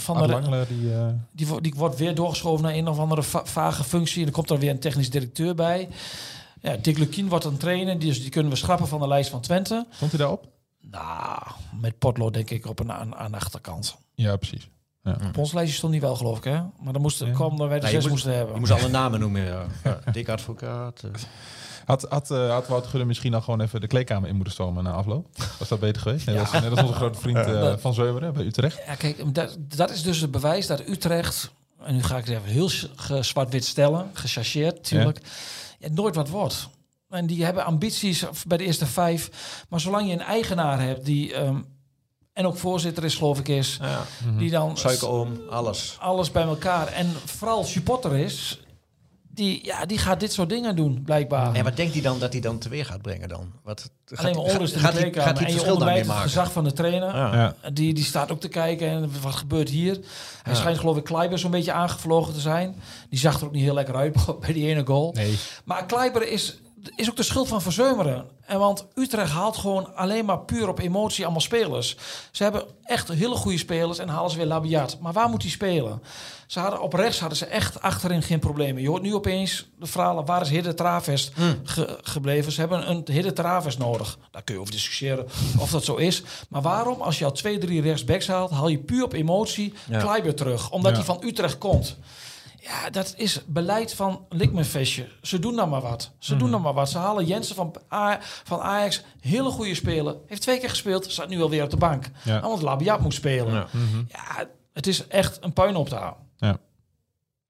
Van 0.00 0.18
de, 0.18 0.26
Langler, 0.28 0.68
die, 0.68 0.94
eh, 0.94 1.06
die, 1.32 1.46
wo- 1.46 1.60
die 1.60 1.74
wordt 1.76 1.96
weer 1.96 2.14
doorgeschoven 2.14 2.64
naar 2.64 2.74
een 2.74 2.88
of 2.88 2.98
andere 2.98 3.22
va- 3.22 3.44
vage 3.46 3.84
functie. 3.84 4.20
En 4.20 4.26
er 4.26 4.32
komt 4.32 4.50
er 4.50 4.58
weer 4.58 4.70
een 4.70 4.78
technisch 4.78 5.10
directeur 5.10 5.54
bij. 5.54 5.88
Ja, 6.60 6.76
Dick 6.76 6.98
Lukien 6.98 7.28
wordt 7.28 7.44
een 7.44 7.56
trainer, 7.56 7.98
die, 7.98 8.08
dus 8.08 8.20
die 8.20 8.30
kunnen 8.30 8.52
we 8.52 8.58
schrappen 8.58 8.88
van 8.88 9.00
de 9.00 9.08
lijst 9.08 9.30
van 9.30 9.40
Twente. 9.40 9.86
stond 9.90 10.10
hij 10.10 10.20
daarop? 10.20 10.46
Nou, 10.80 11.38
met 11.80 11.98
Potlo 11.98 12.30
denk 12.30 12.50
ik 12.50 12.66
op 12.66 12.78
een 12.80 12.92
aan, 12.92 13.14
aan 13.14 13.30
de 13.30 13.36
achterkant. 13.36 13.96
Ja, 14.14 14.36
precies. 14.36 14.68
Ja. 15.20 15.28
Op 15.28 15.36
ons 15.38 15.52
lijstje 15.52 15.76
stond 15.76 15.92
hij 15.92 16.00
wel, 16.02 16.16
geloof 16.16 16.38
ik, 16.38 16.44
hè? 16.44 16.60
Maar 16.82 16.92
dan 16.92 17.02
moesten 17.02 17.26
Ja. 17.26 17.32
kwam 17.32 17.56
dat 17.56 17.68
wij 17.68 17.78
de 17.80 17.84
Ja, 17.86 17.90
zes 17.92 18.00
moest- 18.00 18.10
moesten 18.12 18.34
hebben. 18.34 18.54
Je 18.54 18.60
moest 18.60 18.72
alle 18.72 18.88
namen 19.00 19.20
noemen. 19.20 19.42
Ja. 19.44 19.64
Ja, 19.84 20.00
Dick 20.12 20.28
Advocaat. 20.28 21.02
eh. 21.02 21.10
Had, 21.84 22.06
had, 22.08 22.30
eh, 22.30 22.50
had 22.50 22.68
Wout 22.68 22.86
Gudde 22.86 23.06
misschien 23.06 23.34
al 23.34 23.40
gewoon 23.40 23.60
even 23.60 23.80
de 23.80 23.86
kleedkamer 23.86 24.28
in 24.28 24.34
moeten 24.34 24.52
stormen 24.52 24.84
na 24.84 24.90
afloop? 24.92 25.26
Was 25.58 25.68
dat 25.68 25.80
beter 25.80 26.02
geweest? 26.02 26.26
Net 26.26 26.38
als, 26.38 26.52
net 26.52 26.70
als 26.70 26.80
onze 26.80 26.92
grote 26.92 27.18
vriend 27.18 27.36
eh, 27.38 27.74
Van 27.76 27.94
Zeumeren 27.94 28.32
bij 28.34 28.44
Utrecht. 28.44 28.80
Ja, 28.86 28.94
kijk, 28.94 29.34
dat, 29.34 29.56
dat 29.60 29.90
is 29.90 30.02
dus 30.02 30.20
het 30.20 30.30
bewijs 30.30 30.66
dat 30.66 30.80
Utrecht, 30.88 31.50
en 31.84 31.94
nu 31.94 32.02
ga 32.02 32.16
ik 32.16 32.24
het 32.24 32.34
even 32.36 32.50
heel 32.50 32.70
zwart-wit 33.22 33.64
stellen, 33.64 34.10
gechargeerd 34.12 34.74
natuurlijk, 34.76 35.18
ja, 35.78 35.88
nooit 35.92 36.14
wat 36.14 36.28
wordt. 36.28 36.68
En 37.10 37.26
die 37.26 37.44
hebben 37.44 37.64
ambities 37.64 38.24
bij 38.46 38.56
de 38.58 38.64
eerste 38.64 38.86
vijf. 38.86 39.30
Maar 39.68 39.80
zolang 39.80 40.06
je 40.06 40.12
een 40.12 40.20
eigenaar 40.20 40.80
hebt 40.80 41.04
die 41.04 41.34
ehm, 41.34 41.56
en 42.38 42.46
ook 42.46 42.56
voorzitter 42.56 43.04
is, 43.04 43.14
geloof 43.14 43.38
ik, 43.38 43.48
is. 43.48 43.78
Ja. 43.82 44.00
Die 44.38 44.50
dan 44.50 44.76
Suikeroom, 44.76 45.40
alles. 45.50 45.96
alles 46.00 46.30
bij 46.30 46.42
elkaar. 46.42 46.86
En 46.88 47.12
vooral 47.24 47.64
supporter 47.64 48.16
is, 48.16 48.60
die, 49.30 49.64
ja, 49.64 49.86
die 49.86 49.98
gaat 49.98 50.20
dit 50.20 50.32
soort 50.32 50.48
dingen 50.48 50.76
doen, 50.76 51.02
blijkbaar. 51.04 51.54
En 51.54 51.64
wat 51.64 51.76
denkt 51.76 51.92
hij 51.92 52.02
dan 52.02 52.18
dat 52.18 52.32
hij 52.32 52.40
dan 52.40 52.58
teweer 52.58 52.84
gaat 52.84 53.02
brengen 53.02 53.28
dan? 53.28 53.52
Wat, 53.62 53.90
gaat, 54.04 54.18
Alleen 54.18 54.34
maar 54.34 54.44
onrust 54.44 54.72
in 54.74 54.78
de 54.80 54.84
gaat, 54.84 54.94
gaat 54.94 55.14
hij 55.14 55.14
En 55.14 55.22
je 55.24 55.36
verschil 55.36 55.52
daarmee 55.52 55.72
onderwijst 55.72 55.98
het 55.98 56.06
maken? 56.08 56.28
gezag 56.30 56.52
van 56.52 56.64
de 56.64 56.72
trainer. 56.72 57.16
Ja. 57.16 57.54
Ja. 57.62 57.70
Die, 57.70 57.94
die 57.94 58.04
staat 58.04 58.32
ook 58.32 58.40
te 58.40 58.48
kijken 58.48 58.88
en 58.88 59.10
wat 59.22 59.34
gebeurt 59.34 59.68
hier. 59.68 59.92
Hij 60.42 60.52
Ja. 60.52 60.58
schijnt 60.58 60.78
geloof 60.78 60.96
ik 60.96 61.04
Kleiber 61.04 61.38
zo'n 61.38 61.50
beetje 61.50 61.72
aangevlogen 61.72 62.32
te 62.34 62.40
zijn. 62.40 62.76
Die 63.10 63.18
zag 63.18 63.40
er 63.40 63.46
ook 63.46 63.52
niet 63.52 63.62
heel 63.62 63.74
lekker 63.74 63.96
uit 63.96 64.16
bij 64.40 64.52
die 64.52 64.66
ene 64.66 64.86
goal. 64.86 65.12
Nee. 65.12 65.38
Maar 65.64 65.86
Kleiber 65.86 66.28
is, 66.28 66.56
is 66.96 67.10
ook 67.10 67.16
de 67.16 67.22
schuld 67.22 67.48
van 67.48 67.62
Verzeumeren. 67.62 68.26
En 68.46 68.58
want 68.58 68.86
Utrecht 68.94 69.30
haalt 69.32 69.56
gewoon 69.56 69.94
alleen 69.96 70.24
maar 70.24 70.38
puur 70.38 70.68
op 70.68 70.78
emotie 70.78 71.24
allemaal 71.24 71.40
spelers. 71.42 71.96
Ze 72.30 72.42
hebben 72.42 72.64
echt 72.84 73.08
hele 73.08 73.34
goede 73.34 73.58
spelers 73.58 73.98
en 73.98 74.08
halen 74.08 74.30
ze 74.30 74.36
weer 74.36 74.46
Labiat. 74.46 74.96
Maar 75.00 75.12
waar 75.12 75.28
moet 75.28 75.42
hij 75.42 75.50
spelen? 75.50 76.02
Ze 76.46 76.60
hadden, 76.60 76.80
op 76.80 76.92
rechts 76.92 77.18
hadden 77.20 77.38
ze 77.38 77.46
echt 77.46 77.82
achterin 77.82 78.22
geen 78.22 78.38
problemen. 78.38 78.82
Je 78.82 78.88
hoort 78.88 79.02
nu 79.02 79.14
opeens 79.14 79.68
de 79.78 79.86
verhalen, 79.86 80.24
waar 80.24 80.40
is 80.40 80.48
Hidde 80.50 80.74
Travest 80.74 81.32
ge- 81.64 81.98
gebleven? 82.02 82.52
Ze 82.52 82.60
hebben 82.60 82.90
een 82.90 83.02
Hidde 83.10 83.32
Travest 83.32 83.78
nodig. 83.78 84.18
Daar 84.30 84.42
kun 84.42 84.54
je 84.54 84.60
over 84.60 84.72
discussiëren 84.72 85.26
of 85.58 85.70
dat 85.70 85.84
zo 85.84 85.94
is. 85.94 86.22
Maar 86.48 86.62
waarom, 86.62 87.00
als 87.00 87.18
je 87.18 87.24
al 87.24 87.32
twee, 87.32 87.58
drie 87.58 87.80
rechtsbacks 87.80 88.26
haalt, 88.28 88.50
haal 88.50 88.68
je 88.68 88.78
puur 88.78 89.04
op 89.04 89.12
emotie 89.12 89.74
Ja. 89.88 89.98
Kleiber 90.00 90.34
terug? 90.34 90.70
Omdat 90.70 90.90
Ja. 90.90 90.96
hij 90.96 91.06
van 91.06 91.22
Utrecht 91.24 91.58
komt. 91.58 91.96
Ja, 92.68 92.90
dat 92.90 93.14
is 93.16 93.40
beleid 93.46 93.94
van 93.94 94.26
Likmenvestje. 94.28 95.08
Ze 95.22 95.38
doen 95.38 95.56
dan 95.56 95.68
maar 95.68 95.80
wat. 95.80 96.12
Ze 96.18 96.30
Mhm. 96.32 96.42
doen 96.42 96.50
dan 96.50 96.62
maar 96.62 96.72
wat. 96.74 96.90
Ze 96.90 96.98
halen 96.98 97.24
Jensen 97.26 97.54
van, 97.54 97.74
A 97.92 98.18
van 98.44 98.60
Ajax. 98.60 99.02
Hele 99.20 99.50
goede 99.50 99.74
speler. 99.74 100.16
Heeft 100.26 100.42
twee 100.42 100.58
keer 100.58 100.68
gespeeld. 100.68 101.10
Staat 101.10 101.28
nu 101.28 101.40
alweer 101.42 101.62
op 101.62 101.70
de 101.70 101.76
bank. 101.76 102.10
Ja. 102.24 102.40
Omdat 102.42 102.62
Labiat 102.62 103.00
moet 103.00 103.14
spelen. 103.14 103.52
Ja. 103.54 103.66
Ja. 104.08 104.48
het 104.72 104.86
is 104.86 105.06
echt 105.06 105.38
een 105.44 105.52
puin 105.52 105.76
op 105.76 105.88
te 105.88 105.94
houden. 105.94 106.26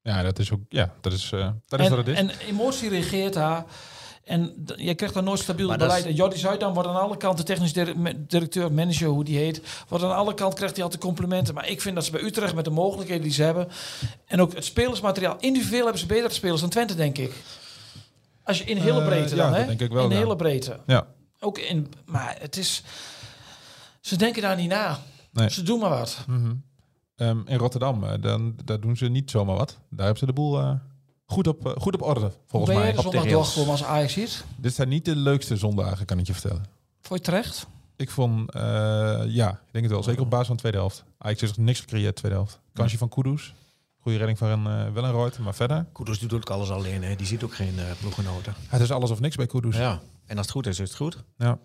Ja, 0.02 0.22
dat 0.22 0.38
is 0.38 0.52
ook. 0.52 0.60
Ja, 0.68 0.92
dat 1.00 1.12
is, 1.12 1.32
eh, 1.32 1.48
dat 1.66 1.80
is 1.80 1.86
En, 1.86 1.96
wat 1.96 2.06
het 2.06 2.08
is. 2.08 2.18
en 2.18 2.30
emotie 2.48 2.88
regeert 2.88 3.32
daar. 3.34 3.64
En 4.28 4.66
je 4.76 4.94
krijgt 4.94 5.14
dan 5.14 5.24
nooit 5.24 5.38
stabiel 5.40 5.68
Maar 5.68 5.78
beleid. 5.78 6.04
En 6.06 6.14
Jordi 6.14 6.36
Zuidam 6.38 6.74
wordt 6.74 6.88
aan 6.88 7.00
alle 7.00 7.16
kanten 7.16 7.44
technisch 7.44 7.72
directeur, 8.16 8.72
manager, 8.72 9.08
hoe 9.08 9.24
die 9.24 9.36
heet. 9.38 9.60
Wordt 9.88 10.04
aan 10.04 10.14
alle 10.14 10.34
kanten 10.34 10.56
krijgt 10.56 10.74
hij 10.74 10.84
altijd 10.84 11.02
complimenten. 11.02 11.54
Maar 11.54 11.68
ik 11.68 11.80
vind 11.80 11.94
dat 11.94 12.04
ze 12.04 12.10
bij 12.10 12.22
Utrecht 12.22 12.54
met 12.54 12.64
de 12.64 12.70
mogelijkheden 12.70 13.22
die 13.22 13.32
ze 13.32 13.42
hebben. 13.42 13.68
En 14.26 14.40
ook 14.40 14.54
het 14.54 14.64
spelersmateriaal. 14.64 15.36
Individueel 15.40 15.82
hebben 15.82 16.00
ze 16.00 16.06
betere 16.06 16.32
spelers 16.34 16.60
dan 16.60 16.70
Twente, 16.70 16.94
denk 16.94 17.18
ik. 17.18 17.32
Als 18.44 18.58
je 18.58 18.64
in 18.64 18.76
hele 18.76 19.00
Eh, 19.00 19.06
breedte 19.06 19.34
dan, 19.34 19.54
hè? 19.54 19.66
denk 19.66 19.80
ik 19.80 19.92
wel, 19.92 20.04
In 20.04 20.10
hele 20.16 20.36
breedte. 20.36 20.78
ja. 20.86 21.06
Ook 21.40 21.58
in, 21.58 21.92
maar 22.04 22.36
het 22.40 22.56
is... 22.56 22.82
Ze 24.00 24.16
denken 24.16 24.42
daar 24.42 24.56
niet 24.56 24.68
na. 24.70 24.98
Nee. 25.32 25.50
Ze 25.50 25.62
doen 25.62 25.78
maar 25.80 25.90
wat. 25.90 26.18
Mhm. 26.26 26.54
Ehm, 27.16 27.38
in 27.46 27.58
Rotterdam, 27.58 28.04
eh, 28.04 28.12
dan, 28.20 28.54
daar 28.64 28.80
doen 28.80 28.96
ze 28.96 29.08
niet 29.08 29.30
zomaar 29.30 29.56
wat. 29.56 29.68
Daar 29.90 29.98
hebben 30.04 30.18
ze 30.18 30.26
de 30.26 30.32
boel 30.32 30.58
eh, 30.58 30.70
goed, 31.28 31.46
op, 31.46 31.66
eh, 31.66 31.72
goed 31.78 31.94
op 31.94 32.02
orde, 32.02 32.32
volgens 32.46 32.72
ben 32.72 32.80
mij. 32.80 32.90
er 32.90 32.96
de 32.96 33.02
zondag 33.02 33.24
doorgekomen 33.24 33.70
als 33.70 33.84
Ajax? 33.84 34.44
Dit 34.56 34.74
zijn 34.74 34.88
niet 34.88 35.04
de 35.04 35.16
leukste 35.16 35.56
zondagen, 35.56 36.06
kan 36.06 36.18
ik 36.18 36.26
je 36.26 36.32
vertellen. 36.32 36.64
Vond 37.00 37.20
je 37.20 37.24
terecht? 37.24 37.66
Ik 37.96 38.10
vond, 38.10 38.52
eh, 38.52 38.60
ja, 39.26 39.50
ik 39.50 39.72
denk 39.72 39.84
het 39.84 39.92
wel. 39.92 40.02
Zeker 40.02 40.22
op 40.22 40.30
basis 40.30 40.46
van 40.46 40.54
de 40.56 40.60
tweede 40.60 40.78
helft. 40.78 41.04
Ajax 41.18 41.40
heeft 41.40 41.56
niks 41.56 41.80
gecreëerd, 41.80 42.16
tweede 42.16 42.36
helft. 42.36 42.60
Kansje 42.72 42.98
van 42.98 43.08
Kudus. 43.08 43.54
Goede 44.00 44.18
redding 44.18 44.38
van 44.38 44.68
uh, 44.68 44.92
Wellenreuter, 44.92 45.42
maar 45.42 45.54
verder. 45.54 45.86
Kudus 45.92 46.18
doet 46.18 46.32
ook 46.32 46.50
alles 46.50 46.70
alleen, 46.70 47.02
hè. 47.02 47.16
die 47.16 47.26
ziet 47.26 47.42
ook 47.42 47.54
geen 47.54 47.74
uh, 47.76 47.82
ploeggenoten. 48.00 48.54
Het 48.68 48.80
is 48.80 48.90
alles 48.90 49.10
of 49.10 49.20
niks 49.20 49.36
bij 49.36 49.46
Kudus. 49.46 49.76
Ja. 49.76 50.00
En 50.26 50.36
als 50.36 50.46
het 50.46 50.54
goed 50.54 50.66
is, 50.66 50.78
is 50.78 50.88
het 50.88 50.96
goed. 50.96 51.24
Ja. 51.36 51.58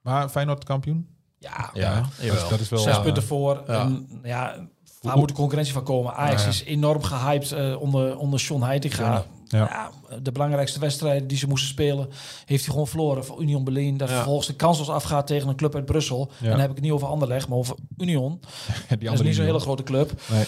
Maar 0.00 0.28
Feyenoord 0.28 0.64
kampioen? 0.64 1.08
Ja, 1.38 1.70
Ja, 1.74 2.00
dat, 2.00 2.34
is, 2.34 2.48
dat 2.48 2.60
is 2.60 2.68
wel... 2.68 2.78
Zes 2.78 2.96
eh, 2.96 3.02
punten 3.02 3.22
voor. 3.22 3.62
ja. 3.66 3.80
En, 3.80 4.20
ja, 4.22 4.68
waar 5.06 5.18
moet 5.18 5.28
de 5.28 5.34
concurrentie 5.34 5.72
van 5.74 5.82
komen? 5.84 6.14
Ajax 6.14 6.40
Ja, 6.40 6.46
ja. 6.46 6.52
is 6.54 6.64
enorm 6.64 7.02
gehyped 7.02 7.52
eh, 7.52 7.80
onder, 7.80 8.18
onder 8.18 8.40
Sean 8.40 8.62
Heitinga. 8.62 9.12
Ja. 9.12 9.24
Ja. 9.48 9.90
de 10.22 10.32
belangrijkste 10.32 10.80
wedstrijden 10.80 11.28
die 11.28 11.38
ze 11.38 11.46
moesten 11.48 11.68
spelen, 11.70 12.08
heeft 12.44 12.62
hij 12.64 12.70
gewoon 12.72 12.86
verloren 12.86 13.24
voor 13.24 13.42
Union 13.42 13.64
Berlin. 13.64 13.96
Dat 13.96 14.08
Ja. 14.08 14.14
vervolgens 14.14 14.46
de 14.46 14.54
kansels 14.54 14.88
afgaat 14.88 15.26
tegen 15.26 15.48
een 15.48 15.56
club 15.56 15.74
uit 15.74 15.84
Brussel. 15.84 16.30
Ja. 16.38 16.44
En 16.44 16.50
dan 16.50 16.60
heb 16.60 16.68
ik 16.68 16.74
het 16.74 16.84
niet 16.84 16.92
over 16.92 17.08
Anderlecht, 17.08 17.48
maar 17.48 17.58
over 17.58 17.76
Union. 17.98 18.30
die 18.40 18.40
Dat 18.88 19.00
is 19.02 19.08
andere 19.08 19.24
niet 19.24 19.34
zo'n 19.36 19.44
hele 19.44 19.58
grote 19.58 19.82
club. 19.82 20.12
Nee. 20.30 20.44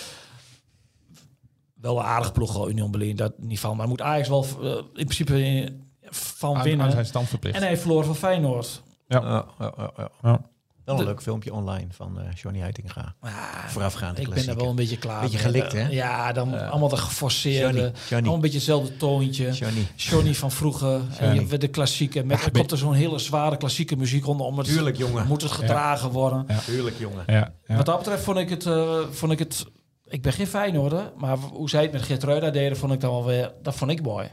Wel 1.74 1.98
een 1.98 2.04
aardige 2.04 2.32
ploeg, 2.32 2.68
Union 2.68 2.90
Berlin, 2.90 3.16
dat 3.16 3.32
niet 3.38 3.60
van. 3.60 3.76
Maar 3.76 3.88
moet 3.88 4.00
Ajax 4.02 4.28
wel 4.28 4.46
eh, 4.62 4.68
in 4.76 4.84
principe 5.06 5.34
eh, 5.34 5.70
van 6.10 6.56
Aan, 6.56 6.62
winnen. 6.62 6.86
aan 6.86 6.92
zijn 6.92 7.06
stand 7.06 7.28
verplicht. 7.28 7.54
en 7.54 7.60
hij 7.60 7.70
heeft 7.70 7.82
verloren 7.82 8.06
van 8.06 8.16
Feyenoord. 8.16 8.82
Ja. 9.08 9.20
Ja, 9.20 9.44
ja, 9.58 9.72
ja, 9.76 9.90
ja. 9.96 10.10
Ja. 10.22 10.40
Wel 10.88 10.96
een 10.98 11.04
De- 11.04 11.10
leuk 11.10 11.22
filmpje 11.22 11.52
online 11.52 11.86
van 11.90 12.18
eh 12.20 12.24
Johnny 12.34 12.60
Heitinga. 12.60 13.14
Ja, 13.22 13.30
Voorafgaande 13.68 14.20
ik 14.20 14.28
ben 14.30 14.48
er 14.48 14.56
wel 14.56 14.68
een 14.68 14.74
beetje 14.76 14.96
klaar 14.98 15.20
Beetje 15.20 15.38
gelikt, 15.38 15.72
hè? 15.72 15.86
Ja, 15.88 16.32
dan 16.32 16.68
allemaal 16.70 16.88
de 16.88 16.96
geforceerde. 16.96 17.62
Johnny, 17.66 17.80
Allemaal 17.80 18.08
Johnny, 18.08 18.32
een 18.34 18.40
beetje 18.40 18.56
hetzelfde 18.56 18.96
toontje. 18.96 19.50
Johnny. 19.52 19.86
Johnny 19.96 20.34
van 20.34 20.50
vroeger. 20.50 21.00
En 21.18 21.48
je, 21.48 21.58
de 21.58 21.68
klassieke. 21.68 22.24
Met, 22.24 22.44
er 22.44 22.50
komt 22.50 22.70
er 22.70 22.78
zo'n 22.78 22.92
hele 22.94 23.18
zware 23.18 23.56
klassieke 23.56 23.96
muziek 23.96 24.26
onder. 24.26 24.46
Om 24.46 24.58
het, 24.58 24.66
Tuurlijk, 24.66 24.96
jongen. 24.96 25.26
Moet 25.26 25.42
het 25.42 25.50
gedragen 25.50 26.10
worden. 26.10 26.44
Ja. 26.48 26.58
Tuurlijk, 26.58 26.98
jongen. 26.98 27.24
Ja, 27.26 27.52
ja. 27.66 27.76
Wat 27.76 27.86
dat 27.86 27.98
betreft 27.98 28.22
vond 28.22 28.38
ik 28.38 28.48
het... 28.48 28.66
eh, 28.66 28.98
vond 29.10 29.32
ik 29.32 29.38
het 29.38 29.64
ik 30.10 30.22
ben 30.22 30.32
geen 30.32 30.46
Feyenoorder, 30.46 31.12
maar 31.16 31.36
hoe 31.36 31.68
zij 31.70 31.82
het 31.82 31.92
met 31.92 32.02
Geert 32.02 32.22
Ruida 32.22 32.50
deden, 32.50 32.76
vond 32.78 32.92
ik 32.92 33.00
dan 33.00 33.10
wel 33.10 33.24
weer... 33.24 33.52
Dat 33.62 33.74
vond 33.74 33.90
ik 33.90 34.02
mooi. 34.02 34.26
Die 34.26 34.32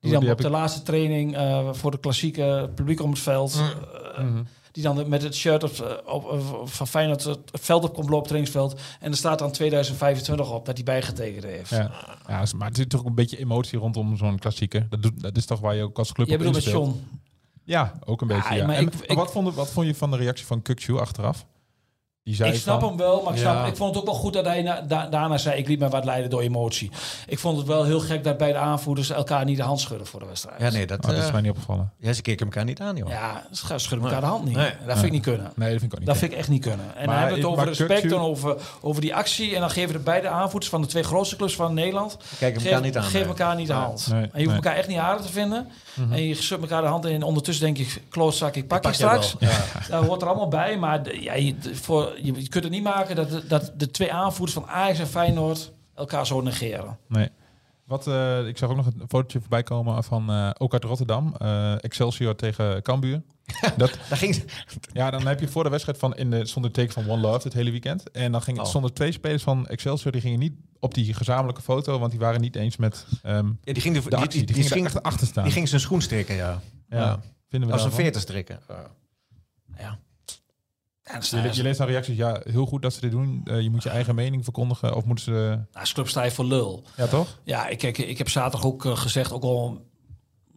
Die 0.00 0.20
dan 0.20 0.30
op 0.30 0.38
de 0.38 0.44
ik- 0.44 0.50
laatste 0.50 0.82
training 0.82 1.36
eh, 1.36 1.68
voor 1.72 1.90
de 1.90 1.98
klassieke 2.00 2.70
publiek 2.74 3.00
om 3.02 3.10
het 3.10 3.18
veld... 3.18 3.60
eh, 4.16 4.24
Mhm. 4.24 4.42
Die 4.72 4.82
dan 4.82 5.08
met 5.08 5.22
het 5.22 5.34
shirt 5.34 5.62
op, 5.62 5.70
eh, 5.70 6.14
op, 6.14 6.24
op- 6.24 6.68
van 6.68 6.86
Feyenoord 6.86 7.24
het 7.24 7.38
veld 7.52 7.84
op 7.84 7.94
komt 7.94 8.08
lopen, 8.08 8.26
trainingsveld. 8.26 8.80
En 9.00 9.10
er 9.10 9.16
staat 9.16 9.38
dan 9.38 9.50
2025 9.52 10.50
op 10.52 10.66
dat 10.66 10.74
hij 10.76 10.84
bijgetekend 10.84 11.44
heeft. 11.44 11.70
Ja. 11.70 11.90
Maar 12.56 12.68
het 12.68 12.76
zit 12.76 12.88
toch 12.90 13.04
een 13.04 13.14
beetje 13.14 13.38
emotie 13.38 13.78
rondom 13.78 14.16
zo'n 14.16 14.38
klassieker. 14.38 14.86
Dat, 14.90 15.02
doet, 15.02 15.20
dat 15.20 15.36
is 15.36 15.46
toch 15.46 15.60
waar 15.60 15.74
je 15.74 15.82
ook 15.82 15.98
als 15.98 16.12
club 16.12 16.26
Jij 16.26 16.36
op 16.36 16.42
bedoelt 16.42 16.64
met. 16.64 16.74
John. 16.74 17.06
Ja, 17.64 17.92
ook 18.04 18.20
een 18.20 18.26
beetje. 18.26 18.48
Ja, 18.50 18.54
Ja, 18.56 18.66
maar 18.66 18.76
En- 18.76 18.82
ik- 18.86 18.94
maar 18.94 19.02
ik- 19.06 19.16
wat, 19.16 19.32
vond, 19.32 19.54
wat 19.54 19.70
vond 19.70 19.86
je 19.86 19.94
van 19.94 20.10
de 20.10 20.16
reactie 20.16 20.46
van 20.46 20.62
Kukchu 20.62 20.98
achteraf? 20.98 21.46
Die 22.24 22.34
zei 22.34 22.52
Ik 22.52 22.58
snap 22.60 22.80
van, 22.80 22.88
hem 22.88 22.98
wel, 22.98 23.22
maar 23.22 23.32
ik, 23.32 23.38
snap, 23.38 23.54
Ja. 23.54 23.64
ik 23.66 23.76
vond 23.76 23.90
het 23.94 23.98
ook 24.04 24.10
wel 24.10 24.20
goed 24.20 24.32
dat 24.32 24.44
hij 24.44 24.62
na- 24.62 24.80
da- 24.80 25.06
daarna 25.06 25.38
zei... 25.38 25.58
ik 25.58 25.68
liet 25.68 25.78
me 25.78 25.88
wat 25.88 26.04
leiden 26.04 26.30
door 26.30 26.40
emotie. 26.40 26.90
Ik 27.26 27.38
vond 27.38 27.58
het 27.58 27.66
wel 27.66 27.84
heel 27.84 28.00
gek 28.00 28.24
dat 28.24 28.36
beide 28.36 28.58
aanvoerders 28.58 29.10
elkaar 29.10 29.44
niet 29.44 29.56
de 29.56 29.62
hand 29.62 29.80
schudden 29.80 30.06
voor 30.06 30.20
de 30.20 30.26
wedstrijd. 30.26 30.60
Ja, 30.60 30.70
nee, 30.70 30.86
dat, 30.86 30.98
Oh, 31.04 31.06
dat 31.10 31.18
is 31.18 31.26
eh, 31.26 31.32
mij 31.32 31.40
niet 31.40 31.50
opgevallen. 31.50 31.92
ja, 31.98 32.12
ze 32.12 32.22
keken 32.22 32.46
elkaar 32.46 32.64
niet 32.64 32.80
aan, 32.80 32.96
joh. 32.96 33.08
Ja, 33.08 33.46
ze 33.52 33.78
schudden 33.78 34.06
elkaar 34.06 34.20
de 34.20 34.26
hand 34.26 34.44
niet. 34.44 34.56
Nee. 34.56 34.70
Dat 34.86 34.92
vind 34.94 35.04
ik 35.06 35.12
niet 35.12 35.22
kunnen. 35.22 35.52
Nee, 35.56 35.70
dat 35.70 35.80
vind 35.80 35.82
ik 35.82 35.92
ook 35.92 35.98
niet. 35.98 36.08
Dat 36.08 36.16
vind 36.16 36.32
ik 36.32 36.38
echt 36.38 36.48
niet 36.48 36.62
kunnen. 36.62 36.86
En 36.86 36.92
Maar 36.94 37.04
dan 37.06 37.14
hebben 37.14 37.28
we 37.28 37.34
het 37.40 37.52
ik- 37.52 37.58
over 37.60 37.66
respect 37.68 38.12
en 38.12 38.18
over, 38.18 38.56
over 38.80 39.00
die 39.00 39.14
actie. 39.14 39.54
En 39.54 39.60
dan 39.60 39.70
geven 39.70 39.92
de 39.92 39.98
beide 39.98 40.28
aanvoerders 40.28 40.70
van 40.70 40.80
de 40.80 40.86
twee 40.86 41.02
grootste 41.02 41.36
clubs 41.36 41.54
van 41.54 41.74
Nederland... 41.74 42.16
Kijken 42.38 42.60
elkaar 42.62 42.76
Geef, 42.78 42.84
niet 42.86 42.96
aan. 42.96 43.02
geef 43.02 43.12
nee. 43.12 43.24
elkaar 43.24 43.56
niet 43.56 43.66
de 43.66 43.72
hand. 43.72 44.06
Nee, 44.10 44.20
en 44.20 44.26
je 44.26 44.30
hoeft 44.32 44.46
nee. 44.46 44.54
elkaar 44.54 44.76
echt 44.76 44.88
niet 44.88 44.98
aardig 44.98 45.26
te 45.26 45.32
vinden. 45.32 45.68
En 46.10 46.22
je 46.22 46.34
schudt 46.34 46.62
elkaar 46.62 46.82
de 46.82 46.88
hand 46.88 47.04
in. 47.06 47.14
En 47.14 47.22
ondertussen 47.22 47.64
denk 47.64 47.78
ik, 47.78 48.02
klootzak, 48.08 48.54
ik 48.56 48.66
pak, 48.68 48.80
pak 48.80 48.90
je 48.90 48.96
straks. 48.96 49.34
Daar 49.90 50.04
hoort 50.04 50.22
er 50.22 50.28
allemaal 50.28 50.48
bij. 50.48 50.76
Maar 50.78 51.14
ja, 51.20 51.52
voor, 51.72 52.11
je, 52.16 52.32
je 52.42 52.48
kunt 52.48 52.64
het 52.64 52.72
niet 52.72 52.82
maken 52.82 53.16
dat, 53.16 53.30
de- 53.30 53.46
dat 53.46 53.72
de 53.76 53.90
twee 53.90 54.12
aanvoerders 54.12 54.52
van 54.52 54.66
Ajax 54.68 54.98
en 54.98 55.06
Feyenoord 55.06 55.72
elkaar 55.94 56.26
zo 56.26 56.40
negeren. 56.40 56.98
Nee. 57.08 57.28
Wat, 57.84 58.06
eh, 58.06 58.46
ik 58.46 58.58
zag 58.58 58.70
ook 58.70 58.76
nog 58.76 58.86
een 58.86 58.92
fotootje 59.08 59.40
voorbij 59.40 59.62
komen 59.62 60.04
van 60.04 60.30
eh, 60.30 60.50
ook 60.58 60.72
uit 60.72 60.84
Rotterdam. 60.84 61.34
eh, 61.38 61.84
Excelsior 61.84 62.34
tegen 62.36 62.82
Cambuur. 62.82 63.22
dat, 63.76 63.98
Daar 64.08 64.18
ging 64.18 64.44
ja, 64.92 65.10
dan 65.10 65.26
heb 65.26 65.40
je 65.40 65.48
voor 65.48 65.62
de 65.64 65.70
wedstrijd 65.70 65.98
van 65.98 66.16
in 66.16 66.30
de 66.30 66.46
zonder 66.46 66.70
teken 66.70 66.92
van 66.92 67.10
One 67.10 67.20
Love 67.20 67.40
het 67.42 67.52
hele 67.52 67.70
weekend. 67.70 68.10
En 68.10 68.32
dan 68.32 68.42
ging 68.42 68.56
het 68.56 68.66
Oh. 68.66 68.72
zonder 68.72 68.92
twee 68.92 69.12
spelers 69.12 69.42
van 69.42 69.66
Excelsior 69.66 70.12
die 70.12 70.20
gingen 70.20 70.38
niet 70.38 70.52
op 70.80 70.94
die 70.94 71.14
gezamenlijke 71.14 71.62
foto, 71.62 71.98
want 71.98 72.10
die 72.10 72.20
waren 72.20 72.40
niet 72.40 72.56
eens 72.56 72.76
met 72.76 73.06
ehm, 73.22 73.46
ja, 73.62 73.72
die 73.72 73.82
ging, 73.82 73.94
de, 73.94 74.02
de 74.02 74.08
die, 74.08 74.18
actie. 74.18 74.30
die, 74.30 74.46
Die, 74.46 74.54
die, 74.54 74.54
gingen 74.54 74.72
ging, 74.72 74.86
er 74.86 74.94
echt 74.94 75.02
achter 75.04 75.26
staan. 75.26 75.44
die 75.44 75.52
ging 75.52 75.68
zijn 75.68 75.80
schoen 75.80 76.02
strikken, 76.02 76.34
ja. 76.34 76.60
ja. 76.88 76.98
ja. 76.98 77.20
Vinden 77.48 77.68
we 77.68 77.74
Als 77.74 77.84
een 77.84 77.92
veertig 77.92 78.20
strikken. 78.22 78.60
Ja. 79.78 79.98
Ja, 81.04 81.18
dan 81.30 81.42
Je, 81.42 81.50
je, 81.52 81.62
leest 81.62 81.78
dan 81.78 81.86
reacties, 81.86 82.16
ja, 82.16 82.40
heel 82.44 82.66
goed 82.66 82.82
dat 82.82 82.92
ze 82.92 83.00
dit 83.00 83.10
doen. 83.10 83.40
Eh, 83.44 83.60
je 83.60 83.70
moet 83.70 83.82
je 83.82 83.88
eigen 83.88 84.14
mening 84.14 84.44
verkondigen. 84.44 84.94
Of 84.96 85.04
moeten 85.04 85.24
ze... 85.24 85.58
als 85.72 85.92
club 85.92 86.08
sta 86.08 86.22
je 86.22 86.30
voor 86.30 86.44
lul. 86.44 86.84
Ja, 86.96 87.06
toch? 87.06 87.38
Ja, 87.44 87.68
ik, 87.68 87.78
kijk, 87.78 87.98
ik 87.98 88.18
heb 88.18 88.28
zaterdag 88.28 88.64
ook 88.64 88.84
eh, 88.84 88.96
gezegd, 88.96 89.32
ook 89.32 89.42
al 89.42 89.90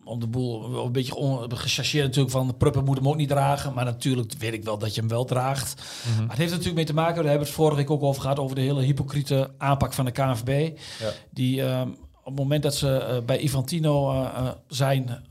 om 0.05 0.19
de 0.19 0.27
boel 0.27 0.85
een 0.85 0.91
beetje 0.91 1.15
on, 1.15 1.57
gechargeerd 1.57 2.05
natuurlijk 2.05 2.31
van 2.31 2.47
de 2.47 2.53
Pruppen 2.53 2.83
moet 2.83 2.97
hem 2.97 3.07
ook 3.07 3.15
niet 3.15 3.29
dragen. 3.29 3.73
Maar 3.73 3.85
natuurlijk 3.85 4.33
weet 4.39 4.53
ik 4.53 4.63
wel 4.63 4.77
dat 4.77 4.95
je 4.95 4.99
hem 4.99 5.09
wel 5.09 5.25
draagt. 5.25 5.83
Mhm. 6.07 6.19
Maar 6.19 6.29
het 6.29 6.37
heeft 6.37 6.49
natuurlijk 6.49 6.75
mee 6.75 6.85
te 6.85 6.93
maken, 6.93 7.15
daar 7.15 7.23
hebben 7.23 7.41
we 7.41 7.47
het 7.47 7.55
vorige 7.55 7.75
week 7.77 7.89
ook 7.89 8.03
over 8.03 8.21
gehad, 8.21 8.39
over 8.39 8.55
de 8.55 8.61
hele 8.61 8.81
hypocriete 8.81 9.51
aanpak 9.57 9.93
van 9.93 10.05
de 10.05 10.11
KNVB. 10.11 10.77
Ja. 10.99 11.11
Die 11.29 11.63
ehm, 11.63 11.89
op 12.25 12.31
het 12.31 12.41
moment 12.41 12.63
dat 12.63 12.75
ze 12.75 12.97
eh, 12.97 13.17
bij 13.25 13.39
Ivantino 13.39 14.11
eh, 14.11 14.25
eh, 14.35 14.47
zijn, 14.67 15.23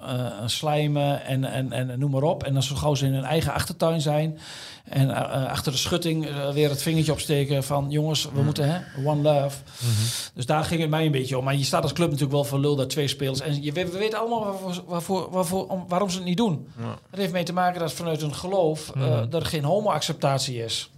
slijmen 0.46 1.24
en, 1.24 1.44
en, 1.44 1.72
en 1.72 1.98
noem 1.98 2.10
maar 2.10 2.22
op. 2.22 2.42
En 2.42 2.52
dan 2.52 2.62
zo 2.62 2.74
gauw 2.74 2.94
ze 2.94 3.06
in 3.06 3.14
hun 3.14 3.24
eigen 3.24 3.52
achtertuin 3.52 4.00
zijn. 4.00 4.38
En 4.84 5.10
achter 5.48 5.72
de 5.72 5.78
schutting 5.78 6.28
weer 6.52 6.68
het 6.68 6.82
vingertje 6.82 7.12
opsteken 7.12 7.64
van 7.64 7.90
jongens, 7.90 8.28
we 8.34 8.42
moeten 8.42 8.68
hè, 8.68 9.06
one 9.08 9.22
love. 9.22 9.56
Dus 10.34 10.46
daar 10.46 10.64
ging 10.64 10.80
het 10.80 10.90
mij 10.90 11.06
een 11.06 11.12
beetje 11.12 11.38
om. 11.38 11.44
Maar 11.44 11.56
je 11.56 11.64
staat 11.64 11.82
als 11.82 11.92
club 11.92 12.06
natuurlijk 12.06 12.34
wel 12.34 12.44
voor 12.44 12.58
lul 12.58 12.76
dat 12.76 12.90
twee 12.90 13.08
spelers. 13.08 13.40
En 13.40 13.62
je, 13.62 13.72
we, 13.72 13.90
we 13.90 13.98
weten 13.98 14.18
allemaal 14.18 14.44
waarvoor, 14.44 14.84
waarvoor, 14.86 15.30
waarvoor, 15.30 15.66
om, 15.66 15.84
waarom 15.88 16.10
ze 16.10 16.16
het 16.16 16.26
niet 16.26 16.36
doen. 16.36 16.68
Ja. 16.78 16.98
Het 17.10 17.20
heeft 17.20 17.32
mee 17.32 17.44
te 17.44 17.52
maken 17.52 17.80
dat 17.80 17.92
vanuit 17.92 18.20
hun 18.20 18.34
geloof 18.34 18.94
Mhm. 18.94 19.30
dat 19.30 19.42
er 19.42 19.48
geen 19.48 19.64
homo-acceptatie 19.64 20.64
is. 20.64 20.90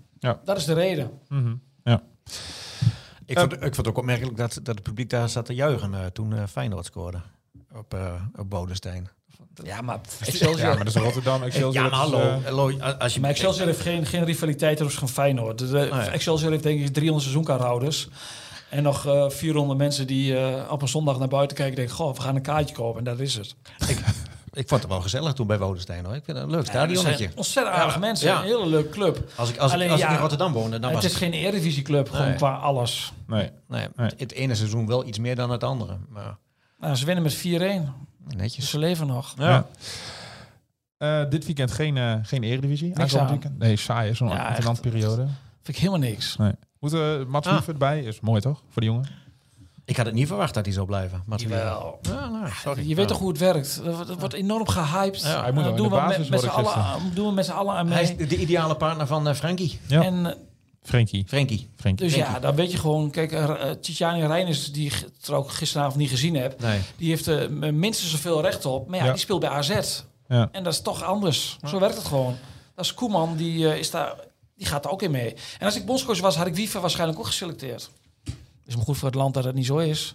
Dat 0.45 0.57
is 0.57 0.65
de 0.65 0.75
reden. 0.75 1.11
Mhm. 1.29 1.55
Ja. 1.85 2.03
Ik, 3.27 3.39
vond, 3.39 3.53
ik 3.53 3.61
vond 3.61 3.77
het 3.77 3.89
ook 3.89 3.99
opmerkelijk 3.99 4.37
dat, 4.37 4.55
dat 4.63 4.75
het 4.75 4.83
publiek 4.83 5.11
daar 5.11 5.29
zat 5.29 5.45
te 5.47 5.55
juichen 5.55 5.95
eh, 5.95 6.01
toen 6.07 6.33
eh, 6.33 6.43
Feyenoord 6.51 6.85
scoorde. 6.87 7.19
Op, 7.75 7.95
eh 7.95 8.13
op 8.37 8.51
Bodenstein. 8.51 9.09
Ja, 9.65 9.81
maar 9.81 9.99
ja, 10.21 10.27
Excelsior, 10.27 10.67
maar 10.75 10.85
dat 10.85 10.95
is 10.95 11.03
Rotterdam. 11.03 11.43
Excelsior, 11.43 11.73
ja, 11.85 11.91
maar 11.91 11.99
hallo. 11.99 12.41
hallo, 12.45 12.79
Als 12.99 13.15
je 13.15 13.21
maar 13.21 13.31
Excelsior 13.31 13.67
heeft 13.67 13.81
geen, 13.81 14.07
geen 14.07 14.25
rivaliteit 14.25 14.77
tussen 14.77 14.99
van 14.99 15.09
Feyenoord. 15.09 15.59
De, 15.59 15.67
de- 15.69 15.89
Nee. 15.93 16.01
Excelsior 16.09 16.51
heeft 16.51 16.63
denk 16.63 16.81
ik 16.81 16.87
300 16.87 17.23
seizoenkaarthouders. 17.23 18.09
En 18.71 18.83
nog 18.83 19.07
eh 19.07 19.29
400 19.31 19.79
mensen 19.79 20.07
die 20.07 20.39
eh, 20.39 20.71
op 20.73 20.83
een 20.83 20.89
zondag 20.89 21.19
naar 21.19 21.29
buiten 21.29 21.57
kijken 21.57 21.75
en 21.75 21.81
denken... 21.81 21.97
Goh, 22.05 22.15
we 22.15 22.21
gaan 22.23 22.35
een 22.37 22.43
kaartje 22.43 22.75
kopen. 22.75 22.99
En 22.99 23.05
dat 23.05 23.19
is 23.21 23.35
het. 23.35 23.55
ik 23.89 23.99
vond 24.69 24.83
het 24.83 24.91
wel 24.91 25.01
gezellig 25.01 25.33
toen 25.33 25.47
bij 25.47 25.59
Bodenstein 25.59 26.05
hoor. 26.05 26.15
Ik 26.15 26.25
vind 26.25 26.37
het 26.37 26.47
een 26.47 26.53
leuk 26.53 26.67
stadionnetje. 26.67 27.31
ontzettend 27.35 27.77
aardige 27.77 27.99
Ja, 28.01 28.07
mensen. 28.07 28.29
ja. 28.29 28.39
Een 28.39 28.45
hele 28.45 28.67
leuke 28.67 28.89
club. 28.89 29.31
Als 29.37 29.51
ik, 29.51 29.57
als, 29.57 29.73
Alleen, 29.73 29.87
ik, 29.87 29.93
als 29.93 30.01
ja, 30.01 30.07
ik 30.07 30.13
in 30.15 30.21
Rotterdam 30.21 30.53
woonde, 30.53 30.79
dan 30.79 30.93
het 30.95 31.03
was 31.03 31.11
is 31.13 31.17
geen 31.19 31.33
eredivisieclub, 31.33 32.11
gewoon 32.11 32.27
Nee. 32.27 32.37
qua 32.37 32.55
alles. 32.55 33.13
nee. 33.27 33.51
nee, 33.69 33.87
Nee. 33.97 34.11
het 34.17 34.33
ene 34.33 34.55
seizoen 34.55 34.87
wel 34.87 35.07
iets 35.07 35.19
meer 35.19 35.37
dan 35.37 35.51
het 35.51 35.65
andere. 35.65 35.97
Maar 36.09 36.37
Nou, 36.81 36.95
ze 36.95 37.05
winnen 37.05 37.25
met 37.25 37.35
4-1. 37.35 37.95
Dus 38.19 38.35
netjes. 38.37 38.71
ze 38.71 38.79
leven 38.79 39.07
nog. 39.07 39.35
Ja. 39.39 39.67
Eh, 40.97 41.23
dit 41.29 41.45
weekend 41.47 41.71
geen, 41.73 41.97
eh 41.97 42.15
geen 42.23 42.43
eredivisie. 42.43 42.93
Weekend. 42.95 43.59
Nee, 43.59 43.77
saai 43.77 44.11
is 44.11 44.17
zo'n 44.19 44.29
Ja, 44.29 44.49
interlandperiode. 44.49 45.27
Vind 45.63 45.77
ik 45.77 45.77
helemaal 45.77 45.99
niks. 46.09 46.37
Nee. 46.37 46.53
Moet 46.81 46.93
uh, 46.95 47.25
Mats 47.25 47.47
Ah. 47.49 47.69
Erbij? 47.69 48.03
Is 48.03 48.21
mooi 48.21 48.41
toch? 48.41 48.63
Voor 48.69 48.83
de 48.83 48.89
jongen? 48.89 49.07
Ik 49.87 49.97
had 49.97 50.07
het 50.07 50.15
niet 50.15 50.27
verwacht 50.27 50.55
dat 50.55 50.65
hij 50.65 50.75
zou 50.75 50.87
blijven. 50.87 51.23
Jawel. 51.37 51.99
Ja, 52.03 52.29
nou, 52.29 52.49
sorry. 52.63 52.89
Je 52.89 52.95
weet 52.95 53.09
toch 53.09 53.19
hoe 53.19 53.29
het 53.29 53.39
werkt? 53.39 53.81
Er 53.85 54.17
wordt- 54.19 54.35
enorm 54.35 54.69
gehyped. 54.69 55.21
Ja, 55.23 55.43
hij 55.43 55.53
moet 55.53 55.65
Eh, 55.65 55.69
wel 55.69 55.71
in 55.71 55.77
doen 55.77 55.89
de 55.89 55.95
we 55.95 56.01
basis, 56.01 56.29
met, 56.29 56.43
met 56.43 56.51
allen, 56.51 57.15
doen 57.15 57.27
we 57.27 57.33
met 57.33 57.45
z'n 57.45 57.51
allen 57.53 57.75
aan 57.75 57.87
Hij 57.91 58.03
mee. 58.03 58.13
is 58.13 58.17
de, 58.19 58.27
de 58.27 58.37
ideale 58.37 58.77
partner 58.77 59.07
van 59.07 59.29
eh 59.29 59.35
Frankie. 59.35 59.81
Ja. 59.87 60.03
En, 60.03 60.27
eh. 60.27 60.33
Frankie. 60.83 61.25
Frenkie. 61.29 61.69
dus 61.95 62.15
ja, 62.15 62.39
dan 62.41 62.55
weet 62.55 62.73
je 62.73 62.79
gewoon... 62.79 63.11
Kijk, 63.11 63.33
uh, 63.33 63.61
Reiners, 64.27 64.73
die 64.73 64.87
ik 64.87 65.09
trouwens 65.21 65.55
gisteravond 65.55 65.97
niet 65.97 66.11
gezien 66.11 66.35
heb... 66.37 66.61
Nee. 66.61 66.81
die 66.97 67.09
heeft 67.09 67.27
er 67.27 67.53
minstens 67.53 68.11
zoveel 68.11 68.41
recht 68.43 68.65
op. 68.65 68.89
Maar 68.89 68.99
ja, 68.99 69.05
Ja. 69.05 69.11
die 69.11 69.21
speelt 69.21 69.41
bij 69.41 69.49
AZ. 69.49 70.03
Ja. 70.29 70.49
En 70.53 70.63
dat 70.65 70.73
is 70.73 70.81
toch 70.81 71.03
anders. 71.03 71.59
Zo 71.65 71.79
werkt 71.79 71.97
het 71.97 72.07
gewoon. 72.07 72.37
Dat 72.75 72.85
is 72.85 72.95
Koeman, 72.95 73.37
die, 73.37 73.71
eh, 73.71 73.79
is 73.79 73.91
daar, 73.91 74.15
die 74.57 74.67
gaat 74.67 74.85
er 74.85 74.91
ook 74.91 75.03
in 75.03 75.11
mee. 75.11 75.35
En 75.59 75.67
als 75.67 75.77
ik 75.77 75.87
bondscoach 75.87 76.21
was, 76.21 76.37
had 76.37 76.47
ik 76.47 76.55
Wiever 76.55 76.81
waarschijnlijk 76.81 77.19
ook 77.19 77.27
geselecteerd. 77.27 77.91
Is 78.67 78.77
maar 78.77 78.85
goed 78.85 78.97
voor 78.99 79.09
het 79.09 79.17
land 79.17 79.35
dat 79.35 79.45
het 79.45 79.55
niet 79.55 79.67
zo 79.67 79.79
is. 79.79 80.15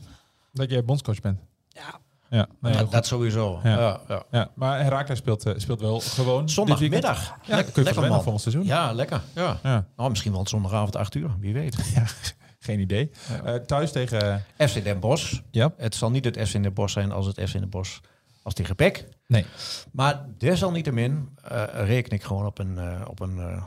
Dat 0.54 0.70
jij 0.70 0.84
bondscoach 0.86 1.20
bent. 1.22 1.40
Ja, 1.70 2.00
Ja, 2.30 2.48
nee, 2.60 2.88
dat, 2.88 3.06
sowieso. 3.06 3.60
Ja. 3.64 3.80
Ja. 3.80 4.00
Ja, 4.08 4.24
ja. 4.32 4.50
Maar 4.56 4.80
Herakles 4.84 5.18
speelt, 5.18 5.46
eh, 5.46 5.54
speelt 5.58 5.82
wel 5.82 6.00
gewoon 6.00 6.50
Zondagmiddag. 6.50 7.36
Ja, 7.44 7.62
kun 7.62 7.72
je 7.76 7.82
lekker 7.84 7.94
van 7.94 8.08
man. 8.08 8.24
volgend 8.24 8.42
seizoen. 8.42 8.66
Ja, 8.66 8.92
lekker. 8.92 9.22
Ja. 9.36 9.60
Ja, 9.64 9.88
Oh, 9.96 10.10
misschien 10.10 10.32
wel 10.32 10.48
zondagavond 10.48 10.96
8 10.96 11.16
uur, 11.16 11.30
wie 11.40 11.54
weet. 11.54 11.76
geen 12.60 12.80
idee. 12.80 13.12
Eh, 13.44 13.56
thuis 13.56 13.92
tegen... 13.92 14.44
eh, 14.58 14.68
FC 14.68 14.84
Den 14.84 15.00
Bosch. 15.00 15.40
ja. 15.52 15.74
Het 15.78 15.96
zal 15.96 16.12
niet 16.12 16.26
het 16.26 16.38
FC 16.48 16.52
Den 16.64 16.74
Bosch 16.74 16.94
zijn 16.94 17.12
als 17.12 17.26
het 17.26 17.42
FC 17.50 17.52
Den 17.54 17.70
Bosch 17.70 18.00
als 18.44 18.54
tegen 18.54 18.76
PEC. 18.76 19.08
Nee. 19.28 19.46
Maar 19.92 20.26
desalniettemin 20.38 21.30
uh, 21.52 21.64
reken 21.74 22.12
ik 22.12 22.24
gewoon 22.24 22.46
op 22.46 22.60
een, 22.60 22.74
uh, 22.76 23.02
op 23.08 23.20
een 23.20 23.36
uh, 23.38 23.64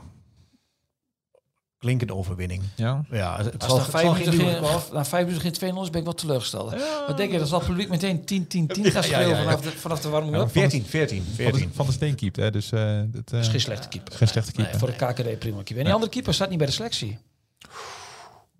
klinkende 1.85 2.15
overwinning. 2.15 2.63
Ja. 2.75 3.05
Ja, 3.11 3.37
het, 3.37 3.45
het 3.45 3.63
Als 3.63 3.65
zal, 3.69 3.77
na 3.77 3.83
het 3.83 3.91
vijf 3.91 4.11
minuten 4.11 4.33
geen 4.33 4.93
na 4.93 5.05
vijf 5.05 5.25
minuten 5.27 5.55
geen 5.55 5.73
2-0 5.75 5.81
is, 5.81 5.89
ben 5.89 5.99
ik 5.99 6.03
wel 6.05 6.13
teleurgesteld. 6.13 6.71
Ja. 6.71 7.03
Wat 7.07 7.17
denk 7.17 7.31
je, 7.31 7.37
dat 7.37 7.47
zal 7.47 7.59
het 7.59 7.67
publiek 7.67 7.89
meteen 7.89 8.19
10-10-10 8.21 8.81
gaan 8.81 9.09
ja. 9.27 9.43
vanaf 9.43 9.61
de, 9.61 9.71
vanaf 9.71 9.99
de 10.01 10.09
warming-up? 10.09 10.51
14, 10.51 10.85
14, 10.85 11.17
Van 11.17 11.25
de, 11.29 11.35
14. 11.35 11.71
van 11.73 11.85
de 11.85 11.91
steen 11.91 12.15
keept, 12.15 12.35
hè. 12.35 12.51
Dus, 12.51 12.71
eh 12.71 12.81
dat, 12.81 13.21
eh, 13.25 13.31
Dat 13.31 13.41
is 13.41 13.47
geen 13.47 13.59
slechte 13.59 13.87
keeper. 13.87 14.13
geen 14.13 14.27
slechte 14.27 14.51
keeper. 14.51 14.71
Nee, 14.71 14.79
voor 14.79 15.13
de 15.13 15.23
KKD 15.23 15.39
prima 15.39 15.55
keeper. 15.55 15.77
En 15.77 15.83
die 15.83 15.93
andere 15.93 16.11
keeper 16.11 16.33
staat 16.33 16.49
niet 16.49 16.57
bij 16.57 16.67
de 16.67 16.73
selectie. 16.73 17.17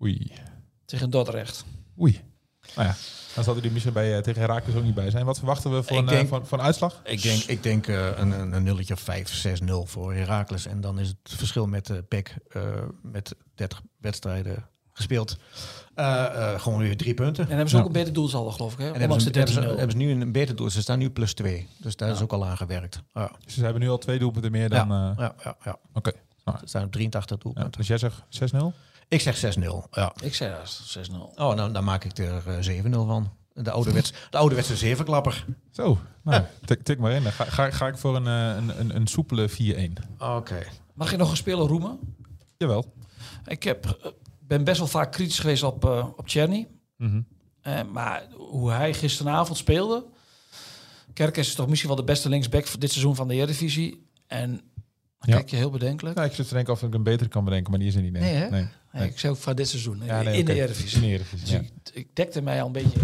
Oei. 0.02 0.32
Tegen 0.84 1.10
Dordrecht. 1.10 1.64
Oei. 2.00 2.20
Nou 2.74 2.88
ja, 2.88 2.96
dan 3.36 3.44
zal 3.44 3.54
hij 3.54 3.64
er 3.64 3.72
misschien 3.72 3.92
bij, 3.92 4.16
eh, 4.16 4.22
tegen 4.22 4.40
Herakles 4.40 4.74
ook 4.74 4.82
niet 4.84 4.94
bij 4.94 5.10
zijn. 5.10 5.24
Wat 5.24 5.38
verwachten 5.38 5.74
we 5.74 5.82
van, 5.82 5.96
Ik 5.96 6.04
eh, 6.04 6.08
denk- 6.10 6.28
van, 6.28 6.46
van 6.46 6.60
uitslag? 6.60 7.00
Ik 7.04 7.22
denk, 7.22 7.42
ik 7.42 7.62
denk 7.62 7.86
uh, 7.86 8.06
een, 8.18 8.30
een, 8.30 8.52
een 8.52 8.62
nulletje 8.62 8.94
of 8.94 9.00
5, 9.00 9.28
6, 9.34 9.60
0 9.60 9.86
voor 9.86 10.14
Heracles. 10.14 10.66
En 10.66 10.80
dan 10.80 10.98
is 10.98 11.08
het 11.08 11.18
verschil 11.24 11.66
met 11.66 11.88
uh, 11.88 11.96
PEC 12.08 12.36
uh, 12.56 12.62
met 13.02 13.34
30 13.54 13.82
wedstrijden 14.00 14.66
gespeeld. 14.92 15.36
Uh, 15.96 16.60
gewoon 16.60 16.78
weer 16.78 16.96
drie 16.96 17.14
punten. 17.14 17.42
En 17.44 17.48
hebben 17.50 17.68
ze 17.68 17.74
Ja. 17.76 17.80
ook 17.82 17.86
een 17.88 17.92
beter 17.94 18.12
doelsaldo, 18.12 18.50
geloof 18.50 18.72
ik. 18.72 18.78
Hè? 18.78 18.90
En 18.92 19.00
hebben 19.00 19.20
ze, 19.20 19.30
de 19.30 19.38
hebben, 19.38 19.54
13 19.54 19.72
ze, 19.72 19.78
hebben 19.80 20.00
ze 20.00 20.06
nu 20.14 20.20
een 20.20 20.32
beter 20.32 20.56
doel. 20.56 20.70
Ze 20.70 20.80
staan 20.80 20.98
nu 20.98 21.10
plus 21.10 21.34
2. 21.34 21.68
Dus 21.78 21.96
daar 21.96 22.10
is 22.10 22.20
ook 22.20 22.32
al 22.32 22.46
aan 22.46 22.56
gewerkt. 22.56 23.02
Ja, 23.14 23.30
Dus 23.44 23.54
ze 23.54 23.62
hebben 23.64 23.82
nu 23.82 23.88
al 23.88 23.98
twee 23.98 24.18
doelpunten 24.18 24.50
meer 24.50 24.68
dan... 24.68 24.88
ja, 24.88 25.10
eh, 25.10 25.18
ja, 25.18 25.34
ja, 25.44 25.56
ja. 25.64 25.76
Oké. 25.92 26.12
Er 26.44 26.60
staan 26.64 26.90
83 26.90 27.36
Ja, 27.36 27.42
doelpunten. 27.42 27.72
dus 27.78 27.86
jij 27.86 27.98
zegt 27.98 28.22
6-0? 28.28 28.72
Ik 29.08 29.20
zeg 29.20 29.56
6-0. 29.56 29.60
Ja. 29.90 30.12
Ik 30.22 30.34
zei 30.34 30.54
dat, 30.54 31.08
6-0. 31.10 31.12
Oh, 31.14 31.54
nou, 31.54 31.72
dan 31.72 31.84
maak 31.84 32.04
ik 32.04 32.18
er 32.18 32.42
uh, 32.68 32.84
7-0 32.84 32.90
van. 32.90 33.32
De 33.52 33.70
ouderwets, 33.70 34.12
de 34.30 34.36
ouderwetse 34.36 34.76
zevenklapper. 34.76 35.46
Zo, 35.70 35.98
nou, 36.22 36.42
tik, 36.64 36.82
tik 36.82 36.98
maar 36.98 37.12
in. 37.12 37.22
Dan 37.22 37.32
ga, 37.32 37.44
ga, 37.44 37.70
ga 37.70 37.86
ik 37.86 37.98
voor 37.98 38.16
een, 38.16 38.26
eh, 38.26 38.56
een, 38.56 38.80
een, 38.80 38.96
een 38.96 39.06
soepele 39.06 39.48
4-1. 39.50 39.92
Oké. 40.18 40.66
Mag 40.94 41.12
ik 41.12 41.18
nog 41.18 41.30
een 41.30 41.36
speler 41.36 41.66
roemen? 41.66 41.98
Jawel. 42.56 42.92
Ik 43.46 43.62
heb, 43.62 43.84
eh, 43.86 44.10
ben 44.40 44.64
best 44.64 44.78
wel 44.78 44.86
vaak 44.86 45.12
kritisch 45.12 45.38
geweest 45.38 45.62
op, 45.62 45.84
uh, 45.84 46.06
op 46.16 46.26
Czerny. 46.26 46.68
Mhm. 46.96 47.20
Uh, 47.62 47.82
maar 47.92 48.26
hoe 48.36 48.70
hij 48.70 48.94
gisteravond 48.94 49.58
speelde... 49.58 50.04
Kerkers 51.12 51.48
is 51.48 51.54
toch 51.54 51.68
misschien 51.68 51.88
wel 51.88 51.98
de 51.98 52.04
beste 52.04 52.28
linksback 52.28 52.66
voor 52.66 52.80
dit 52.80 52.90
seizoen 52.90 53.14
van 53.14 53.28
de 53.28 53.34
Eredivisie. 53.34 54.08
En 54.26 54.60
dan 55.18 55.30
Ja. 55.30 55.36
kijk 55.36 55.50
je 55.50 55.56
heel 55.56 55.70
bedenkelijk. 55.70 56.16
Nou, 56.16 56.28
ik 56.28 56.34
zit 56.34 56.48
te 56.48 56.54
denken 56.54 56.72
of 56.72 56.82
ik 56.82 56.94
een 56.94 57.02
betere 57.02 57.28
kan 57.28 57.44
bedenken, 57.44 57.70
maar 57.70 57.80
die 57.80 57.88
is 57.88 57.94
er 57.94 58.02
niet. 58.02 58.12
Nee, 58.12 58.22
Nee, 58.22 58.34
hè? 58.34 58.50
Nee. 58.50 58.68
Nee, 58.92 59.08
ik 59.08 59.18
zei 59.18 59.32
ook 59.32 59.38
van 59.38 59.56
dit 59.56 59.68
seizoen. 59.68 60.02
Ja, 60.04 60.22
nee, 60.22 60.38
in 60.38 60.44
de 60.44 60.54
Eredivisie. 60.54 60.96
In 60.96 61.02
de 61.02 61.08
Eredivisie, 61.08 61.40
Dus 61.40 61.50
ja. 61.50 61.58
ik, 61.58 61.70
ik 61.92 62.08
dekte 62.16 62.42
mij 62.42 62.60
al 62.60 62.66
een 62.66 62.72
beetje. 62.72 62.98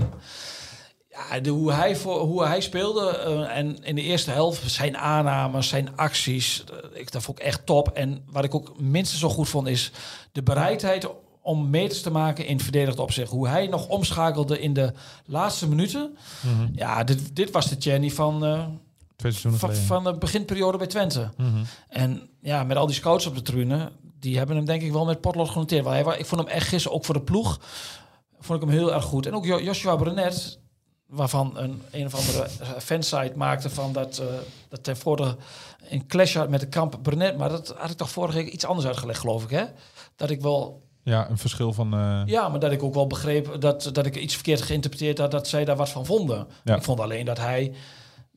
Ja, 1.10 1.40
de, 1.40 1.50
hoe, 1.50 1.72
hij 1.72 1.96
voor, 1.96 2.20
hoe 2.20 2.44
hij 2.46 2.60
speelde 2.60 3.24
uh, 3.26 3.56
en 3.56 3.84
in 3.84 3.94
de 3.94 4.02
eerste 4.02 4.30
helft, 4.30 4.70
zijn 4.70 4.96
aannames, 4.96 5.68
zijn 5.68 5.96
acties, 5.96 6.64
uh, 6.72 7.00
ik, 7.00 7.12
dat 7.12 7.22
vond 7.22 7.38
ik 7.38 7.44
echt 7.44 7.66
top. 7.66 7.88
En 7.88 8.22
wat 8.26 8.44
ik 8.44 8.54
ook 8.54 8.80
minstens 8.80 9.20
zo 9.20 9.28
goed 9.28 9.48
vond, 9.48 9.68
is 9.68 9.90
de 10.32 10.42
bereidheid 10.42 11.08
om 11.42 11.70
meters 11.70 12.02
te 12.02 12.10
maken 12.10 12.46
in 12.46 12.60
verdedigd 12.60 12.98
opzicht. 12.98 13.30
Hoe 13.30 13.48
hij 13.48 13.66
nog 13.66 13.88
omschakelde 13.88 14.60
in 14.60 14.72
de 14.72 14.92
laatste 15.26 15.68
minuten. 15.68 16.16
Mm 16.40 16.54
-hmm. 16.56 16.70
Ja, 16.74 17.04
dit, 17.04 17.36
dit 17.36 17.50
was 17.50 17.68
de 17.68 17.76
Jenny 17.76 18.10
van, 18.10 18.44
uh, 18.46 18.66
Twee 19.22 19.34
seizoenen 19.34 19.60
van, 19.60 19.68
geleden. 19.68 19.88
van 19.88 20.04
de 20.04 20.18
beginperiode 20.18 20.78
bij 20.78 20.86
Twente. 20.86 21.30
Mm 21.36 21.52
-hmm. 21.52 21.64
En 21.88 22.28
ja, 22.40 22.64
met 22.64 22.76
al 22.76 22.86
die 22.86 22.94
scouts 22.94 23.26
op 23.26 23.34
de 23.34 23.42
tribune, 23.42 23.92
die 24.20 24.38
hebben 24.38 24.56
hem 24.56 24.64
denk 24.64 24.82
ik 24.82 24.92
wel 24.92 25.04
met 25.04 25.20
potlood 25.20 25.48
genoteerd. 25.48 25.84
Want 25.84 26.06
hij, 26.06 26.18
ik 26.18 26.26
vond 26.26 26.40
hem 26.40 26.50
echt 26.50 26.68
gisteren, 26.68 26.96
ook 26.96 27.04
voor 27.04 27.14
de 27.14 27.22
ploeg, 27.22 27.60
vond 28.40 28.62
ik 28.62 28.68
hem 28.68 28.78
heel 28.78 28.94
erg 28.94 29.04
goed. 29.04 29.26
En 29.26 29.34
ook 29.34 29.46
Joshua 29.46 29.96
Brenet, 29.96 30.58
waarvan 31.06 31.58
een, 31.58 31.82
een 31.90 32.06
of 32.06 32.14
andere 32.14 32.48
fansite 32.78 33.32
maakte 33.36 33.70
van 33.70 33.92
dat, 33.92 34.20
uh, 34.20 34.26
dat 34.68 34.84
ten 34.84 34.96
voorde 34.96 35.36
een 35.88 36.06
clash 36.06 36.34
had 36.34 36.48
met 36.48 36.60
de 36.60 36.68
kamp 36.68 36.98
Brenet. 37.02 37.36
Maar 37.36 37.48
dat 37.48 37.74
had 37.78 37.90
ik 37.90 37.96
toch 37.96 38.10
vorige 38.10 38.36
week 38.36 38.52
iets 38.52 38.64
anders 38.64 38.86
uitgelegd, 38.86 39.20
geloof 39.20 39.44
ik, 39.44 39.50
hè? 39.50 39.64
Dat 40.16 40.30
ik 40.30 40.40
wel... 40.40 40.82
Ja, 41.02 41.30
een 41.30 41.38
verschil 41.38 41.72
van... 41.72 41.94
Uh... 41.94 42.22
Ja, 42.24 42.48
maar 42.48 42.60
dat 42.60 42.72
ik 42.72 42.82
ook 42.82 42.94
wel 42.94 43.06
begreep 43.06 43.60
dat, 43.60 43.90
dat 43.92 44.06
ik 44.06 44.16
iets 44.16 44.34
verkeerd 44.34 44.62
geïnterpreteerd 44.62 45.18
had, 45.18 45.30
dat 45.30 45.48
zij 45.48 45.64
daar 45.64 45.76
wat 45.76 45.88
van 45.88 46.06
vonden. 46.06 46.46
Ja. 46.64 46.76
Ik 46.76 46.82
vond 46.82 47.00
alleen 47.00 47.24
dat 47.24 47.38
hij 47.38 47.74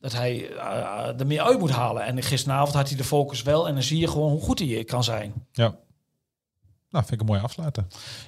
dat 0.06 0.14
hij 0.18 0.50
uh, 0.50 1.20
er 1.20 1.26
meer 1.26 1.42
uit 1.42 1.58
moet 1.58 1.70
halen. 1.70 2.04
En 2.04 2.22
gisteravond 2.22 2.74
had 2.74 2.88
hij 2.88 2.96
de 2.96 3.04
focus 3.04 3.42
wel. 3.42 3.68
En 3.68 3.74
dan 3.74 3.82
zie 3.82 3.98
je 3.98 4.08
gewoon 4.08 4.30
hoe 4.30 4.40
goed 4.40 4.58
hij 4.58 4.84
kan 4.84 5.04
zijn. 5.04 5.32
Ja. 5.52 5.74
Nou, 6.90 7.04
vind 7.04 7.12
ik 7.12 7.20
een 7.20 7.26
mooie 7.26 7.40
afsluiter. 7.40 7.84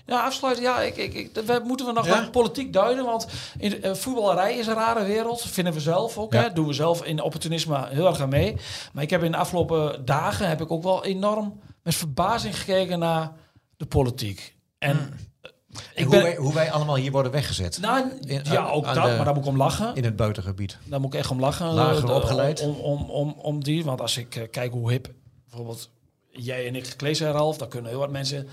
Ja, 0.07 0.25
afsluiten. 0.25 0.63
Ja, 0.65 0.81
ik, 0.81 0.97
ik, 0.97 1.15
ik, 1.15 1.31
we 1.47 1.61
moeten 1.65 1.87
we 1.87 1.93
nog 1.93 2.07
Ja? 2.07 2.21
wat 2.21 2.31
politiek 2.31 2.73
duiden. 2.73 3.05
Want 3.05 3.27
in, 3.59 3.87
uh, 3.87 3.95
voetballerij 3.95 4.57
is 4.57 4.67
een 4.67 4.75
rare 4.75 5.05
wereld. 5.05 5.43
Vinden 5.43 5.73
we 5.73 5.81
zelf 5.81 6.19
ook. 6.19 6.33
Ja. 6.33 6.43
Hè? 6.43 6.53
Doen 6.53 6.67
we 6.67 6.73
zelf 6.73 7.05
in 7.05 7.23
opportunisme 7.23 7.87
heel 7.89 8.07
erg 8.07 8.21
aan 8.21 8.29
mee. 8.29 8.57
Maar 8.93 9.03
ik 9.03 9.11
heb 9.11 9.23
in 9.23 9.31
de 9.31 9.37
afgelopen 9.39 10.05
dagen 10.05 10.49
heb 10.49 10.61
ik 10.61 10.71
ook 10.71 10.83
wel 10.83 11.05
enorm 11.05 11.61
met 11.83 11.95
verbazing 11.95 12.59
gekeken 12.59 12.99
naar 12.99 13.33
de 13.77 13.87
politiek. 13.87 14.57
En 14.79 14.97
Hmm. 14.97 15.11
Ik 15.95 16.03
hoe, 16.05 16.11
ben, 16.15 16.23
wij, 16.23 16.37
hoe 16.37 16.55
wij 16.55 16.71
allemaal 16.71 16.97
hier 16.97 17.11
worden 17.11 17.33
weggezet. 17.33 17.79
nou, 17.81 18.05
In- 18.21 18.41
ja, 18.45 18.69
ook 18.69 18.85
dat, 18.85 18.95
de- 18.95 19.01
maar 19.01 19.25
daar 19.25 19.35
moet 19.35 19.43
ik 19.45 19.51
om 19.51 19.57
lachen. 19.57 19.95
In 19.95 20.05
het 20.05 20.17
buitengebied. 20.17 20.79
Daar 20.85 21.01
moet 21.01 21.15
ik 21.15 21.21
echt 21.21 21.31
om 21.31 21.41
lachen. 21.41 21.67
Lager 21.67 21.97
eh, 22.03 22.07
de- 22.07 22.13
opgeleid. 22.13 22.61
Om, 22.61 22.75
om, 22.75 23.11
om, 23.11 23.35
om 23.39 23.65
die. 23.65 23.85
Want 23.85 24.01
als 24.01 24.17
ik 24.17 24.37
uh, 24.37 24.43
kijk 24.51 24.73
hoe 24.73 24.91
hip 24.91 25.09
bijvoorbeeld 25.49 25.91
jij 26.31 26.67
en 26.67 26.75
ik 26.77 26.87
gekleed 26.87 27.17
zijn, 27.17 27.33
Ralf, 27.33 27.57
dan 27.59 27.69
kunnen 27.69 27.91
heel 27.91 28.01
wat 28.01 28.11
mensen 28.11 28.49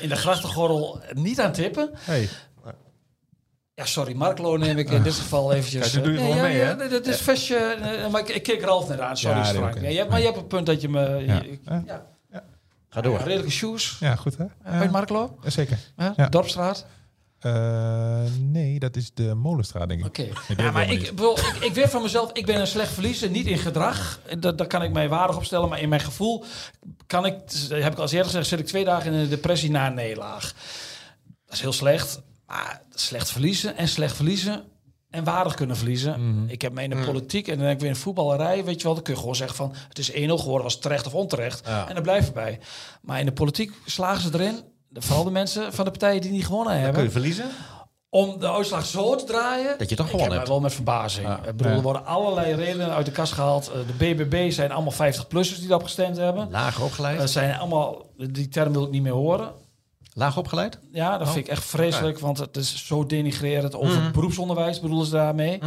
in 0.00 0.08
de 0.08 0.16
grachtengordel 0.16 1.00
niet 1.12 1.40
aan 1.40 1.52
tippen. 1.52 1.90
Hey. 1.94 2.28
Ja, 3.74 3.84
sorry, 3.84 4.14
Marklo 4.14 4.56
neem 4.56 4.78
ik 4.78 4.90
in 4.90 5.02
dit 5.02 5.14
geval 5.14 5.52
eventjes. 5.52 5.80
Kijk, 5.82 5.92
dat 5.94 6.04
doe 6.04 6.12
je 6.12 6.18
Nee, 6.18 6.30
gewoon 6.30 6.42
ja, 6.44 6.48
mee, 6.48 6.56
ja, 6.58 6.64
hè? 6.66 6.76
nee, 6.76 6.88
Dat 6.88 7.06
is 7.06 7.20
vestje. 7.20 7.56
eh, 7.56 8.10
Maar 8.10 8.20
ik, 8.20 8.28
ik 8.28 8.42
keek 8.42 8.62
Ralf 8.62 8.88
net 8.88 9.00
aan. 9.00 9.16
Sorry, 9.16 9.36
Ja, 9.38 9.42
nee, 9.44 9.54
Frank. 9.54 9.80
Nee, 9.80 9.92
je 9.92 9.98
hebt, 9.98 10.10
maar 10.10 10.18
je 10.18 10.24
hebt 10.24 10.36
een 10.36 10.46
punt 10.46 10.66
dat 10.66 10.80
je 10.80 10.88
me... 10.88 11.00
Ja. 11.00 11.16
je- 11.42 11.58
Ja. 11.64 11.82
ja, 11.86 12.06
Ga 12.92 13.00
door. 13.00 13.18
redelijke 13.18 13.50
shoes. 13.50 13.96
Ja, 14.00 14.16
goed 14.16 14.36
hè? 14.36 14.44
Ja. 14.44 14.50
Uit 14.64 14.90
Marklo. 14.90 15.38
Ja, 15.42 15.50
zeker. 15.50 15.78
Ja, 15.96 16.12
Ja. 16.16 16.28
Dorpstraat. 16.28 16.86
Eh, 17.38 18.22
nee, 18.38 18.78
dat 18.78 18.96
is 18.96 19.14
de 19.14 19.34
Molenstraat, 19.34 19.88
denk 19.88 20.00
ik. 20.00 20.06
Oké. 20.06 20.28
Ja, 20.56 20.70
maar 20.70 20.90
ik, 20.92 21.00
bedoel, 21.00 21.38
ik, 21.38 21.56
ik 21.60 21.74
weet 21.74 21.90
van 21.90 22.02
mezelf, 22.02 22.32
ik 22.32 22.46
ben 22.46 22.60
een 22.60 22.66
slecht 22.66 22.92
verliezer, 22.92 23.30
niet 23.30 23.46
in 23.46 23.58
gedrag. 23.58 24.20
Dat, 24.38 24.58
daar 24.58 24.66
kan 24.66 24.82
ik 24.82 24.92
mij 24.92 25.08
waardig 25.08 25.36
op 25.36 25.44
stellen. 25.44 25.68
Maar 25.68 25.80
in 25.80 25.88
mijn 25.88 26.00
gevoel 26.00 26.44
kan 27.06 27.26
ik, 27.26 27.34
heb 27.68 27.92
ik 27.92 27.98
al 27.98 28.04
eerder 28.08 28.24
gezegd, 28.24 28.46
zit 28.46 28.58
ik 28.58 28.66
twee 28.66 28.84
dagen 28.84 29.12
in 29.12 29.18
een 29.18 29.28
depressie 29.28 29.70
na 29.70 29.86
een 29.86 29.94
nederlaag. 29.94 30.52
Dat 31.46 31.54
is 31.54 31.60
heel 31.60 31.72
slecht. 31.72 32.20
Maar 32.46 32.82
slecht 32.94 33.30
verliezen 33.30 33.76
en 33.76 33.88
slecht 33.88 34.16
verliezen 34.16 34.64
en 35.12 35.24
waardig 35.24 35.54
kunnen 35.54 35.76
verliezen. 35.76 36.44
Ik 36.48 36.62
heb 36.62 36.72
me 36.72 36.82
in 36.82 36.90
de 36.90 36.96
politiek 36.96 37.48
en 37.48 37.52
dan 37.54 37.62
denk 37.62 37.74
ik 37.74 37.80
weer 37.80 37.90
in 37.90 37.96
voetballerij, 37.96 38.64
weet 38.64 38.76
je 38.78 38.82
wel, 38.84 38.94
dan 38.94 39.02
kun 39.02 39.12
je 39.12 39.18
gewoon 39.18 39.36
zeggen 39.36 39.56
van 39.56 39.74
het 39.88 39.98
is 39.98 40.10
1-0 40.12 40.14
geworden, 40.14 40.62
was 40.62 40.72
het 40.72 40.82
terecht 40.82 41.06
of 41.06 41.14
onterecht. 41.14 41.62
Ja. 41.66 41.88
En 41.88 41.94
dan 41.94 42.02
blijf 42.02 42.26
je 42.26 42.32
bij. 42.32 42.58
Maar 43.02 43.18
in 43.20 43.26
de 43.26 43.32
politiek 43.32 43.72
slagen 43.86 44.22
ze 44.22 44.28
erin, 44.38 44.58
vooral 44.94 45.24
de 45.24 45.30
mensen 45.30 45.72
van 45.72 45.84
de 45.84 45.90
partijen 45.90 46.20
die 46.20 46.30
niet 46.30 46.46
gewonnen 46.46 46.72
Kun 46.74 46.82
hebben 46.82 47.02
je 47.02 47.10
verliezen? 47.10 47.44
om 48.10 48.38
de 48.40 48.50
uitslag 48.52 48.86
zo 48.86 49.14
te 49.16 49.24
draaien. 49.24 49.78
Dat 49.78 49.88
je 49.88 49.96
toch 49.96 50.06
ik 50.06 50.10
gewonnen 50.10 50.38
heb 50.38 50.48
hebt. 50.48 50.60
mij 50.60 50.60
wel 50.60 50.60
met 50.60 50.72
verbazing. 50.74 51.26
Ja. 51.26 51.40
Ik 51.48 51.56
bedoel, 51.56 51.72
er 51.72 51.82
worden 51.82 52.06
allerlei 52.06 52.54
redenen 52.54 52.90
uit 52.90 53.06
de 53.06 53.12
kast 53.12 53.32
gehaald. 53.32 53.68
Eh, 53.68 53.74
De 53.86 53.92
BBB 54.14 54.50
zijn 54.50 54.72
allemaal 54.72 54.92
50-plussers 54.92 55.58
die 55.58 55.68
daarop 55.68 55.86
gestemd 55.86 56.16
hebben. 56.16 56.48
Laag 56.50 56.80
opgeleid? 56.80 57.18
Dat 57.18 57.30
zijn 57.30 57.58
allemaal, 57.58 58.06
die 58.16 58.48
term 58.48 58.72
wil 58.72 58.84
ik 58.84 58.90
niet 58.90 59.02
meer 59.02 59.12
horen. 59.12 59.52
Laag 60.14 60.36
opgeleid? 60.38 60.78
Ja, 60.92 61.18
dat 61.18 61.26
Oh. 61.26 61.32
vind 61.32 61.44
ik 61.46 61.50
echt 61.52 61.64
vreselijk, 61.64 62.18
want 62.18 62.38
het 62.38 62.56
is 62.56 62.86
zo 62.86 63.06
denigrerend 63.06 63.74
over 63.76 64.00
Mhm. 64.00 64.12
beroepsonderwijs, 64.12 64.80
bedoelen 64.80 65.06
ze 65.06 65.12
daarmee. 65.12 65.58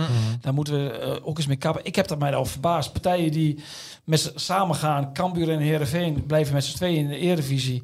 Daar 0.42 0.54
moeten 0.54 0.74
we 0.84 0.90
eh, 0.92 1.28
ook 1.28 1.38
eens 1.38 1.48
mee 1.48 1.56
kappen. 1.58 1.86
Ik 1.86 1.96
heb 1.96 2.08
dat 2.08 2.20
mij 2.20 2.30
daarover 2.30 2.52
verbaasd. 2.52 2.92
Partijen 2.92 3.32
die 3.32 3.64
met 4.04 4.20
z'n 4.20 4.32
samen 4.36 4.76
gaan, 4.76 5.14
Cambuur 5.14 5.50
en 5.52 5.60
Heerenveen, 5.60 6.26
blijven 6.26 6.54
met 6.54 6.64
z'n 6.64 6.76
tweeën 6.76 6.98
in 6.98 7.08
de 7.08 7.18
Eredivisie. 7.18 7.84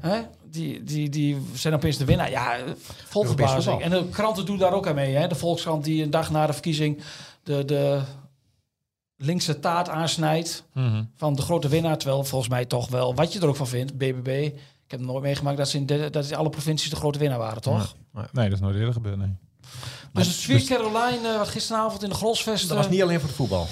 Hè? 0.00 0.20
Die, 0.50 0.82
die, 0.82 1.08
die 1.08 1.36
zijn 1.54 1.74
opeens 1.74 1.96
de 1.96 2.04
winnaar. 2.04 2.30
Ja, 2.30 2.56
vol 3.08 3.22
Europees 3.22 3.46
verbazing. 3.50 3.82
En 3.82 3.90
de 3.90 4.08
kranten 4.08 4.46
doen 4.46 4.58
daar 4.58 4.72
ook 4.72 4.86
aan 4.86 4.94
mee. 4.94 5.14
Hè? 5.14 5.26
De 5.28 5.34
Volkskrant 5.34 5.84
die 5.84 6.02
een 6.02 6.10
dag 6.10 6.30
na 6.30 6.46
de 6.46 6.52
verkiezing 6.52 7.02
de, 7.42 7.64
de 7.64 8.00
linkse 9.16 9.58
taart 9.60 9.88
aansnijdt 9.88 10.64
Mhm. 10.72 11.02
van 11.16 11.34
de 11.34 11.42
grote 11.42 11.68
winnaar. 11.68 11.98
Terwijl 11.98 12.24
volgens 12.24 12.50
mij 12.50 12.64
toch 12.64 12.88
wel, 12.88 13.14
wat 13.14 13.32
je 13.32 13.40
er 13.40 13.46
ook 13.48 13.56
van 13.56 13.66
vindt, 13.68 13.96
BBB. 13.98 14.50
Ik 14.86 14.90
heb 14.92 15.00
nooit 15.00 15.22
meegemaakt 15.22 15.56
dat 15.56 15.68
ze 15.68 15.76
in, 15.76 15.86
de, 15.86 16.10
dat 16.10 16.32
alle 16.32 16.50
provincies 16.50 16.90
de 16.90 16.96
grote 16.96 17.18
winnaar 17.18 17.38
waren, 17.38 17.62
toch? 17.62 17.96
Nee, 18.12 18.44
dat 18.48 18.52
is 18.52 18.60
nooit 18.60 18.76
eerder 18.76 18.92
gebeurd, 18.92 19.16
nee. 19.16 19.34
Dus 20.12 20.26
het 20.26 20.36
Sweet 20.36 20.64
Caroline, 20.66 21.28
eh, 21.28 21.38
wat 21.38 21.48
gisteravond 21.48 22.02
in 22.02 22.08
de 22.08 22.14
Grolsvest... 22.14 22.68
Dat 22.68 22.76
was 22.76 22.88
niet 22.88 23.02
alleen 23.02 23.18
voor 23.20 23.28
het 23.28 23.36
voetbal. 23.36 23.66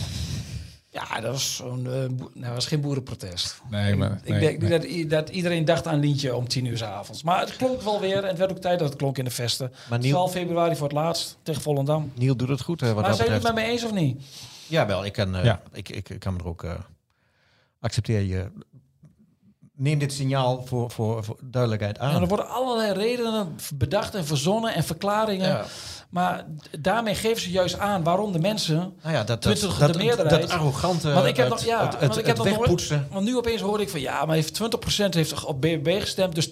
Ja, 0.90 1.20
dat 1.20 1.32
was, 1.32 1.60
eh, 1.64 1.72
nou, 1.74 2.30
dat 2.34 2.54
was 2.54 2.66
geen 2.66 2.80
boerenprotest. 2.80 3.60
Nee, 3.70 3.96
maar... 3.96 4.20
ik 4.22 4.28
nee, 4.28 4.40
denk 4.40 4.58
nee. 4.60 4.70
dat, 4.70 4.84
i- 4.84 5.06
dat 5.06 5.28
iedereen 5.28 5.64
dacht 5.64 5.86
aan 5.86 5.98
Lientje 5.98 6.34
om 6.36 6.48
tien 6.48 6.64
uur 6.64 6.76
's 6.78 6.82
avonds. 6.82 7.22
Maar 7.22 7.40
het 7.40 7.56
klonk 7.56 7.80
wel 7.82 8.00
weer. 8.00 8.16
En 8.22 8.28
het 8.28 8.38
werd 8.38 8.50
ook 8.50 8.58
tijd 8.58 8.78
dat 8.78 8.88
het 8.88 8.98
klonk 8.98 9.18
in 9.18 9.24
de 9.24 9.30
vesten. 9.30 9.72
Maar 9.90 10.00
12 10.00 10.02
Niel, 10.02 10.28
februari 10.28 10.76
voor 10.76 10.86
het 10.88 10.96
laatst 10.96 11.36
tegen 11.42 11.62
Volendam. 11.62 12.12
Niel 12.14 12.36
doet 12.36 12.48
het 12.48 12.60
goed 12.62 12.82
eh, 12.82 12.86
wat 12.88 12.96
maar 12.96 13.04
dat 13.08 13.16
zijn 13.16 13.28
jullie 13.28 13.44
het 13.46 13.54
met 13.54 13.64
me 13.64 13.70
eens 13.70 13.84
of 13.84 13.92
niet? 13.92 14.22
Ja, 14.66 14.86
wel. 14.86 15.04
Ik 15.04 15.12
kan, 15.12 15.36
eh, 15.36 15.44
Ja. 15.44 15.62
ik, 15.72 15.88
ik, 15.88 16.08
ik 16.08 16.18
kan 16.20 16.32
me 16.32 16.38
er 16.38 16.46
ook... 16.46 16.64
eh 16.64 16.74
accepteer 17.80 18.20
je... 18.20 18.50
Neem 19.76 19.98
dit 19.98 20.12
signaal 20.12 20.62
voor, 20.66 20.90
voor, 20.90 21.24
voor 21.24 21.38
duidelijkheid 21.42 21.98
aan. 21.98 22.14
En 22.14 22.22
er 22.22 22.28
worden 22.28 22.48
allerlei 22.48 22.92
redenen 22.92 23.56
bedacht 23.74 24.14
en 24.14 24.26
verzonnen 24.26 24.74
en 24.74 24.84
verklaringen. 24.84 25.48
Ja. 25.48 25.64
Maar 26.14 26.44
daarmee 26.80 27.14
geven 27.14 27.42
ze 27.42 27.50
juist 27.50 27.78
aan 27.78 28.02
waarom 28.02 28.32
de 28.32 28.38
mensen... 28.38 28.76
Nou 29.02 29.14
ja, 29.14 29.24
dat, 29.24 29.42
dat, 29.42 29.60
de 29.60 29.68
dat, 29.78 29.96
meerderheid. 29.96 30.40
dat 30.40 30.50
arrogante, 30.50 31.12
Want 31.12 31.26
ik 31.26 31.36
heb 31.36 31.50
het, 31.50 31.54
nog, 31.54 31.64
ja, 31.64 31.86
het, 31.86 32.00
want 32.00 32.18
ik 32.18 32.26
heb 32.26 32.36
nog 32.36 32.66
nooit-. 32.66 32.92
Want 33.10 33.24
nu 33.24 33.36
opeens 33.36 33.60
hoorde 33.60 33.82
ik 33.82 33.88
van 33.88 34.00
ja, 34.00 34.24
maar 34.24 34.34
heeft 34.34 34.60
20% 34.62 35.08
heeft 35.08 35.44
op 35.44 35.60
BBB 35.60 36.00
gestemd, 36.00 36.34
dus 36.34 36.48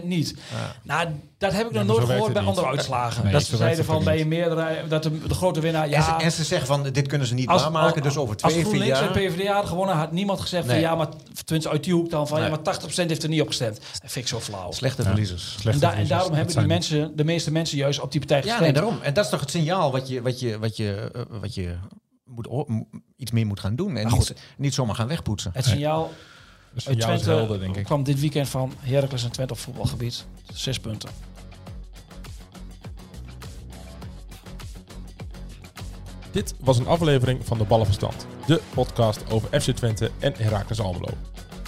80% 0.00 0.02
niet. 0.02 0.34
Ja. 0.50 0.74
Nou, 0.82 1.08
dat 1.38 1.52
heb 1.52 1.66
ik 1.66 1.72
nog 1.72 1.84
nooit 1.84 2.04
gehoord 2.06 2.32
bij 2.32 2.42
andere 2.42 2.66
uitslagen. 2.66 3.22
Nee, 3.22 3.32
dat 3.32 3.42
ze 3.42 3.56
zeiden 3.56 3.84
van 3.84 4.04
bij 4.04 4.20
een 4.20 4.28
meerderheid, 4.28 4.90
dat 4.90 5.02
de, 5.02 5.26
de 5.26 5.34
grote 5.34 5.60
winnaar, 5.60 5.84
En, 5.84 5.90
ja. 5.90 6.18
ze, 6.18 6.24
en 6.24 6.32
ze 6.32 6.44
zeggen 6.44 6.66
van, 6.66 6.82
dit 6.82 7.06
kunnen 7.08 7.26
ze 7.26 7.34
niet 7.34 7.48
als, 7.48 7.62
waarmaken, 7.62 7.94
als- 7.94 8.02
dus 8.02 8.16
over 8.16 8.34
als 8.34 8.42
twee, 8.52 8.54
vier 8.54 8.64
GroenLinks 8.64 8.98
jaar... 9.00 9.16
en 9.16 9.32
PvdA 9.32 9.52
hadden 9.52 9.68
gewonnen, 9.70 9.96
had 9.96 10.12
niemand 10.12 10.40
gezegd 10.40 10.66
van 10.66 10.80
ja, 10.80 10.94
maar 10.94 11.08
tenminste 11.44 11.70
uit 11.72 11.84
die 11.84 11.92
hoek 11.92 12.10
dan 12.10 12.28
van 12.28 12.40
Nee. 12.40 12.50
ja, 12.50 12.58
maar 12.64 12.80
80% 12.80 12.88
heeft 13.06 13.22
er 13.22 13.28
niet 13.28 13.40
op 13.40 13.46
gestemd. 13.46 13.74
Dat 13.76 14.10
vind 14.12 14.24
ik 14.24 14.26
zo 14.28 14.40
flauw. 14.40 14.72
Slechte 14.72 15.02
Ja. 15.02 15.08
verliezers. 15.08 15.52
Slechte 15.52 15.70
En, 15.70 15.78
da- 15.78 15.86
en 15.86 15.90
verliezers, 15.92 16.08
daarom 16.18 16.28
dat 16.28 16.38
hebben 16.38 16.56
die 16.58 16.66
mensen, 16.66 17.16
de 17.16 17.24
meeste 17.24 17.52
mensen 17.52 17.76
juist 17.78 18.00
op 18.00 18.10
die 18.10 18.20
partij 18.20 18.36
Ja, 18.38 18.42
gestemd. 18.42 18.62
nee, 18.62 18.72
daarom. 18.72 18.98
En 19.02 19.14
dat 19.14 19.24
is 19.24 19.30
toch 19.30 19.40
het 19.40 19.50
signaal 19.50 19.92
wat 19.92 20.08
je, 20.08 20.22
wat 20.22 20.40
je, 20.40 20.58
wat 20.58 20.76
je, 20.76 21.10
eh, 21.14 21.22
wat 21.40 21.54
je 21.54 21.74
moet, 22.24 22.48
iets 23.16 23.30
meer 23.30 23.46
moet 23.46 23.60
gaan 23.60 23.76
doen. 23.76 23.96
En 23.96 24.06
niet, 24.08 24.34
niet 24.56 24.74
zomaar 24.74 24.94
gaan 24.94 25.08
wegpoetsen. 25.08 25.50
Het 25.54 25.64
signaal 25.64 26.10
uit 26.86 26.96
signaal 26.96 27.14
is 27.16 27.22
Twente 27.22 27.38
helder, 27.38 27.60
denk 27.60 27.76
ik. 27.76 27.84
kwam 27.84 28.02
dit 28.02 28.20
weekend 28.20 28.48
van 28.48 28.72
Heracles 28.78 29.24
en 29.24 29.32
Twente 29.32 29.52
op 29.52 29.58
voetbalgebied. 29.58 30.24
Zes 30.52 30.78
punten. 30.80 31.10
Dit 36.30 36.54
was 36.60 36.78
een 36.78 36.86
aflevering 36.86 37.46
van 37.46 37.58
de 37.58 37.64
Ballenverstand, 37.64 38.26
de 38.46 38.60
podcast 38.74 39.30
over 39.30 39.60
FC 39.60 39.70
Twente 39.70 40.10
en 40.18 40.34
Heracles 40.36 40.80
Almelo. 40.80 41.08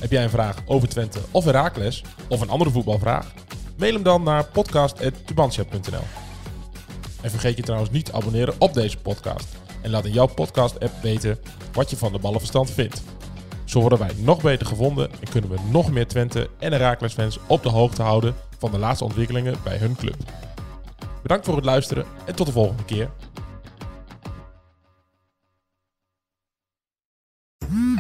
Heb 0.00 0.11
jij 0.11 0.24
een 0.24 0.30
vraag 0.30 0.56
over 0.66 0.88
Twente 0.88 1.18
of 1.30 1.44
Heracles, 1.44 2.04
of 2.28 2.40
een 2.40 2.50
andere 2.50 2.70
voetbalvraag? 2.70 3.32
Mail 3.76 3.92
hem 3.92 4.02
dan 4.02 4.22
naar 4.22 4.44
podcast.tubantia.nl 4.44 6.04
En 7.20 7.30
vergeet 7.30 7.56
je 7.56 7.62
trouwens 7.62 7.90
niet 7.90 8.04
te 8.04 8.12
abonneren 8.12 8.54
op 8.58 8.74
deze 8.74 8.96
podcast. 8.96 9.48
En 9.82 9.90
laat 9.90 10.04
in 10.04 10.12
jouw 10.12 10.26
podcast-app 10.26 11.02
weten 11.02 11.38
wat 11.72 11.90
je 11.90 11.96
van 11.96 12.12
de 12.12 12.18
Ballenverstand 12.18 12.70
vindt. 12.70 13.02
Zo 13.71 13.81
worden 13.81 13.99
wij 13.99 14.11
nog 14.16 14.43
beter 14.43 14.66
gevonden 14.66 15.11
en 15.11 15.31
kunnen 15.31 15.51
we 15.51 15.57
nog 15.71 15.91
meer 15.91 16.07
Twente 16.07 16.49
en 16.59 16.73
Heracles 16.73 17.12
fans 17.12 17.39
op 17.47 17.62
de 17.62 17.68
hoogte 17.68 18.03
houden 18.03 18.35
van 18.59 18.71
de 18.71 18.79
laatste 18.79 19.05
ontwikkelingen 19.05 19.57
bij 19.64 19.77
hun 19.77 19.97
club. 19.97 20.16
Bedankt 21.23 21.45
voor 21.45 21.57
het 21.57 21.64
luisteren 21.64 22.05
en 22.25 22.35
tot 22.35 22.47
de 22.47 22.53
volgende 22.53 22.85
keer. 22.85 23.11